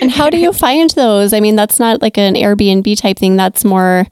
And 0.00 0.10
how 0.10 0.30
do 0.30 0.38
you 0.38 0.52
find 0.54 0.90
those? 0.90 1.32
I 1.32 1.40
mean, 1.40 1.56
that's 1.56 1.78
not 1.78 2.02
like 2.02 2.18
an 2.18 2.34
Airbnb 2.34 2.98
type 2.98 3.18
thing. 3.18 3.36
That's 3.36 3.64
more 3.64 4.06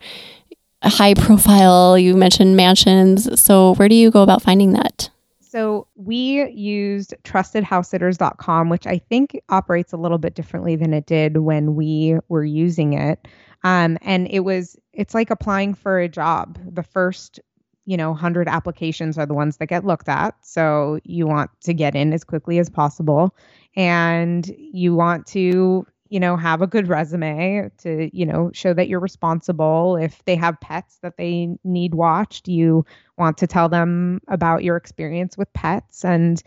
high 0.83 1.13
profile. 1.13 1.97
You 1.97 2.15
mentioned 2.15 2.55
mansions. 2.55 3.41
So, 3.41 3.75
where 3.75 3.89
do 3.89 3.95
you 3.95 4.11
go 4.11 4.21
about 4.21 4.41
finding 4.41 4.73
that? 4.73 5.09
So, 5.39 5.87
we 5.95 6.49
used 6.51 7.15
trustedhousesitters.com, 7.23 8.69
which 8.69 8.87
I 8.87 8.97
think 8.97 9.39
operates 9.49 9.93
a 9.93 9.97
little 9.97 10.17
bit 10.17 10.35
differently 10.35 10.75
than 10.75 10.93
it 10.93 11.05
did 11.05 11.37
when 11.37 11.75
we 11.75 12.17
were 12.27 12.45
using 12.45 12.93
it. 12.93 13.27
Um, 13.63 13.97
and 14.01 14.27
it 14.29 14.41
was, 14.41 14.77
it's 14.93 15.13
like 15.13 15.31
applying 15.31 15.73
for 15.73 15.99
a 15.99 16.07
job. 16.07 16.59
The 16.71 16.83
first 16.83 17.39
you 17.85 17.95
know 17.95 18.09
100 18.09 18.47
applications 18.47 19.17
are 19.17 19.25
the 19.25 19.33
ones 19.33 19.57
that 19.57 19.67
get 19.67 19.85
looked 19.85 20.09
at 20.09 20.35
so 20.41 20.99
you 21.03 21.27
want 21.27 21.49
to 21.61 21.73
get 21.73 21.95
in 21.95 22.13
as 22.13 22.23
quickly 22.23 22.57
as 22.57 22.69
possible 22.69 23.35
and 23.75 24.53
you 24.57 24.95
want 24.95 25.27
to 25.27 25.85
you 26.09 26.19
know 26.19 26.37
have 26.37 26.61
a 26.61 26.67
good 26.67 26.87
resume 26.87 27.69
to 27.79 28.09
you 28.15 28.25
know 28.25 28.51
show 28.53 28.73
that 28.73 28.87
you're 28.87 28.99
responsible. 28.99 29.97
If 29.97 30.23
they 30.25 30.35
have 30.35 30.59
pets 30.61 30.99
that 31.01 31.17
they 31.17 31.57
need 31.63 31.95
watched 31.95 32.47
you 32.47 32.85
want 33.17 33.37
to 33.39 33.47
tell 33.47 33.69
them 33.69 34.21
about 34.27 34.63
your 34.63 34.75
experience 34.75 35.37
with 35.37 35.51
pets. 35.53 36.05
And 36.05 36.41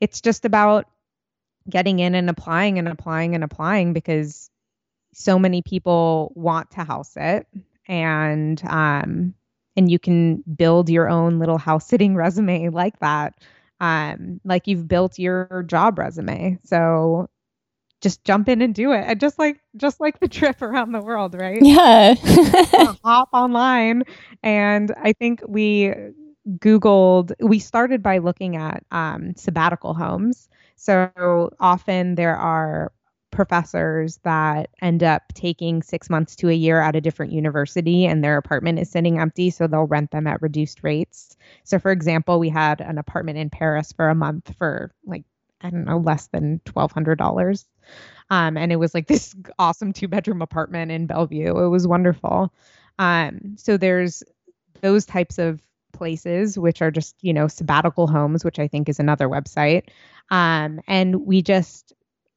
it's 0.00 0.20
just 0.20 0.44
about 0.44 0.86
getting 1.68 1.98
in 1.98 2.14
and 2.14 2.30
applying 2.30 2.78
and 2.78 2.88
applying 2.88 3.34
and 3.34 3.44
applying 3.44 3.92
because 3.92 4.50
so 5.12 5.38
many 5.38 5.62
people 5.62 6.32
want 6.34 6.70
to 6.72 6.84
house 6.84 7.12
it. 7.16 7.46
And 7.86 8.62
um 8.64 9.34
and 9.76 9.90
you 9.90 9.98
can 9.98 10.42
build 10.56 10.90
your 10.90 11.08
own 11.08 11.38
little 11.38 11.58
house 11.58 11.86
sitting 11.86 12.14
resume 12.24 12.68
like 12.70 12.98
that 13.00 13.34
um, 13.80 14.40
like 14.44 14.66
you've 14.66 14.88
built 14.88 15.18
your 15.18 15.64
job 15.66 15.98
resume. 15.98 16.58
So 16.64 17.28
just 18.00 18.24
jump 18.24 18.48
in 18.48 18.62
and 18.62 18.74
do 18.74 18.92
it. 18.92 19.04
And 19.06 19.20
just 19.20 19.38
like 19.38 19.60
just 19.76 20.00
like 20.00 20.20
the 20.20 20.28
trip 20.38 20.62
around 20.62 20.92
the 20.92 21.00
world 21.00 21.34
right? 21.34 21.60
Yeah. 21.62 22.14
Hop 23.04 23.30
online. 23.32 24.04
And 24.42 24.92
i 25.02 25.12
think 25.12 25.42
we 25.46 25.92
googled 26.58 27.32
we 27.40 27.58
started 27.58 28.02
by 28.02 28.18
looking 28.18 28.56
at 28.56 28.84
um, 28.90 29.34
sabbatical 29.36 29.94
homes. 29.94 30.48
So 30.76 31.50
often 31.60 32.14
there 32.14 32.36
are 32.36 32.92
professors 33.30 34.18
that 34.24 34.70
end 34.82 35.02
up 35.02 35.22
taking 35.34 35.82
six 35.82 36.10
months 36.10 36.36
to 36.36 36.48
a 36.48 36.54
year 36.54 36.80
at 36.80 36.96
a 36.96 37.00
different 37.00 37.32
university 37.32 38.06
and 38.06 38.22
their 38.22 38.36
apartment 38.36 38.78
is 38.78 38.90
sitting 38.90 39.18
empty, 39.18 39.50
so 39.50 39.66
they'll 39.66 39.86
rent 39.86 40.10
them 40.10 40.26
at 40.26 40.42
reduced 40.42 40.82
rates. 40.82 41.36
So, 41.64 41.78
for 41.78 41.92
example, 41.92 42.38
we 42.38 42.48
had 42.48 42.80
an 42.80 42.98
apartment 42.98 43.38
in 43.38 43.50
Paris 43.50 43.92
for 43.92 44.08
a 44.08 44.14
month 44.14 44.54
for 44.58 44.92
like, 45.04 45.24
I 45.60 45.70
don't 45.70 45.84
know, 45.84 45.98
less 45.98 46.28
than 46.28 46.60
$1,200. 46.64 47.64
Um, 48.30 48.56
and 48.56 48.72
it 48.72 48.76
was 48.76 48.94
like 48.94 49.06
this 49.08 49.34
awesome 49.58 49.92
two 49.92 50.08
bedroom 50.08 50.42
apartment 50.42 50.90
in 50.90 51.06
Bellevue. 51.06 51.58
It 51.58 51.68
was 51.68 51.86
wonderful. 51.86 52.52
Um, 52.98 53.56
so, 53.56 53.76
there's 53.76 54.22
those 54.80 55.06
types 55.06 55.38
of 55.38 55.60
places, 55.92 56.58
which 56.58 56.80
are 56.82 56.90
just, 56.90 57.14
you 57.20 57.32
know, 57.32 57.46
sabbatical 57.46 58.06
homes, 58.06 58.44
which 58.44 58.58
I 58.58 58.68
think 58.68 58.88
is 58.88 58.98
another 58.98 59.28
website. 59.28 59.88
Um, 60.30 60.80
and 60.86 61.26
we 61.26 61.42
just 61.42 61.92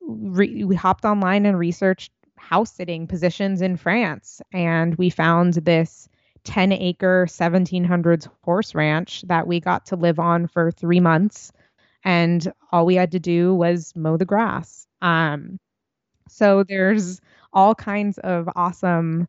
re- 0.06 0.64
we 0.64 0.76
hopped 0.76 1.06
online 1.06 1.46
and 1.46 1.58
researched 1.58 2.12
house 2.38 2.74
sitting 2.74 3.08
positions 3.08 3.62
in 3.62 3.78
France, 3.78 4.42
and 4.52 4.96
we 4.96 5.10
found 5.10 5.54
this 5.54 6.08
10 6.44 6.74
acre 6.74 7.26
1700s 7.30 8.28
horse 8.44 8.76
ranch 8.76 9.24
that 9.28 9.48
we 9.48 9.60
got 9.60 9.86
to 9.88 9.96
live 9.96 10.20
on 10.20 10.48
for 10.48 10.72
three 10.72 11.00
months. 11.00 11.52
And 12.04 12.52
all 12.72 12.86
we 12.86 12.96
had 12.96 13.14
to 13.14 13.20
do 13.20 13.56
was 13.56 13.94
mow 13.96 14.18
the 14.18 14.26
grass. 14.26 14.86
Um, 15.02 15.58
so 16.28 16.64
there's 16.64 17.22
all 17.54 17.76
kinds 17.76 18.18
of 18.18 18.50
awesome 18.56 19.28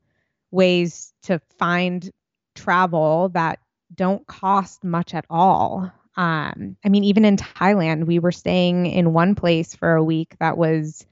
ways 0.51 1.13
to 1.23 1.41
find 1.59 2.11
travel 2.55 3.29
that 3.31 3.61
don't 3.95 4.27
cost 4.27 4.83
much 4.83 5.15
at 5.15 5.27
all. 5.31 5.93
Um, 6.17 6.77
I 6.85 6.89
mean, 6.89 7.05
even 7.05 7.25
in 7.25 7.37
Thailand, 7.37 8.07
we 8.07 8.19
were 8.19 8.33
staying 8.33 8.87
in 8.87 9.13
one 9.13 9.35
place 9.35 9.75
for 9.75 9.95
a 9.95 10.05
week 10.05 10.37
that 10.41 10.57
was 10.57 11.07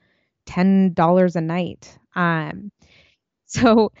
ten 0.45 0.93
dollars 0.93 1.35
a 1.35 1.41
night. 1.41 1.97
Um, 2.15 2.71
so 3.45 3.91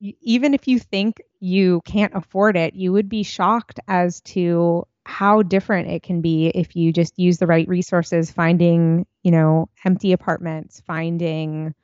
even 0.00 0.54
if 0.54 0.66
you 0.66 0.78
think 0.78 1.20
you 1.40 1.80
can't 1.84 2.14
afford 2.14 2.56
it, 2.56 2.74
you 2.74 2.92
would 2.92 3.08
be 3.08 3.22
shocked 3.22 3.80
as 3.88 4.20
to 4.22 4.86
how 5.04 5.42
different 5.42 5.88
it 5.90 6.02
can 6.02 6.20
be 6.20 6.48
if 6.48 6.76
you 6.76 6.92
just 6.92 7.18
use 7.18 7.38
the 7.38 7.46
right 7.46 7.68
resources, 7.68 8.30
finding, 8.30 9.06
you 9.22 9.30
know, 9.30 9.68
empty 9.84 10.12
apartments, 10.12 10.82
finding 10.86 11.74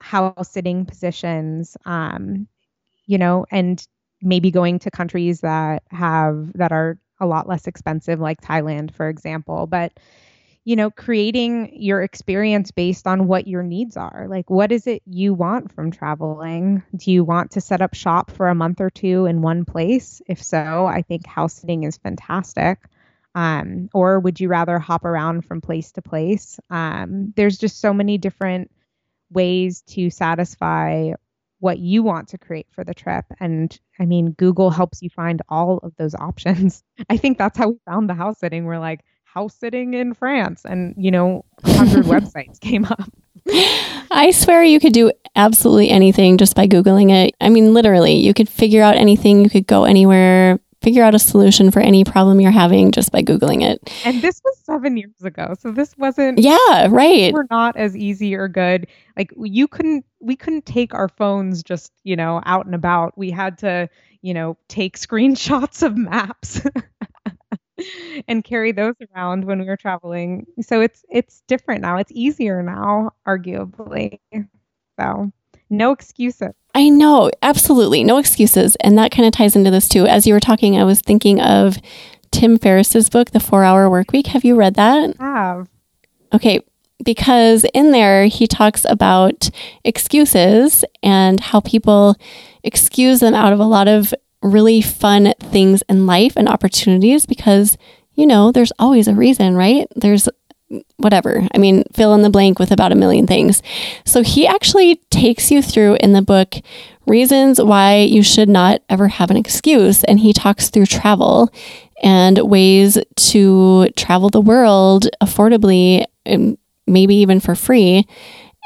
house 0.00 0.50
sitting 0.50 0.84
positions, 0.86 1.76
um, 1.84 2.46
you 3.06 3.18
know, 3.18 3.46
and 3.50 3.86
maybe 4.22 4.50
going 4.50 4.78
to 4.80 4.90
countries 4.90 5.40
that 5.40 5.82
have 5.90 6.52
that 6.54 6.72
are 6.72 6.98
a 7.20 7.26
lot 7.26 7.48
less 7.48 7.66
expensive, 7.66 8.20
like 8.20 8.40
Thailand, 8.40 8.92
for 8.92 9.08
example. 9.08 9.66
But 9.66 9.92
you 10.66 10.74
know, 10.74 10.90
creating 10.90 11.80
your 11.80 12.02
experience 12.02 12.72
based 12.72 13.06
on 13.06 13.28
what 13.28 13.46
your 13.46 13.62
needs 13.62 13.96
are. 13.96 14.26
Like, 14.28 14.50
what 14.50 14.72
is 14.72 14.88
it 14.88 15.00
you 15.06 15.32
want 15.32 15.72
from 15.72 15.92
traveling? 15.92 16.82
Do 16.96 17.12
you 17.12 17.22
want 17.22 17.52
to 17.52 17.60
set 17.60 17.82
up 17.82 17.94
shop 17.94 18.32
for 18.32 18.48
a 18.48 18.54
month 18.54 18.80
or 18.80 18.90
two 18.90 19.26
in 19.26 19.42
one 19.42 19.64
place? 19.64 20.20
If 20.26 20.42
so, 20.42 20.84
I 20.84 21.02
think 21.02 21.24
house 21.24 21.54
sitting 21.54 21.84
is 21.84 21.98
fantastic. 21.98 22.80
Um, 23.36 23.90
or 23.94 24.18
would 24.18 24.40
you 24.40 24.48
rather 24.48 24.80
hop 24.80 25.04
around 25.04 25.42
from 25.42 25.60
place 25.60 25.92
to 25.92 26.02
place? 26.02 26.58
Um, 26.68 27.32
there's 27.36 27.58
just 27.58 27.80
so 27.80 27.94
many 27.94 28.18
different 28.18 28.72
ways 29.30 29.82
to 29.82 30.10
satisfy 30.10 31.12
what 31.60 31.78
you 31.78 32.02
want 32.02 32.28
to 32.28 32.38
create 32.38 32.66
for 32.70 32.84
the 32.84 32.94
trip. 32.94 33.24
And 33.40 33.78
I 33.98 34.06
mean, 34.06 34.32
Google 34.32 34.70
helps 34.70 35.02
you 35.02 35.10
find 35.10 35.42
all 35.48 35.78
of 35.78 35.94
those 35.96 36.14
options. 36.18 36.82
I 37.10 37.16
think 37.16 37.38
that's 37.38 37.58
how 37.58 37.70
we 37.70 37.78
found 37.86 38.08
the 38.08 38.14
house 38.14 38.38
sitting. 38.40 38.64
We're 38.64 38.78
like, 38.78 39.00
house 39.24 39.54
sitting 39.54 39.92
in 39.92 40.14
France, 40.14 40.64
and 40.64 40.94
you 40.96 41.10
know, 41.10 41.44
hundred 41.64 42.04
websites 42.06 42.58
came 42.58 42.86
up. 42.86 43.10
I 44.10 44.30
swear 44.32 44.64
you 44.64 44.80
could 44.80 44.92
do 44.92 45.12
absolutely 45.36 45.90
anything 45.90 46.38
just 46.38 46.56
by 46.56 46.66
Googling 46.66 47.10
it. 47.10 47.34
I 47.40 47.50
mean, 47.50 47.74
literally, 47.74 48.14
you 48.14 48.32
could 48.32 48.48
figure 48.48 48.82
out 48.82 48.96
anything, 48.96 49.44
you 49.44 49.50
could 49.50 49.66
go 49.66 49.84
anywhere, 49.84 50.58
figure 50.86 51.02
out 51.02 51.16
a 51.16 51.18
solution 51.18 51.72
for 51.72 51.80
any 51.80 52.04
problem 52.04 52.40
you're 52.40 52.52
having 52.52 52.92
just 52.92 53.10
by 53.10 53.20
Googling 53.20 53.60
it. 53.60 53.80
And 54.04 54.22
this 54.22 54.40
was 54.44 54.56
seven 54.62 54.96
years 54.96 55.20
ago. 55.24 55.52
So 55.58 55.72
this 55.72 55.98
wasn't 55.98 56.38
Yeah, 56.38 56.86
right. 56.88 57.34
We're 57.34 57.48
not 57.50 57.76
as 57.76 57.96
easy 57.96 58.36
or 58.36 58.46
good. 58.46 58.86
Like 59.16 59.32
you 59.36 59.66
couldn't 59.66 60.04
we 60.20 60.36
couldn't 60.36 60.64
take 60.64 60.94
our 60.94 61.08
phones 61.08 61.64
just, 61.64 61.90
you 62.04 62.14
know, 62.14 62.40
out 62.46 62.66
and 62.66 62.74
about. 62.74 63.18
We 63.18 63.32
had 63.32 63.58
to, 63.58 63.88
you 64.22 64.32
know, 64.32 64.56
take 64.68 64.96
screenshots 65.06 65.82
of 65.82 65.96
maps. 65.96 66.60
and 68.28 68.44
carry 68.44 68.70
those 68.70 68.94
around 69.12 69.44
when 69.44 69.58
we 69.58 69.66
were 69.66 69.76
traveling. 69.76 70.46
So 70.60 70.80
it's 70.80 71.04
it's 71.10 71.42
different 71.48 71.80
now. 71.82 71.96
It's 71.96 72.12
easier 72.12 72.62
now, 72.62 73.10
arguably. 73.26 74.20
So 75.00 75.32
no 75.68 75.90
excuses. 75.90 76.54
I 76.76 76.90
know, 76.90 77.30
absolutely. 77.40 78.04
No 78.04 78.18
excuses. 78.18 78.76
And 78.80 78.98
that 78.98 79.10
kind 79.10 79.26
of 79.26 79.32
ties 79.32 79.56
into 79.56 79.70
this 79.70 79.88
too. 79.88 80.06
As 80.06 80.26
you 80.26 80.34
were 80.34 80.40
talking, 80.40 80.78
I 80.78 80.84
was 80.84 81.00
thinking 81.00 81.40
of 81.40 81.78
Tim 82.32 82.58
Ferriss's 82.58 83.08
book, 83.08 83.30
The 83.30 83.40
Four 83.40 83.64
Hour 83.64 83.88
Work 83.88 84.12
Week. 84.12 84.26
Have 84.26 84.44
you 84.44 84.56
read 84.56 84.74
that? 84.74 85.16
I 85.18 85.24
have. 85.24 85.68
Okay. 86.34 86.60
Because 87.02 87.64
in 87.72 87.92
there, 87.92 88.26
he 88.26 88.46
talks 88.46 88.84
about 88.90 89.48
excuses 89.84 90.84
and 91.02 91.40
how 91.40 91.60
people 91.60 92.14
excuse 92.62 93.20
them 93.20 93.32
out 93.32 93.54
of 93.54 93.58
a 93.58 93.64
lot 93.64 93.88
of 93.88 94.12
really 94.42 94.82
fun 94.82 95.32
things 95.40 95.82
in 95.88 96.04
life 96.04 96.34
and 96.36 96.46
opportunities 96.46 97.24
because, 97.24 97.78
you 98.12 98.26
know, 98.26 98.52
there's 98.52 98.72
always 98.78 99.08
a 99.08 99.14
reason, 99.14 99.56
right? 99.56 99.86
There's 99.96 100.28
whatever. 100.96 101.46
I 101.54 101.58
mean, 101.58 101.84
fill 101.92 102.14
in 102.14 102.22
the 102.22 102.30
blank 102.30 102.58
with 102.58 102.72
about 102.72 102.92
a 102.92 102.96
million 102.96 103.26
things. 103.26 103.62
So 104.04 104.22
he 104.22 104.46
actually 104.46 104.96
takes 105.10 105.50
you 105.50 105.62
through 105.62 105.96
in 106.00 106.12
the 106.12 106.22
book 106.22 106.54
reasons 107.06 107.62
why 107.62 107.98
you 107.98 108.22
should 108.22 108.48
not 108.48 108.82
ever 108.88 109.08
have 109.08 109.30
an 109.30 109.36
excuse. 109.36 110.02
And 110.04 110.20
he 110.20 110.32
talks 110.32 110.70
through 110.70 110.86
travel 110.86 111.52
and 112.02 112.38
ways 112.38 112.98
to 113.14 113.88
travel 113.96 114.28
the 114.28 114.40
world 114.40 115.06
affordably, 115.22 116.04
and 116.24 116.58
maybe 116.86 117.14
even 117.16 117.40
for 117.40 117.54
free. 117.54 118.06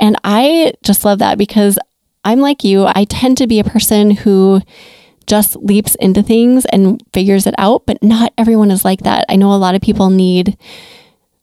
And 0.00 0.16
I 0.24 0.72
just 0.82 1.04
love 1.04 1.18
that 1.18 1.38
because 1.38 1.78
I'm 2.24 2.40
like 2.40 2.64
you, 2.64 2.86
I 2.86 3.04
tend 3.04 3.38
to 3.38 3.46
be 3.46 3.60
a 3.60 3.64
person 3.64 4.10
who 4.10 4.62
just 5.26 5.56
leaps 5.56 5.94
into 5.96 6.22
things 6.22 6.64
and 6.66 7.00
figures 7.12 7.46
it 7.46 7.54
out, 7.56 7.86
but 7.86 8.02
not 8.02 8.32
everyone 8.36 8.70
is 8.70 8.84
like 8.84 9.02
that. 9.02 9.26
I 9.28 9.36
know 9.36 9.52
a 9.52 9.56
lot 9.56 9.74
of 9.74 9.80
people 9.80 10.10
need 10.10 10.58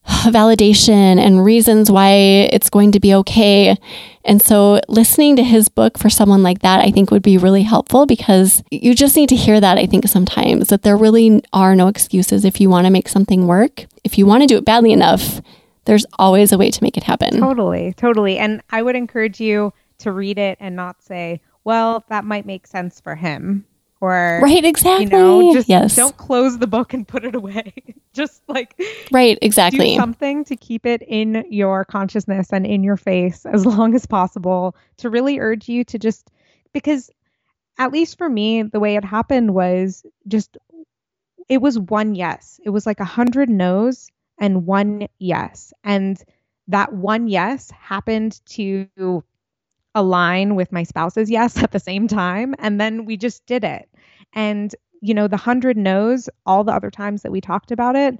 validation 0.07 1.19
and 1.19 1.43
reasons 1.43 1.91
why 1.91 2.11
it's 2.11 2.69
going 2.69 2.91
to 2.93 2.99
be 2.99 3.13
okay. 3.13 3.77
And 4.25 4.41
so, 4.41 4.81
listening 4.87 5.35
to 5.37 5.43
his 5.43 5.69
book 5.69 5.97
for 5.97 6.09
someone 6.09 6.43
like 6.43 6.59
that, 6.59 6.81
I 6.81 6.91
think 6.91 7.11
would 7.11 7.23
be 7.23 7.37
really 7.37 7.63
helpful 7.63 8.05
because 8.05 8.63
you 8.71 8.93
just 8.93 9.15
need 9.15 9.29
to 9.29 9.35
hear 9.35 9.61
that, 9.61 9.77
I 9.77 9.85
think, 9.85 10.07
sometimes 10.07 10.67
that 10.67 10.81
there 10.81 10.97
really 10.97 11.41
are 11.53 11.75
no 11.75 11.87
excuses 11.87 12.43
if 12.43 12.59
you 12.59 12.69
want 12.69 12.85
to 12.85 12.91
make 12.91 13.07
something 13.07 13.47
work. 13.47 13.85
If 14.03 14.17
you 14.17 14.25
want 14.25 14.43
to 14.43 14.47
do 14.47 14.57
it 14.57 14.65
badly 14.65 14.91
enough, 14.91 15.41
there's 15.85 16.05
always 16.19 16.51
a 16.51 16.57
way 16.57 16.71
to 16.71 16.83
make 16.83 16.97
it 16.97 17.03
happen. 17.03 17.39
Totally, 17.39 17.93
totally. 17.93 18.37
And 18.37 18.61
I 18.69 18.81
would 18.81 18.97
encourage 18.97 19.39
you 19.39 19.73
to 19.99 20.11
read 20.11 20.37
it 20.37 20.57
and 20.59 20.75
not 20.75 21.01
say, 21.01 21.41
well, 21.63 22.03
that 22.09 22.25
might 22.25 22.45
make 22.45 22.67
sense 22.67 22.99
for 22.99 23.15
him 23.15 23.65
or 24.01 24.39
right 24.43 24.63
exactly 24.63 25.05
you 25.05 25.11
know 25.11 25.53
just 25.53 25.69
yes. 25.69 25.95
don't 25.95 26.17
close 26.17 26.57
the 26.59 26.67
book 26.67 26.93
and 26.93 27.07
put 27.07 27.23
it 27.25 27.35
away. 27.35 27.73
Just 28.13 28.41
like 28.47 28.81
right 29.11 29.37
exactly. 29.43 29.91
do 29.91 29.95
something 29.95 30.43
to 30.45 30.55
keep 30.55 30.87
it 30.87 31.03
in 31.03 31.45
your 31.51 31.85
consciousness 31.85 32.51
and 32.51 32.65
in 32.65 32.83
your 32.83 32.97
face 32.97 33.45
as 33.45 33.63
long 33.77 33.93
as 33.93 34.07
possible 34.07 34.75
to 34.97 35.11
really 35.11 35.37
urge 35.37 35.69
you 35.69 35.83
to 35.83 35.99
just 35.99 36.31
because 36.73 37.11
at 37.77 37.91
least 37.91 38.17
for 38.17 38.27
me 38.27 38.63
the 38.63 38.79
way 38.79 38.95
it 38.95 39.05
happened 39.05 39.53
was 39.53 40.03
just 40.27 40.57
it 41.49 41.61
was 41.61 41.79
one 41.79 42.15
yes. 42.15 42.59
It 42.63 42.71
was 42.71 42.85
like 42.85 42.99
a 42.99 43.05
hundred 43.05 43.49
no's 43.49 44.09
and 44.39 44.65
one 44.65 45.07
yes. 45.19 45.73
And 45.83 46.21
that 46.67 46.93
one 46.93 47.27
yes 47.27 47.71
happened 47.71 48.41
to 48.47 49.23
align 49.97 50.55
with 50.55 50.71
my 50.71 50.83
spouse's 50.83 51.29
yes 51.29 51.57
at 51.63 51.71
the 51.71 51.79
same 51.79 52.07
time. 52.07 52.55
And 52.59 52.79
then 52.79 53.03
we 53.03 53.17
just 53.17 53.45
did 53.45 53.63
it. 53.63 53.89
And, 54.33 54.73
you 55.01 55.13
know, 55.13 55.27
the 55.27 55.37
hundred 55.37 55.75
no's, 55.75 56.29
all 56.45 56.63
the 56.63 56.71
other 56.73 56.91
times 56.91 57.23
that 57.23 57.31
we 57.31 57.41
talked 57.41 57.71
about 57.71 57.95
it, 57.95 58.17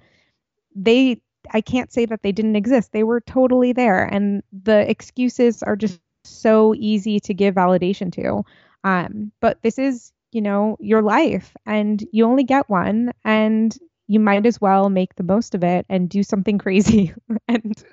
they, 0.76 1.22
I 1.54 1.62
can't 1.62 1.94
say 1.94 2.06
that 2.06 2.24
they 2.24 2.32
didn't 2.32 2.56
exist. 2.56 2.92
They 2.92 3.04
were 3.04 3.22
totally 3.22 3.72
there. 3.72 4.06
And 4.06 4.44
the 4.52 4.90
excuses 4.90 5.64
are 5.64 5.76
just 5.76 6.00
so 6.26 6.74
easy 6.76 7.20
to 7.22 7.34
give 7.34 7.56
validation 7.56 8.12
to. 8.14 8.44
Um, 8.84 9.32
but 9.40 9.62
this 9.62 9.78
is, 9.78 10.12
you 10.32 10.42
know, 10.42 10.78
your 10.80 11.02
life 11.02 11.56
and 11.66 12.04
you 12.12 12.26
only 12.26 12.44
get 12.44 12.70
one. 12.70 13.12
And 13.24 13.78
you 14.08 14.20
might 14.20 14.46
as 14.46 14.60
well 14.60 14.90
make 14.90 15.16
the 15.16 15.24
most 15.24 15.54
of 15.54 15.64
it 15.64 15.86
and 15.90 16.10
do 16.10 16.24
something 16.24 16.58
crazy. 16.66 17.14
and 17.48 17.84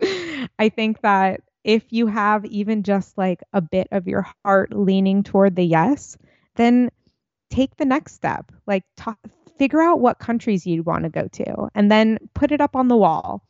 I 0.59 0.69
think 0.69 1.03
that 1.03 1.41
if 1.65 1.93
you 1.93 2.07
have 2.07 2.45
even 2.45 2.83
just 2.83 3.17
like 3.17 3.43
a 3.53 3.61
bit 3.61 3.89
of 3.91 4.07
your 4.07 4.27
heart 4.45 4.73
leaning 4.73 5.23
toward 5.23 5.57
the 5.57 5.65
yes, 5.65 6.17
then 6.57 6.91
take 7.51 7.77
the 7.77 7.85
next 7.85 8.15
step. 8.15 8.53
Like 8.67 8.85
figure 9.59 9.81
out 9.81 10.01
what 10.01 10.19
countries 10.19 10.67
you'd 10.67 10.87
want 10.87 11.05
to 11.05 11.11
go 11.11 11.29
to 11.29 11.69
and 11.75 11.91
then 11.91 12.19
put 12.35 12.53
it 12.53 12.61
up 12.61 12.77
on 12.77 12.89
the 12.89 12.97
wall. 12.97 13.43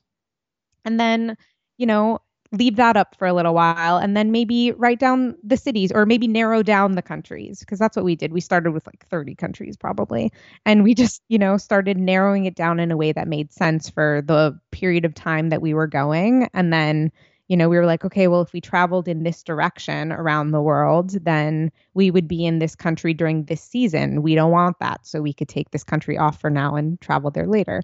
And 0.84 1.00
then, 1.00 1.36
you 1.78 1.86
know, 1.86 2.20
leave 2.52 2.76
that 2.76 2.96
up 2.96 3.16
for 3.18 3.26
a 3.26 3.32
little 3.32 3.54
while 3.54 3.96
and 3.96 4.16
then 4.16 4.30
maybe 4.30 4.70
write 4.72 5.00
down 5.00 5.34
the 5.42 5.56
cities 5.56 5.90
or 5.90 6.06
maybe 6.06 6.28
narrow 6.28 6.62
down 6.62 6.92
the 6.92 7.02
countries 7.02 7.60
because 7.60 7.78
that's 7.78 7.96
what 7.96 8.04
we 8.04 8.14
did. 8.14 8.32
We 8.32 8.40
started 8.40 8.70
with 8.70 8.86
like 8.86 9.06
30 9.08 9.34
countries 9.34 9.76
probably 9.76 10.30
and 10.64 10.84
we 10.84 10.94
just, 10.94 11.22
you 11.28 11.38
know, 11.38 11.56
started 11.56 11.98
narrowing 11.98 12.44
it 12.44 12.54
down 12.54 12.78
in 12.78 12.92
a 12.92 12.96
way 12.96 13.10
that 13.10 13.26
made 13.26 13.52
sense 13.52 13.90
for 13.90 14.22
the 14.24 14.58
period 14.70 15.04
of 15.04 15.14
time 15.14 15.48
that 15.48 15.62
we 15.62 15.74
were 15.74 15.88
going 15.88 16.48
and 16.54 16.72
then 16.72 17.10
you 17.48 17.56
know, 17.58 17.68
we 17.68 17.76
were 17.76 17.84
like, 17.84 18.04
okay, 18.04 18.26
well, 18.26 18.40
if 18.40 18.52
we 18.54 18.60
traveled 18.60 19.06
in 19.06 19.22
this 19.22 19.42
direction 19.42 20.12
around 20.12 20.50
the 20.50 20.62
world, 20.62 21.10
then 21.24 21.70
we 21.92 22.10
would 22.10 22.26
be 22.26 22.46
in 22.46 22.58
this 22.58 22.74
country 22.74 23.12
during 23.12 23.44
this 23.44 23.60
season. 23.60 24.22
We 24.22 24.34
don't 24.34 24.50
want 24.50 24.78
that. 24.78 25.06
So 25.06 25.20
we 25.20 25.34
could 25.34 25.48
take 25.48 25.70
this 25.70 25.84
country 25.84 26.16
off 26.16 26.40
for 26.40 26.48
now 26.48 26.74
and 26.74 26.98
travel 27.02 27.30
there 27.30 27.46
later. 27.46 27.82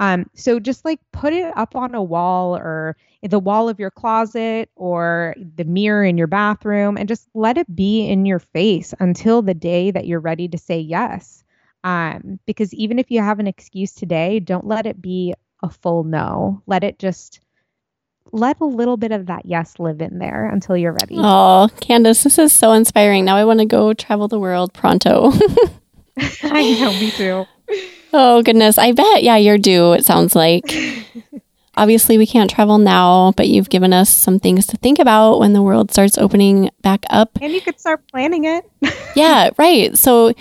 Um, 0.00 0.30
so 0.34 0.58
just 0.58 0.84
like 0.86 0.98
put 1.12 1.34
it 1.34 1.52
up 1.56 1.76
on 1.76 1.94
a 1.94 2.02
wall 2.02 2.56
or 2.56 2.96
the 3.22 3.38
wall 3.38 3.68
of 3.68 3.78
your 3.78 3.90
closet 3.90 4.70
or 4.76 5.34
the 5.56 5.64
mirror 5.64 6.04
in 6.04 6.16
your 6.16 6.26
bathroom 6.26 6.96
and 6.96 7.06
just 7.06 7.28
let 7.34 7.58
it 7.58 7.74
be 7.76 8.08
in 8.08 8.24
your 8.24 8.38
face 8.38 8.94
until 8.98 9.42
the 9.42 9.54
day 9.54 9.90
that 9.90 10.06
you're 10.06 10.20
ready 10.20 10.48
to 10.48 10.58
say 10.58 10.78
yes. 10.78 11.44
Um, 11.84 12.38
because 12.46 12.72
even 12.74 12.98
if 12.98 13.10
you 13.10 13.20
have 13.20 13.40
an 13.40 13.46
excuse 13.46 13.92
today, 13.92 14.40
don't 14.40 14.66
let 14.66 14.86
it 14.86 15.02
be 15.02 15.34
a 15.62 15.68
full 15.68 16.04
no. 16.04 16.62
Let 16.66 16.82
it 16.82 16.98
just 16.98 17.40
let 18.30 18.60
a 18.60 18.64
little 18.64 18.96
bit 18.96 19.12
of 19.12 19.26
that 19.26 19.46
yes 19.46 19.78
live 19.78 20.00
in 20.00 20.18
there 20.18 20.48
until 20.48 20.76
you're 20.76 20.92
ready. 20.92 21.16
Oh, 21.18 21.68
Candice, 21.80 22.22
this 22.22 22.38
is 22.38 22.52
so 22.52 22.72
inspiring. 22.72 23.24
Now 23.24 23.36
I 23.36 23.44
want 23.44 23.58
to 23.60 23.66
go 23.66 23.92
travel 23.94 24.28
the 24.28 24.38
world 24.38 24.72
pronto. 24.72 25.32
I 26.42 26.78
know, 26.80 26.92
me 26.92 27.10
too. 27.10 27.44
Oh, 28.14 28.42
goodness. 28.42 28.76
I 28.76 28.92
bet, 28.92 29.22
yeah, 29.22 29.36
you're 29.36 29.56
due, 29.56 29.94
it 29.94 30.04
sounds 30.04 30.36
like. 30.36 30.64
Obviously, 31.78 32.18
we 32.18 32.26
can't 32.26 32.50
travel 32.50 32.76
now, 32.76 33.32
but 33.38 33.48
you've 33.48 33.70
given 33.70 33.94
us 33.94 34.10
some 34.10 34.38
things 34.38 34.66
to 34.66 34.76
think 34.76 34.98
about 34.98 35.38
when 35.38 35.54
the 35.54 35.62
world 35.62 35.90
starts 35.90 36.18
opening 36.18 36.68
back 36.82 37.06
up. 37.08 37.30
And 37.40 37.50
you 37.54 37.62
could 37.62 37.80
start 37.80 38.06
planning 38.08 38.44
it. 38.44 38.66
yeah, 39.16 39.48
right. 39.56 39.96
So, 39.96 40.34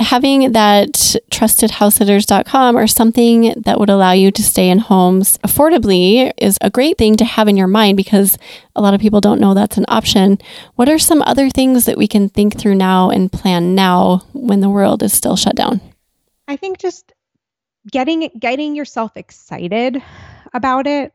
having 0.00 0.52
that 0.52 0.92
trustedhousesitters.com 1.30 2.76
or 2.76 2.86
something 2.86 3.54
that 3.62 3.78
would 3.78 3.90
allow 3.90 4.12
you 4.12 4.30
to 4.32 4.42
stay 4.42 4.68
in 4.68 4.78
homes 4.78 5.38
affordably 5.38 6.32
is 6.36 6.58
a 6.60 6.70
great 6.70 6.98
thing 6.98 7.16
to 7.16 7.24
have 7.24 7.46
in 7.46 7.56
your 7.56 7.68
mind 7.68 7.96
because 7.96 8.36
a 8.74 8.82
lot 8.82 8.94
of 8.94 9.00
people 9.00 9.20
don't 9.20 9.40
know 9.40 9.54
that's 9.54 9.76
an 9.76 9.84
option. 9.88 10.38
What 10.74 10.88
are 10.88 10.98
some 10.98 11.22
other 11.22 11.48
things 11.48 11.84
that 11.84 11.96
we 11.96 12.08
can 12.08 12.28
think 12.28 12.58
through 12.58 12.74
now 12.74 13.10
and 13.10 13.30
plan 13.30 13.74
now 13.74 14.22
when 14.32 14.60
the 14.60 14.70
world 14.70 15.02
is 15.02 15.12
still 15.12 15.36
shut 15.36 15.54
down? 15.54 15.80
I 16.48 16.56
think 16.56 16.78
just 16.78 17.12
getting 17.90 18.28
getting 18.38 18.74
yourself 18.74 19.16
excited 19.16 20.02
about 20.52 20.86
it 20.86 21.13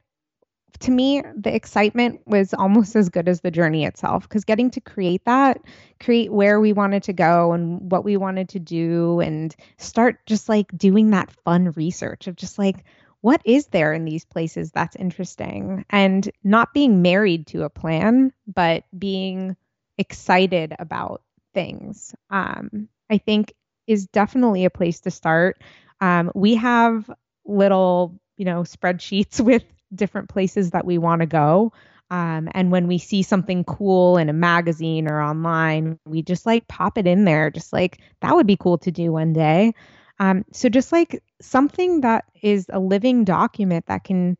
to 0.79 0.91
me, 0.91 1.21
the 1.35 1.53
excitement 1.53 2.21
was 2.25 2.53
almost 2.53 2.95
as 2.95 3.09
good 3.09 3.27
as 3.27 3.41
the 3.41 3.51
journey 3.51 3.85
itself 3.85 4.23
because 4.23 4.43
getting 4.43 4.69
to 4.71 4.81
create 4.81 5.25
that, 5.25 5.61
create 5.99 6.31
where 6.31 6.59
we 6.59 6.73
wanted 6.73 7.03
to 7.03 7.13
go 7.13 7.53
and 7.53 7.91
what 7.91 8.03
we 8.03 8.17
wanted 8.17 8.49
to 8.49 8.59
do, 8.59 9.19
and 9.19 9.55
start 9.77 10.25
just 10.25 10.49
like 10.49 10.75
doing 10.77 11.11
that 11.11 11.31
fun 11.43 11.71
research 11.71 12.27
of 12.27 12.35
just 12.35 12.57
like, 12.57 12.83
what 13.21 13.41
is 13.45 13.67
there 13.67 13.93
in 13.93 14.05
these 14.05 14.25
places 14.25 14.71
that's 14.71 14.95
interesting? 14.95 15.85
And 15.89 16.29
not 16.43 16.73
being 16.73 17.01
married 17.01 17.47
to 17.47 17.63
a 17.63 17.69
plan, 17.69 18.31
but 18.47 18.83
being 18.97 19.57
excited 19.97 20.73
about 20.79 21.21
things, 21.53 22.15
um, 22.29 22.87
I 23.09 23.17
think 23.17 23.53
is 23.87 24.07
definitely 24.07 24.65
a 24.65 24.69
place 24.69 25.01
to 25.01 25.11
start. 25.11 25.61
Um, 25.99 26.31
we 26.33 26.55
have 26.55 27.09
little 27.45 28.19
you 28.39 28.45
know, 28.45 28.61
spreadsheets 28.61 29.39
with 29.45 29.63
different 29.93 30.29
places 30.29 30.71
that 30.71 30.85
we 30.85 30.97
want 30.97 31.21
to 31.21 31.25
go. 31.25 31.73
Um, 32.11 32.49
and 32.53 32.71
when 32.71 32.87
we 32.87 32.97
see 32.97 33.21
something 33.21 33.63
cool 33.63 34.17
in 34.17 34.29
a 34.29 34.33
magazine 34.33 35.07
or 35.07 35.21
online, 35.21 35.99
we 36.05 36.23
just 36.23 36.45
like 36.45 36.67
pop 36.67 36.97
it 36.97 37.05
in 37.05 37.25
there, 37.25 37.51
just 37.51 37.71
like 37.71 37.99
that 38.21 38.35
would 38.35 38.47
be 38.47 38.57
cool 38.57 38.79
to 38.79 38.91
do 38.91 39.11
one 39.11 39.33
day. 39.33 39.73
Um, 40.19 40.43
so 40.51 40.69
just 40.69 40.91
like 40.91 41.23
something 41.39 42.01
that 42.01 42.25
is 42.41 42.65
a 42.71 42.79
living 42.79 43.23
document 43.23 43.85
that 43.85 44.03
can 44.03 44.37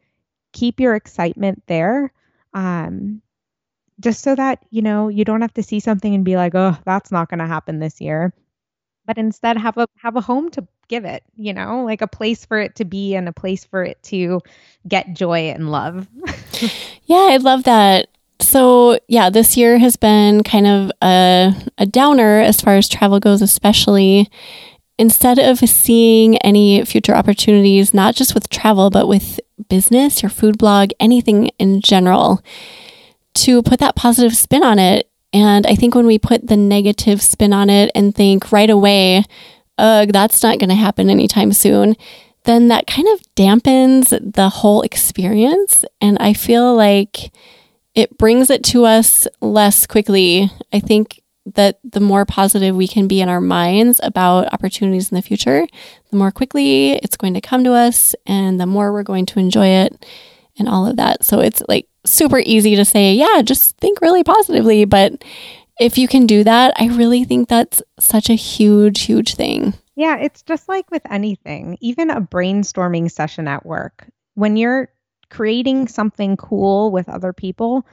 keep 0.51 0.79
your 0.79 0.95
excitement 0.95 1.63
there. 1.67 2.11
Um, 2.53 3.21
just 3.99 4.21
so 4.23 4.33
that, 4.35 4.65
you 4.71 4.81
know, 4.81 5.09
you 5.09 5.23
don't 5.23 5.41
have 5.41 5.53
to 5.53 5.63
see 5.63 5.79
something 5.79 6.13
and 6.15 6.25
be 6.25 6.37
like, 6.37 6.55
oh, 6.55 6.77
that's 6.85 7.11
not 7.11 7.29
going 7.29 7.39
to 7.39 7.47
happen 7.47 7.79
this 7.79 8.01
year. 8.01 8.33
But 9.05 9.17
instead 9.17 9.57
have 9.57 9.77
a 9.77 9.87
have 9.97 10.15
a 10.15 10.21
home 10.21 10.49
to 10.51 10.67
give 10.89 11.05
it, 11.05 11.23
you 11.37 11.53
know, 11.53 11.85
like 11.85 12.01
a 12.01 12.07
place 12.07 12.45
for 12.45 12.59
it 12.59 12.75
to 12.75 12.85
be 12.85 13.15
and 13.15 13.29
a 13.29 13.33
place 13.33 13.63
for 13.63 13.83
it 13.83 14.01
to 14.03 14.41
get 14.87 15.13
joy 15.13 15.51
and 15.51 15.71
love. 15.71 16.07
yeah, 17.05 17.29
I 17.31 17.37
love 17.37 17.63
that. 17.63 18.09
So, 18.41 18.99
yeah, 19.07 19.29
this 19.29 19.55
year 19.55 19.77
has 19.77 19.95
been 19.95 20.43
kind 20.43 20.65
of 20.65 20.91
a, 21.01 21.53
a 21.77 21.85
downer 21.85 22.39
as 22.39 22.59
far 22.59 22.75
as 22.75 22.89
travel 22.89 23.19
goes, 23.19 23.41
especially 23.41 24.29
instead 24.97 25.39
of 25.39 25.59
seeing 25.59 26.37
any 26.39 26.83
future 26.85 27.15
opportunities, 27.15 27.93
not 27.93 28.15
just 28.15 28.33
with 28.33 28.49
travel, 28.49 28.89
but 28.89 29.07
with 29.07 29.39
business, 29.69 30.21
your 30.21 30.29
food 30.29 30.57
blog, 30.57 30.91
anything 30.99 31.47
in 31.59 31.81
general, 31.81 32.41
to 33.33 33.61
put 33.61 33.79
that 33.79 33.95
positive 33.95 34.35
spin 34.35 34.63
on 34.63 34.79
it. 34.79 35.09
And 35.31 35.65
I 35.67 35.75
think 35.75 35.95
when 35.95 36.07
we 36.07 36.17
put 36.17 36.47
the 36.47 36.57
negative 36.57 37.21
spin 37.21 37.53
on 37.53 37.69
it 37.69 37.91
and 37.93 38.15
think 38.15 38.51
right 38.51 38.69
away, 38.69 39.23
ugh, 39.80 40.11
that's 40.11 40.43
not 40.43 40.59
going 40.59 40.69
to 40.69 40.75
happen 40.75 41.09
anytime 41.09 41.53
soon, 41.53 41.95
then 42.45 42.67
that 42.69 42.88
kind 42.88 43.07
of 43.07 43.21
dampens 43.36 44.09
the 44.34 44.49
whole 44.49 44.82
experience. 44.82 45.84
And 45.99 46.17
I 46.19 46.34
feel 46.34 46.75
like 46.75 47.32
it 47.95 48.17
brings 48.17 48.49
it 48.49 48.63
to 48.65 48.86
us 48.86 49.27
less 49.41 49.86
quickly. 49.88 50.51
I 50.71 50.80
think 50.80 51.21
that 51.55 51.80
the 51.84 51.99
more 51.99 52.25
positive 52.25 52.75
we 52.75 52.88
can 52.88 53.07
be 53.07 53.21
in 53.21 53.30
our 53.30 53.41
minds 53.41 53.99
about 54.03 54.53
opportunities 54.53 55.11
in 55.11 55.15
the 55.15 55.21
future, 55.21 55.67
the 56.11 56.17
more 56.17 56.32
quickly 56.32 56.93
it's 56.93 57.17
going 57.17 57.34
to 57.34 57.41
come 57.41 57.63
to 57.63 57.73
us 57.73 58.13
and 58.25 58.59
the 58.59 58.67
more 58.67 58.93
we're 58.93 59.03
going 59.03 59.25
to 59.25 59.39
enjoy 59.39 59.67
it 59.67 60.05
and 60.57 60.69
all 60.69 60.86
of 60.86 60.97
that. 60.97 61.25
So 61.25 61.39
it's 61.39 61.63
like 61.67 61.88
super 62.05 62.39
easy 62.39 62.75
to 62.75 62.86
say, 62.86 63.13
yeah, 63.13 63.41
just 63.41 63.77
think 63.77 64.01
really 64.01 64.23
positively. 64.23 64.86
But 64.86 65.23
if 65.80 65.97
you 65.97 66.07
can 66.07 66.27
do 66.27 66.43
that, 66.43 66.73
I 66.80 66.88
really 66.88 67.23
think 67.23 67.47
that's 67.47 67.82
such 67.99 68.30
a 68.30 68.36
huge, 68.36 69.01
huge 69.01 69.36
thing. 69.36 69.73
Yeah, 69.95 70.17
it's 70.17 70.43
just 70.43 70.67
like 70.69 70.91
with 70.91 71.01
anything, 71.09 71.77
even 71.82 72.09
a 72.09 72.21
brainstorming 72.21 73.09
session 73.09 73.47
at 73.47 73.65
work. 73.65 74.07
When 74.36 74.57
you're 74.57 74.89
creating 75.30 75.88
something 75.88 76.38
cool 76.38 76.91
with 76.91 77.09
other 77.09 77.34
people, 77.34 77.86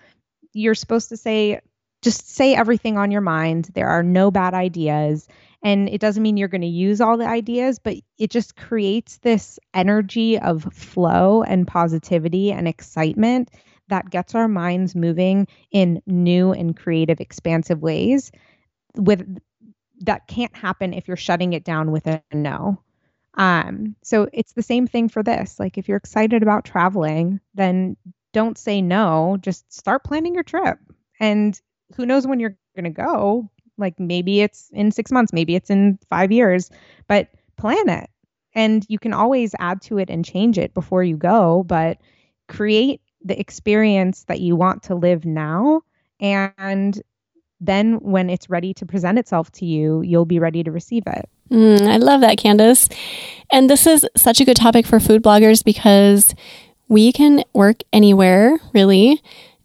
you're 0.53 0.75
supposed 0.75 1.09
to 1.11 1.17
say, 1.17 1.61
just 2.03 2.29
say 2.29 2.55
everything 2.55 2.99
on 2.99 3.11
your 3.11 3.21
mind. 3.21 3.71
There 3.75 3.89
are 3.89 4.03
no 4.03 4.31
bad 4.31 4.55
ideas. 4.55 5.29
And 5.63 5.89
it 5.89 6.01
doesn't 6.01 6.23
mean 6.23 6.37
you're 6.37 6.49
going 6.49 6.61
to 6.61 6.67
use 6.67 7.01
all 7.01 7.17
the 7.17 7.27
ideas, 7.27 7.79
but 7.79 7.97
it 8.19 8.31
just 8.31 8.57
creates 8.57 9.19
this 9.19 9.59
energy 9.75 10.39
of 10.39 10.63
flow 10.73 11.43
and 11.43 11.67
positivity 11.67 12.53
and 12.53 12.69
excitement 12.69 13.51
that 13.89 14.11
gets 14.11 14.35
our 14.35 14.49
minds 14.49 14.95
moving 14.95 15.47
in 15.71 16.03
new 16.07 16.53
and 16.53 16.77
creative, 16.77 17.21
expansive 17.21 17.81
ways 17.81 18.33
with 18.97 19.39
that 20.01 20.27
can't 20.29 20.55
happen 20.55 20.93
if 20.93 21.09
you're 21.09 21.17
shutting 21.17 21.53
it 21.53 21.65
down 21.65 21.91
with 21.91 22.07
a 22.07 22.23
no. 22.33 22.81
Um, 23.35 23.97
so 24.03 24.29
it's 24.33 24.53
the 24.53 24.63
same 24.63 24.87
thing 24.87 25.09
for 25.09 25.23
this. 25.23 25.59
Like 25.59 25.79
if 25.79 25.89
you're 25.89 25.97
excited 25.97 26.43
about 26.43 26.65
traveling, 26.65 27.41
then 27.55 27.97
don't 28.33 28.59
say 28.59 28.83
no, 28.83 29.37
just 29.41 29.71
start 29.73 30.05
planning 30.05 30.35
your 30.35 30.43
trip. 30.43 30.79
And 31.21 31.61
who 31.97 32.07
knows 32.07 32.27
when 32.27 32.41
you're 32.41 32.57
going 32.75 32.85
to 32.85 32.91
go? 32.91 33.51
Like 33.79 33.99
maybe 34.01 34.41
it's 34.41 34.71
in 34.73 34.91
six 34.91 35.13
months, 35.13 35.33
maybe 35.33 35.55
it's 35.55 35.71
in 35.71 35.99
five 36.09 36.33
years, 36.33 36.71
but 37.09 37.29
plan 37.57 37.89
it. 37.89 38.11
And 38.55 38.87
you 38.89 38.99
can 38.99 39.13
always 39.13 39.55
add 39.59 39.83
to 39.83 39.99
it 39.99 40.09
and 40.09 40.25
change 40.25 40.59
it 40.59 40.73
before 40.73 41.05
you 41.05 41.17
go, 41.17 41.63
but 41.65 41.99
create 42.49 43.03
the 43.27 43.39
experience 43.39 44.25
that 44.25 44.41
you 44.41 44.57
want 44.57 44.83
to 44.85 44.95
live 44.95 45.25
now. 45.25 45.83
And 46.21 47.01
then 47.61 47.95
when 48.01 48.31
it's 48.31 48.49
ready 48.49 48.75
to 48.75 48.87
present 48.87 49.19
itself 49.19 49.51
to 49.53 49.65
you, 49.65 50.03
you'll 50.03 50.25
be 50.25 50.39
ready 50.39 50.63
to 50.63 50.71
receive 50.71 51.05
it. 51.07 51.29
Mm, 51.51 51.87
I 51.89 51.97
love 51.97 52.21
that, 52.21 52.39
Candice. 52.39 52.93
And 53.51 53.71
this 53.71 53.87
is 53.87 54.07
such 54.17 54.41
a 54.41 54.45
good 54.45 54.57
topic 54.57 54.87
for 54.87 55.01
food 55.01 55.23
bloggers 55.23 55.65
because 55.65 56.35
we 56.89 57.13
can 57.13 57.45
work 57.53 57.83
anywhere, 57.93 58.59
really 58.73 59.21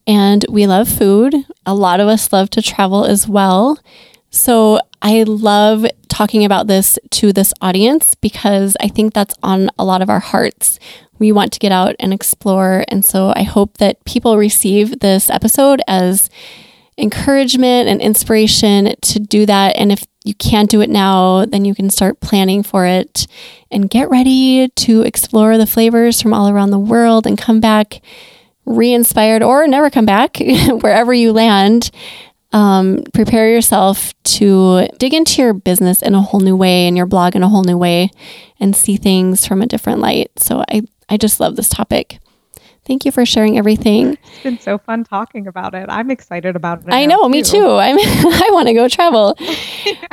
and 0.07 0.45
we 0.49 0.68
love 0.68 0.89
food. 0.89 1.34
A 1.66 1.74
lot 1.74 1.99
of 1.99 2.07
us 2.07 2.32
love 2.34 2.49
to 2.51 2.62
travel 2.62 3.05
as 3.05 3.28
well. 3.28 3.80
So 4.30 4.80
I 5.01 5.24
love 5.24 5.86
talking 6.09 6.45
about 6.45 6.68
this 6.68 6.97
to 7.12 7.34
this 7.34 7.53
audience 7.62 8.16
because 8.16 8.76
I 8.80 8.88
think 8.88 9.14
that's 9.14 9.36
on 9.43 9.70
a 9.78 9.86
lot 9.86 10.01
of 10.01 10.09
our 10.09 10.20
hearts. 10.20 10.80
We 11.22 11.32
want 11.32 11.53
to 11.53 11.59
get 11.59 11.72
out 11.72 11.95
and 11.99 12.11
explore. 12.11 12.84
And 12.88 13.05
so 13.05 13.32
I 13.36 13.43
hope 13.43 13.78
that 13.78 14.03
people 14.05 14.38
receive 14.38 15.01
this 15.01 15.30
episode 15.30 15.80
as 15.88 16.32
encouragement 16.97 17.88
and 17.88 18.01
inspiration 18.01 18.95
to 18.99 19.19
do 19.19 19.45
that. 19.45 19.78
And 19.78 19.91
if 19.91 20.03
you 20.26 20.34
can't 20.34 20.67
do 20.67 20.82
it 20.82 20.89
now, 20.89 21.45
then 21.45 21.63
you 21.63 21.76
can 21.76 21.91
start 21.91 22.22
planning 22.22 22.63
for 22.63 22.88
it 22.88 23.28
and 23.69 23.88
get 23.88 24.09
ready 24.09 24.69
to 24.69 25.03
explore 25.03 25.59
the 25.59 25.67
flavors 25.67 26.19
from 26.19 26.34
all 26.34 26.49
around 26.49 26.72
the 26.72 26.80
world 26.80 27.28
and 27.28 27.38
come 27.38 27.59
back 27.59 28.01
re 28.65 28.91
inspired 28.91 29.43
or 29.43 29.67
never 29.67 29.91
come 29.91 30.07
back, 30.07 30.38
wherever 30.82 31.13
you 31.13 31.34
land. 31.34 31.91
Um, 32.51 33.03
prepare 33.13 33.47
yourself 33.49 34.13
to 34.24 34.88
dig 34.97 35.13
into 35.13 35.41
your 35.41 35.53
business 35.53 36.01
in 36.01 36.15
a 36.15 36.22
whole 36.22 36.39
new 36.41 36.55
way 36.55 36.88
and 36.88 36.97
your 36.97 37.05
blog 37.05 37.36
in 37.36 37.43
a 37.43 37.47
whole 37.47 37.63
new 37.63 37.78
way 37.78 38.09
and 38.59 38.76
see 38.76 38.97
things 38.97 39.45
from 39.45 39.61
a 39.61 39.67
different 39.67 39.99
light. 39.99 40.32
So 40.38 40.63
I, 40.67 40.82
I 41.12 41.18
just 41.18 41.41
love 41.41 41.57
this 41.57 41.68
topic. 41.68 42.20
Thank 42.86 43.05
you 43.05 43.12
for 43.12 43.26
sharing 43.26 43.57
everything. 43.57 44.18
It's 44.24 44.43
been 44.43 44.59
so 44.59 44.78
fun 44.78 45.03
talking 45.03 45.45
about 45.45 45.76
it. 45.76 45.88
I'm 45.89 46.09
excited 46.09 46.55
about 46.55 46.80
it. 46.80 46.93
I 46.93 47.05
know, 47.05 47.24
too. 47.24 47.30
me 47.30 47.43
too. 47.43 47.68
I'm 47.68 47.97
I 47.99 48.49
want 48.51 48.70
to 48.70 48.74
go 48.74 48.88
travel. 48.88 49.36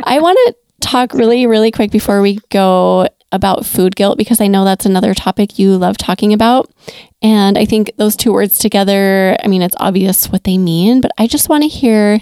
I 0.04 0.18
want 0.18 0.38
to 0.46 0.56
talk 0.80 1.14
really, 1.14 1.46
really 1.46 1.70
quick 1.70 1.92
before 1.92 2.20
we 2.20 2.40
go 2.50 3.06
about 3.30 3.64
food 3.64 3.94
guilt 3.94 4.18
because 4.18 4.40
I 4.40 4.48
know 4.48 4.64
that's 4.64 4.86
another 4.86 5.14
topic 5.14 5.56
you 5.58 5.76
love 5.76 5.98
talking 5.98 6.32
about. 6.32 6.68
And 7.22 7.56
I 7.56 7.64
think 7.64 7.92
those 7.96 8.16
two 8.16 8.32
words 8.32 8.58
together, 8.58 9.36
I 9.42 9.46
mean, 9.46 9.62
it's 9.62 9.76
obvious 9.78 10.26
what 10.26 10.42
they 10.44 10.58
mean, 10.58 11.00
but 11.00 11.12
I 11.16 11.28
just 11.28 11.48
want 11.48 11.62
to 11.62 11.68
hear 11.68 12.20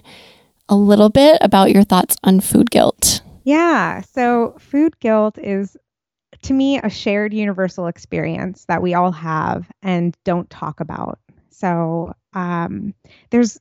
a 0.68 0.76
little 0.76 1.08
bit 1.08 1.38
about 1.40 1.72
your 1.72 1.84
thoughts 1.84 2.16
on 2.24 2.40
food 2.40 2.70
guilt. 2.70 3.22
Yeah. 3.44 4.02
So, 4.02 4.56
food 4.58 4.98
guilt 4.98 5.38
is 5.38 5.76
to 6.42 6.52
me 6.54 6.78
a 6.78 6.90
shared 6.90 7.32
universal 7.34 7.86
experience 7.86 8.64
that 8.66 8.82
we 8.82 8.94
all 8.94 9.12
have 9.12 9.70
and 9.82 10.16
don't 10.24 10.48
talk 10.50 10.80
about. 10.80 11.18
So, 11.50 12.12
um, 12.34 12.94
there's 13.30 13.58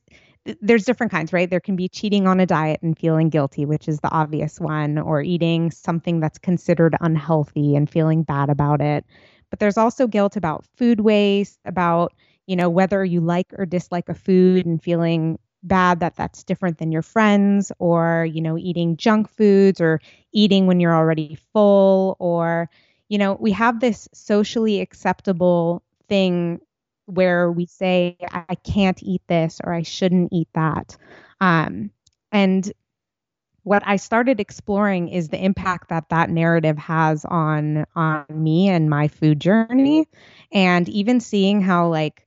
there's 0.60 0.84
different 0.84 1.10
kinds, 1.10 1.32
right? 1.32 1.50
There 1.50 1.60
can 1.60 1.74
be 1.76 1.88
cheating 1.88 2.26
on 2.26 2.38
a 2.38 2.46
diet 2.46 2.80
and 2.82 2.96
feeling 2.96 3.30
guilty, 3.30 3.64
which 3.64 3.88
is 3.88 3.98
the 4.00 4.10
obvious 4.10 4.60
one, 4.60 4.96
or 4.98 5.20
eating 5.20 5.70
something 5.72 6.20
that's 6.20 6.38
considered 6.38 6.96
unhealthy 7.00 7.74
and 7.74 7.90
feeling 7.90 8.22
bad 8.22 8.48
about 8.48 8.80
it. 8.80 9.04
But 9.50 9.58
there's 9.58 9.76
also 9.76 10.06
guilt 10.06 10.36
about 10.36 10.64
food 10.76 11.00
waste, 11.00 11.58
about, 11.64 12.12
you 12.46 12.54
know, 12.54 12.68
whether 12.68 13.04
you 13.04 13.20
like 13.20 13.52
or 13.58 13.66
dislike 13.66 14.08
a 14.08 14.14
food 14.14 14.66
and 14.66 14.80
feeling 14.82 15.38
bad 15.66 16.00
that 16.00 16.16
that's 16.16 16.44
different 16.44 16.78
than 16.78 16.92
your 16.92 17.02
friends, 17.02 17.72
or, 17.78 18.24
you 18.24 18.40
know, 18.40 18.56
eating 18.56 18.96
junk 18.96 19.28
foods 19.28 19.80
or 19.80 20.00
eating 20.32 20.66
when 20.66 20.80
you're 20.80 20.94
already 20.94 21.38
full, 21.52 22.16
or, 22.18 22.68
you 23.08 23.18
know, 23.18 23.34
we 23.34 23.52
have 23.52 23.80
this 23.80 24.08
socially 24.12 24.80
acceptable 24.80 25.82
thing 26.08 26.60
where 27.06 27.50
we 27.52 27.66
say 27.66 28.16
I 28.32 28.56
can't 28.56 29.00
eat 29.02 29.22
this 29.28 29.60
or 29.62 29.72
I 29.72 29.82
shouldn't 29.82 30.32
eat 30.32 30.48
that. 30.54 30.96
Um, 31.40 31.90
and 32.32 32.72
what 33.62 33.82
I 33.84 33.96
started 33.96 34.38
exploring 34.38 35.08
is 35.08 35.28
the 35.28 35.44
impact 35.44 35.88
that 35.88 36.08
that 36.10 36.30
narrative 36.30 36.78
has 36.78 37.24
on 37.24 37.84
on 37.96 38.24
me 38.30 38.68
and 38.68 38.88
my 38.88 39.08
food 39.08 39.40
journey, 39.40 40.06
and 40.52 40.88
even 40.88 41.18
seeing 41.18 41.60
how 41.60 41.88
like 41.88 42.24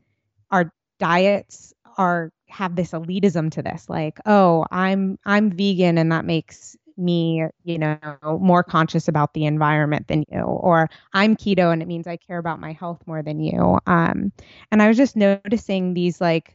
our 0.51 0.73
diets 0.99 1.73
are 1.97 2.31
have 2.49 2.75
this 2.75 2.91
elitism 2.91 3.51
to 3.51 3.61
this 3.61 3.87
like 3.89 4.19
oh 4.25 4.65
i'm 4.71 5.17
i'm 5.25 5.51
vegan 5.51 5.97
and 5.97 6.11
that 6.11 6.25
makes 6.25 6.75
me, 6.99 7.45
you 7.63 7.79
know, 7.79 7.97
more 8.23 8.63
conscious 8.63 9.07
about 9.07 9.33
the 9.33 9.45
environment 9.45 10.07
than 10.07 10.25
you, 10.29 10.41
or 10.41 10.89
I'm 11.13 11.35
keto 11.35 11.71
and 11.71 11.81
it 11.81 11.87
means 11.87 12.05
I 12.05 12.17
care 12.17 12.37
about 12.37 12.59
my 12.59 12.73
health 12.73 13.01
more 13.07 13.23
than 13.23 13.39
you. 13.39 13.79
Um, 13.87 14.31
and 14.71 14.81
I 14.81 14.87
was 14.87 14.97
just 14.97 15.15
noticing 15.15 15.93
these 15.93 16.21
like 16.21 16.53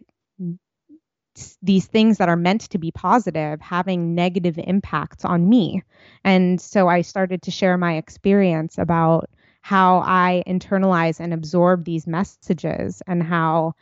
these 1.62 1.86
things 1.86 2.18
that 2.18 2.28
are 2.28 2.36
meant 2.36 2.60
to 2.60 2.78
be 2.78 2.92
positive 2.92 3.60
having 3.60 4.14
negative 4.14 4.56
impacts 4.56 5.24
on 5.24 5.48
me. 5.48 5.82
And 6.22 6.60
so 6.60 6.86
I 6.86 7.00
started 7.00 7.42
to 7.42 7.50
share 7.50 7.76
my 7.76 7.96
experience 7.96 8.78
about 8.78 9.28
how 9.62 9.98
I 9.98 10.44
internalize 10.46 11.18
and 11.18 11.32
absorb 11.32 11.84
these 11.84 12.06
messages 12.06 13.02
and 13.08 13.22
how 13.22 13.74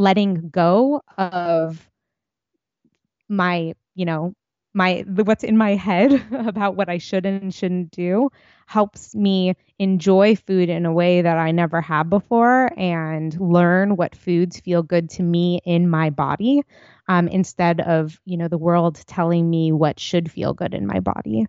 letting 0.00 0.48
go 0.48 1.02
of 1.18 1.88
my, 3.28 3.74
you 3.94 4.06
know, 4.06 4.34
my 4.72 5.04
what's 5.06 5.44
in 5.44 5.56
my 5.56 5.74
head 5.74 6.12
about 6.32 6.76
what 6.76 6.88
I 6.88 6.98
should 6.98 7.26
and 7.26 7.52
shouldn't 7.52 7.90
do 7.90 8.30
helps 8.66 9.14
me 9.14 9.54
enjoy 9.78 10.36
food 10.36 10.68
in 10.68 10.86
a 10.86 10.92
way 10.92 11.22
that 11.22 11.38
I 11.38 11.50
never 11.50 11.80
have 11.80 12.08
before 12.08 12.70
and 12.78 13.38
learn 13.40 13.96
what 13.96 14.14
foods 14.14 14.60
feel 14.60 14.82
good 14.82 15.10
to 15.10 15.22
me 15.22 15.60
in 15.64 15.90
my 15.90 16.10
body 16.10 16.62
um, 17.08 17.26
instead 17.26 17.80
of 17.80 18.20
you 18.24 18.36
know 18.36 18.48
the 18.48 18.58
world 18.58 19.02
telling 19.06 19.48
me 19.48 19.72
what 19.72 19.98
should 19.98 20.30
feel 20.30 20.54
good 20.54 20.72
in 20.72 20.86
my 20.86 21.00
body. 21.00 21.46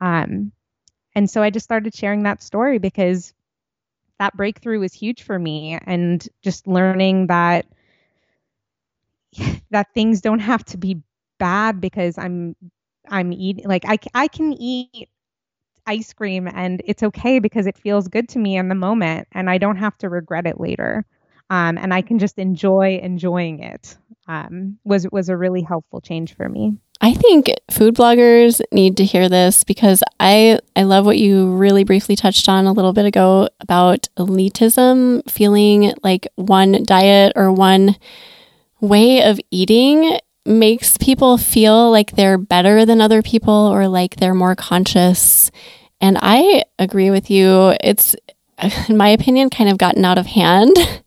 Um, 0.00 0.52
and 1.14 1.30
so 1.30 1.42
I 1.42 1.50
just 1.50 1.64
started 1.64 1.94
sharing 1.94 2.22
that 2.22 2.42
story 2.42 2.78
because 2.78 3.34
that 4.18 4.36
breakthrough 4.36 4.80
was 4.80 4.94
huge 4.94 5.22
for 5.22 5.38
me 5.38 5.78
and 5.84 6.26
just 6.42 6.66
learning 6.66 7.26
that 7.26 7.66
that 9.70 9.88
things 9.94 10.20
don't 10.20 10.40
have 10.40 10.64
to 10.66 10.76
be 10.76 11.02
bad 11.38 11.80
because 11.80 12.18
I'm 12.18 12.54
I'm 13.08 13.32
eating 13.32 13.66
like 13.66 13.84
I 13.86 13.98
I 14.14 14.28
can 14.28 14.52
eat 14.52 15.08
ice 15.86 16.12
cream 16.12 16.48
and 16.48 16.80
it's 16.84 17.02
okay 17.02 17.38
because 17.38 17.66
it 17.66 17.76
feels 17.76 18.08
good 18.08 18.28
to 18.30 18.38
me 18.38 18.56
in 18.56 18.68
the 18.68 18.74
moment 18.74 19.26
and 19.32 19.50
I 19.50 19.58
don't 19.58 19.76
have 19.76 19.98
to 19.98 20.08
regret 20.08 20.46
it 20.46 20.60
later. 20.60 21.04
Um, 21.50 21.76
and 21.76 21.92
I 21.92 22.02
can 22.02 22.18
just 22.18 22.38
enjoy 22.38 23.00
enjoying 23.02 23.60
it. 23.60 23.96
Um, 24.28 24.78
was 24.84 25.06
was 25.10 25.28
a 25.28 25.36
really 25.36 25.62
helpful 25.62 26.00
change 26.00 26.34
for 26.34 26.48
me. 26.48 26.78
I 27.00 27.14
think 27.14 27.50
food 27.68 27.96
bloggers 27.96 28.60
need 28.70 28.96
to 28.98 29.04
hear 29.04 29.28
this 29.28 29.64
because 29.64 30.04
I 30.20 30.60
I 30.76 30.84
love 30.84 31.04
what 31.04 31.18
you 31.18 31.56
really 31.56 31.82
briefly 31.82 32.14
touched 32.14 32.48
on 32.48 32.66
a 32.66 32.72
little 32.72 32.92
bit 32.92 33.04
ago 33.04 33.48
about 33.60 34.08
elitism, 34.16 35.28
feeling 35.28 35.92
like 36.04 36.28
one 36.36 36.84
diet 36.84 37.32
or 37.34 37.50
one 37.52 37.96
way 38.82 39.22
of 39.22 39.40
eating 39.50 40.18
makes 40.44 40.98
people 40.98 41.38
feel 41.38 41.90
like 41.90 42.10
they're 42.12 42.36
better 42.36 42.84
than 42.84 43.00
other 43.00 43.22
people 43.22 43.54
or 43.54 43.88
like 43.88 44.16
they're 44.16 44.34
more 44.34 44.54
conscious. 44.54 45.50
And 46.00 46.18
I 46.20 46.64
agree 46.78 47.10
with 47.10 47.30
you. 47.30 47.74
It's, 47.80 48.14
in 48.88 48.98
my 48.98 49.08
opinion, 49.08 49.48
kind 49.48 49.70
of 49.70 49.78
gotten 49.78 50.04
out 50.04 50.18
of 50.18 50.26
hand. 50.26 50.76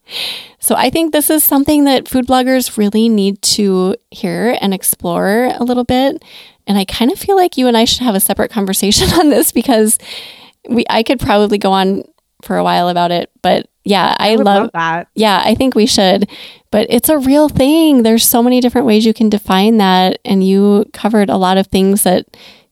So 0.66 0.74
I 0.74 0.90
think 0.90 1.12
this 1.14 1.30
is 1.30 1.44
something 1.44 1.84
that 1.84 2.08
food 2.08 2.26
bloggers 2.26 2.76
really 2.76 3.08
need 3.08 3.40
to 3.44 3.96
hear 4.10 4.58
and 4.60 4.74
explore 4.74 5.52
a 5.54 5.64
little 5.64 5.84
bit. 5.84 6.24
And 6.66 6.76
I 6.76 6.86
kind 6.86 7.12
of 7.12 7.20
feel 7.20 7.36
like 7.36 7.56
you 7.56 7.68
and 7.68 7.78
I 7.78 7.86
should 7.86 8.02
have 8.02 8.16
a 8.16 8.20
separate 8.20 8.50
conversation 8.50 9.08
on 9.20 9.30
this 9.30 9.52
because 9.52 10.00
we 10.68 10.84
I 10.90 11.04
could 11.04 11.20
probably 11.20 11.60
go 11.60 11.72
on 11.72 12.02
for 12.46 12.58
a 12.58 12.64
while 12.64 12.90
about 12.90 13.12
it, 13.12 13.30
but 13.42 13.68
yeah, 13.84 14.16
I, 14.18 14.32
I 14.32 14.36
love, 14.36 14.46
love 14.46 14.72
that. 14.74 15.08
Yeah, 15.16 15.42
I 15.44 15.56
think 15.56 15.76
we 15.76 15.86
should. 15.86 16.30
But 16.72 16.88
it's 16.90 17.10
a 17.10 17.18
real 17.18 17.50
thing. 17.50 18.04
There's 18.04 18.26
so 18.26 18.42
many 18.42 18.60
different 18.60 18.88
ways 18.88 19.06
you 19.06 19.14
can 19.14 19.30
define 19.30 19.78
that 19.78 20.20
and 20.26 20.46
you 20.46 20.86
covered 20.94 21.30
a 21.30 21.38
lot 21.38 21.58
of 21.58 21.68
things 21.68 22.04
that 22.04 22.26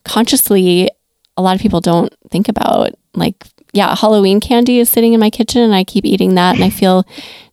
consciously 0.05 0.89
a 1.37 1.41
lot 1.41 1.55
of 1.55 1.61
people 1.61 1.81
don't 1.81 2.13
think 2.29 2.49
about. 2.49 2.91
Like 3.13 3.45
yeah, 3.73 3.95
Halloween 3.95 4.39
candy 4.39 4.79
is 4.79 4.89
sitting 4.89 5.13
in 5.13 5.19
my 5.19 5.29
kitchen 5.29 5.61
and 5.61 5.73
I 5.73 5.83
keep 5.83 6.05
eating 6.05 6.35
that 6.35 6.55
and 6.55 6.63
I 6.63 6.69
feel 6.69 7.05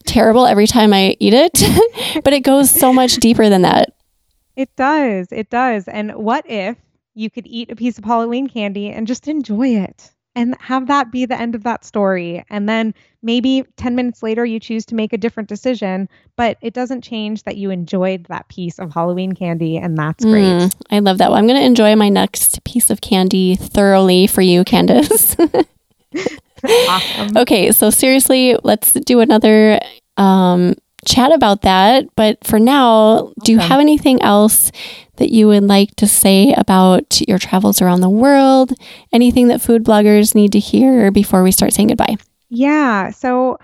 terrible 0.07 0.47
every 0.47 0.67
time 0.67 0.93
I 0.93 1.17
eat 1.19 1.35
it. 1.35 2.23
but 2.25 2.33
it 2.33 2.41
goes 2.41 2.71
so 2.71 2.93
much 2.93 3.17
deeper 3.17 3.49
than 3.49 3.63
that. 3.63 3.95
It 4.55 4.75
does. 4.77 5.29
It 5.33 5.49
does. 5.49 5.89
And 5.89 6.13
what 6.15 6.49
if 6.49 6.77
you 7.15 7.31
could 7.31 7.47
eat 7.47 7.71
a 7.71 7.77
piece 7.77 7.99
of 7.99 8.05
Halloween 8.05 8.49
candy 8.49 8.91
and 8.91 9.07
just 9.07 9.29
enjoy 9.29 9.69
it? 9.69 10.11
And 10.37 10.57
have 10.61 10.87
that 10.87 11.11
be 11.11 11.27
the 11.27 11.39
end 11.39 11.55
of 11.55 11.65
that 11.65 11.85
story. 11.85 12.45
And 12.51 12.69
then 12.69 12.95
maybe 13.23 13.65
10 13.77 13.97
minutes 13.97 14.23
later, 14.23 14.45
you 14.45 14.61
choose 14.61 14.87
to 14.87 14.95
make 14.95 15.13
a 15.13 15.19
different 15.19 15.49
decision, 15.49 16.09
but 16.37 16.57
it 16.63 16.73
doesn't 16.73 17.03
change 17.03 17.43
that 17.43 17.57
you 17.57 17.71
enjoyed 17.71 18.27
that 18.27 18.49
piece 18.49 18.79
of 18.79 18.93
Halloween 18.95 19.33
candy, 19.33 19.77
and 19.77 19.99
that's 19.99 20.25
great. 20.25 20.45
Mm, 20.45 20.75
I 20.91 21.01
love 21.01 21.19
that. 21.19 21.31
Well, 21.31 21.39
I'm 21.39 21.47
going 21.47 21.61
to 21.61 21.67
enjoy 21.67 21.97
my 21.97 22.09
next 22.09 22.63
piece 22.65 22.91
of 22.91 23.01
candy 23.01 23.57
thoroughly 23.57 24.27
for 24.29 24.41
you, 24.41 24.65
Candice. 24.65 25.37
awesome. 26.89 27.37
Okay, 27.37 27.73
so 27.73 27.91
seriously, 27.91 28.57
let's 28.63 28.93
do 28.93 29.21
another 29.21 29.81
um, 30.17 30.75
chat 31.07 31.33
about 31.33 31.63
that. 31.63 32.07
But 32.17 32.45
for 32.45 32.59
now, 32.59 32.87
awesome. 32.87 33.35
do 33.45 33.53
you 33.53 33.59
have 33.59 33.81
anything 33.81 34.21
else 34.23 34.71
that 35.17 35.31
you 35.31 35.47
would 35.49 35.65
like 35.65 35.95
to 35.97 36.07
say 36.07 36.53
about 36.57 37.21
your 37.29 37.39
travels 37.39 37.81
around 37.83 38.01
the 38.01 38.11
world? 38.11 38.73
Anything 39.13 39.49
that 39.49 39.61
food 39.61 39.85
bloggers 39.85 40.35
need 40.35 40.53
to 40.53 40.59
hear 40.59 41.11
before 41.11 41.43
we 41.43 41.53
start 41.53 41.73
saying 41.73 41.89
goodbye? 41.89 42.17
Yeah. 42.49 43.11
So 43.11 43.59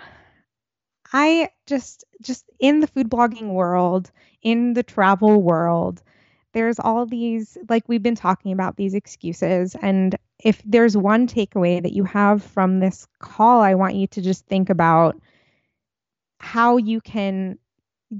I 1.12 1.50
just 1.66 2.04
just 2.22 2.44
in 2.58 2.80
the 2.80 2.86
food 2.86 3.10
blogging 3.10 3.52
world, 3.52 4.10
in 4.42 4.74
the 4.74 4.82
travel 4.82 5.42
world, 5.42 6.02
there's 6.52 6.78
all 6.78 7.06
these 7.06 7.58
like 7.68 7.84
we've 7.88 8.02
been 8.02 8.14
talking 8.14 8.52
about 8.52 8.76
these 8.76 8.94
excuses 8.94 9.76
and 9.82 10.16
if 10.40 10.62
there's 10.64 10.96
one 10.96 11.26
takeaway 11.26 11.82
that 11.82 11.92
you 11.92 12.04
have 12.04 12.42
from 12.42 12.80
this 12.80 13.06
call, 13.18 13.60
I 13.62 13.74
want 13.74 13.94
you 13.94 14.06
to 14.08 14.20
just 14.20 14.46
think 14.46 14.68
about 14.68 15.16
how 16.46 16.76
you 16.76 17.00
can 17.00 17.58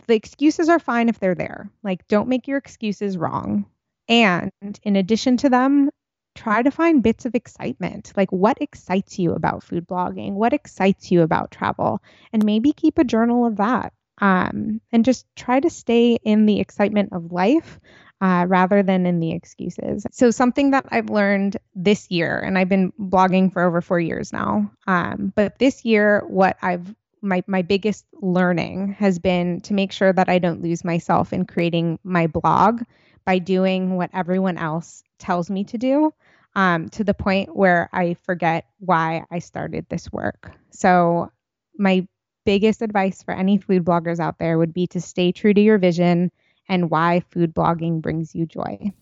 the 0.09 0.17
excuses 0.17 0.69
are 0.69 0.81
fine 0.81 1.09
if 1.09 1.21
they're 1.21 1.37
there. 1.37 1.71
Like, 1.85 2.09
don't 2.09 2.29
make 2.29 2.49
your 2.49 2.59
excuses 2.59 3.17
wrong. 3.17 3.67
And 4.09 4.51
in 4.83 4.97
addition 4.97 5.37
to 5.39 5.49
them, 5.49 5.91
try 6.35 6.61
to 6.63 6.73
find 6.73 7.05
bits 7.05 7.25
of 7.25 7.37
excitement. 7.37 8.13
Like, 8.17 8.33
what 8.33 8.59
excites 8.61 9.17
you 9.19 9.33
about 9.33 9.63
food 9.63 9.87
blogging? 9.87 10.33
What 10.33 10.53
excites 10.53 11.13
you 11.13 11.23
about 11.23 11.53
travel? 11.53 12.03
And 12.33 12.45
maybe 12.45 12.73
keep 12.73 12.99
a 12.99 13.05
journal 13.05 13.47
of 13.47 13.57
that. 13.59 13.93
Um, 14.19 14.81
and 14.91 15.05
just 15.05 15.25
try 15.37 15.61
to 15.61 15.71
stay 15.71 16.19
in 16.25 16.47
the 16.47 16.59
excitement 16.59 17.13
of 17.13 17.31
life 17.33 17.79
uh, 18.21 18.47
rather 18.49 18.83
than 18.83 19.07
in 19.07 19.21
the 19.21 19.33
excuses. 19.33 20.07
So, 20.11 20.31
something 20.31 20.71
that 20.71 20.87
I've 20.91 21.11
learned 21.11 21.59
this 21.75 22.11
year, 22.11 22.39
and 22.39 22.59
I've 22.59 22.69
been 22.69 22.93
blogging 22.99 23.53
for 23.53 23.63
over 23.63 23.83
four 23.83 24.01
years 24.01 24.33
now, 24.33 24.73
um, 24.87 25.33
but 25.37 25.59
this 25.59 25.85
year, 25.85 26.25
what 26.27 26.57
I've 26.63 26.95
my 27.23 27.43
my 27.47 27.63
biggest 27.63 28.05
learning 28.21 28.93
has 28.99 29.19
been 29.19 29.61
to 29.63 29.75
make 29.75 29.93
sure 29.93 30.13
that 30.13 30.29
I 30.29 30.39
don't 30.39 30.63
lose 30.63 30.85
myself 30.85 31.33
in 31.33 31.47
creating 31.47 31.99
my 32.05 32.27
blog 32.27 32.83
by 33.25 33.39
doing 33.39 33.97
what 33.97 34.11
everyone 34.13 34.59
else 34.59 35.03
tells 35.19 35.51
me 35.51 35.65
to 35.65 35.79
do 35.79 36.13
um, 36.55 36.89
to 36.91 37.05
the 37.05 37.15
point 37.15 37.55
where 37.55 37.89
I 37.93 38.15
forget 38.15 38.67
why 38.79 39.25
I 39.31 39.41
started 39.41 39.87
this 39.89 40.11
work. 40.13 40.53
So 40.71 41.31
my 41.79 42.07
biggest 42.45 42.83
advice 42.83 43.23
for 43.23 43.35
any 43.35 43.59
food 43.59 43.85
bloggers 43.85 44.21
out 44.21 44.39
there 44.39 44.57
would 44.59 44.73
be 44.73 44.87
to 44.89 45.01
stay 45.01 45.33
true 45.33 45.53
to 45.53 45.61
your 45.61 45.79
vision 45.79 46.31
and 46.69 46.91
why 46.91 47.21
food 47.31 47.55
blogging 47.55 48.01
brings 48.01 48.35
you 48.35 48.47
joy. 48.47 48.93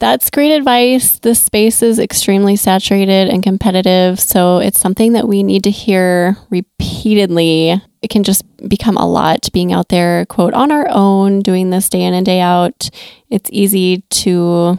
That's 0.00 0.30
great 0.30 0.56
advice. 0.56 1.18
The 1.18 1.34
space 1.34 1.82
is 1.82 1.98
extremely 1.98 2.56
saturated 2.56 3.28
and 3.28 3.42
competitive, 3.42 4.18
so 4.18 4.56
it's 4.56 4.80
something 4.80 5.12
that 5.12 5.28
we 5.28 5.42
need 5.42 5.62
to 5.64 5.70
hear 5.70 6.38
repeatedly. 6.48 7.82
It 8.00 8.08
can 8.08 8.24
just 8.24 8.42
become 8.66 8.96
a 8.96 9.06
lot 9.06 9.50
being 9.52 9.74
out 9.74 9.90
there, 9.90 10.24
quote, 10.24 10.54
on 10.54 10.72
our 10.72 10.88
own, 10.88 11.40
doing 11.40 11.68
this 11.68 11.90
day 11.90 12.02
in 12.02 12.14
and 12.14 12.24
day 12.24 12.40
out. 12.40 12.88
It's 13.28 13.50
easy 13.52 14.00
to 14.10 14.78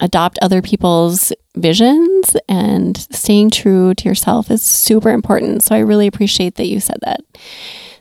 adopt 0.00 0.40
other 0.42 0.60
people's 0.60 1.32
visions 1.54 2.36
and 2.48 2.96
staying 2.98 3.50
true 3.50 3.94
to 3.94 4.08
yourself 4.08 4.50
is 4.50 4.62
super 4.62 5.10
important. 5.10 5.62
So 5.62 5.76
I 5.76 5.80
really 5.80 6.08
appreciate 6.08 6.56
that 6.56 6.66
you 6.66 6.80
said 6.80 6.98
that. 7.02 7.20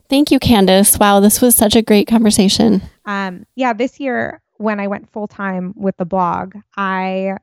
Thank 0.09 0.31
you, 0.31 0.39
Candice. 0.39 0.99
Wow, 0.99 1.19
this 1.19 1.41
was 1.41 1.55
such 1.55 1.75
a 1.75 1.83
great 1.83 2.07
conversation. 2.07 2.81
Um, 3.05 3.45
yeah, 3.55 3.73
this 3.73 3.99
year 3.99 4.41
when 4.59 4.79
I 4.79 4.87
went 4.87 5.09
full 5.09 5.27
time 5.27 5.73
with 5.75 5.97
the 5.97 6.05
blog, 6.05 6.53
I 6.75 7.37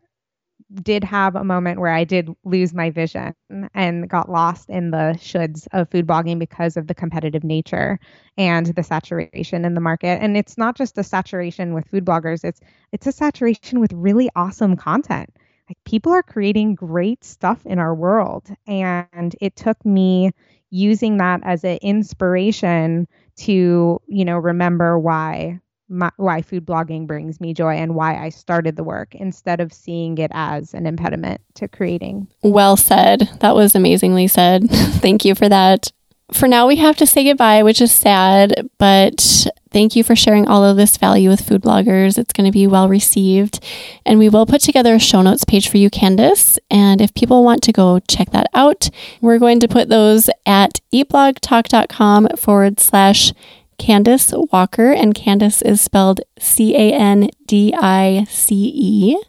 did 0.83 1.03
have 1.05 1.35
a 1.35 1.45
moment 1.45 1.81
where 1.81 1.93
I 1.93 2.05
did 2.05 2.29
lose 2.45 2.75
my 2.75 2.91
vision 2.91 3.35
and 3.73 4.09
got 4.09 4.31
lost 4.31 4.69
in 4.69 4.91
the 4.91 5.17
shoulds 5.19 5.67
of 5.73 5.89
food 5.91 6.07
blogging 6.07 6.39
because 6.39 6.77
of 6.77 6.89
the 6.89 6.95
competitive 6.95 7.43
nature 7.43 7.99
and 8.37 8.67
the 8.67 8.83
saturation 8.83 9.65
in 9.65 9.75
the 9.75 9.81
market. 9.81 10.21
And 10.21 10.37
it's 10.37 10.59
not 10.59 10.77
just 10.77 10.99
a 10.99 11.05
saturation 11.05 11.73
with 11.73 11.89
food 11.89 12.05
bloggers, 12.05 12.45
it's 12.45 12.61
it's 12.93 13.07
a 13.07 13.13
saturation 13.13 13.81
with 13.81 13.93
really 13.93 14.29
awesome 14.37 14.77
content. 14.77 15.31
Like 15.71 15.79
people 15.85 16.13
are 16.13 16.23
creating 16.23 16.75
great 16.75 17.25
stuff 17.25 17.65
in 17.65 17.79
our 17.79 17.95
world. 17.95 18.49
And 18.67 19.35
it 19.41 19.57
took 19.57 19.85
me 19.87 20.33
using 20.71 21.17
that 21.17 21.41
as 21.45 21.65
an 21.65 21.79
inspiration 21.81 23.09
to, 23.37 24.01
you 24.07 24.25
know, 24.25 24.37
remember 24.37 24.99
why 24.99 25.61
my, 25.89 26.11
why 26.17 26.43
food 26.43 26.67
blogging 26.67 27.07
brings 27.07 27.41
me 27.41 27.55
joy 27.55 27.75
and 27.75 27.95
why 27.95 28.17
I 28.17 28.29
started 28.31 28.77
the 28.77 28.85
work 28.85 29.15
instead 29.15 29.61
of 29.61 29.73
seeing 29.73 30.19
it 30.19 30.31
as 30.35 30.75
an 30.75 30.87
impediment 30.87 31.41
to 31.55 31.69
creating. 31.69 32.29
Well 32.43 32.77
said. 32.77 33.29
That 33.41 33.55
was 33.55 33.75
amazingly 33.75 34.29
said. 34.29 34.69
Thank 34.71 35.25
you 35.25 35.35
for 35.35 35.49
that. 35.49 35.91
for 36.33 36.49
now, 36.49 36.67
we 36.67 36.77
have 36.77 36.97
to 36.97 37.07
say 37.07 37.25
goodbye, 37.25 37.63
which 37.63 37.81
is 37.81 37.95
sad, 37.95 38.69
but 38.79 39.47
thank 39.71 39.95
you 39.95 40.03
for 40.03 40.17
sharing 40.17 40.49
all 40.49 40.65
of 40.65 40.77
this 40.77 40.97
value 40.97 41.29
with 41.29 41.47
food 41.47 41.63
bloggers. 41.63 42.19
It's 42.19 42.33
going 42.33 42.47
to 42.47 42.53
be 42.53 42.67
well 42.67 42.89
received. 42.89 43.63
And 44.05 44.19
we 44.19 44.29
will 44.29 44.47
put 44.47 44.61
together 44.63 44.95
a 44.95 44.99
show 44.99 45.23
notes 45.23 45.45
page 45.45 45.69
for 45.69 45.77
you, 45.77 45.89
Candice. 45.89 46.59
And 46.69 47.01
if 47.01 47.15
people 47.15 47.45
want 47.45 47.63
to 47.65 47.73
go 47.73 48.01
check 48.01 48.31
that 48.31 48.49
out, 48.55 48.91
we're 49.21 49.39
going 49.39 49.61
to 49.61 49.69
put 49.69 49.89
those 49.89 50.29
at 50.45 50.81
eatblogtalk.com 50.93 52.29
forward 52.37 52.81
slash 52.81 53.33
Candice 53.79 54.51
Walker. 54.53 54.93
And 54.93 55.15
Candice 55.15 55.63
is 55.65 55.81
spelled 55.81 56.21
C 56.39 56.75
A 56.75 56.93
N 56.93 57.31
D 57.47 57.75
I 57.77 58.27
C 58.29 58.73
E. 58.75 59.23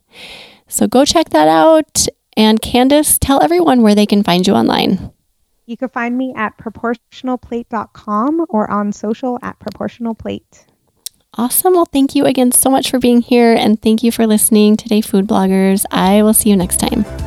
So 0.67 0.87
go 0.87 1.05
check 1.05 1.29
that 1.29 1.47
out. 1.47 2.07
And 2.35 2.61
Candice, 2.61 3.17
tell 3.19 3.41
everyone 3.41 3.81
where 3.81 3.95
they 3.95 4.05
can 4.05 4.23
find 4.23 4.45
you 4.45 4.53
online. 4.53 5.11
You 5.65 5.75
can 5.75 5.89
find 5.89 6.17
me 6.17 6.33
at 6.35 6.57
proportionalplate.com 6.57 8.45
or 8.49 8.71
on 8.71 8.93
social 8.93 9.37
at 9.41 9.59
proportionalplate. 9.59 10.65
Awesome. 11.33 11.73
Well, 11.73 11.85
thank 11.85 12.15
you 12.15 12.25
again 12.25 12.51
so 12.51 12.69
much 12.69 12.89
for 12.89 12.99
being 12.99 13.21
here 13.21 13.53
and 13.53 13.79
thank 13.81 14.01
you 14.01 14.11
for 14.11 14.25
listening 14.25 14.77
today, 14.77 15.01
food 15.01 15.27
bloggers. 15.27 15.85
I 15.91 16.23
will 16.23 16.33
see 16.33 16.49
you 16.49 16.55
next 16.55 16.77
time. 16.77 17.26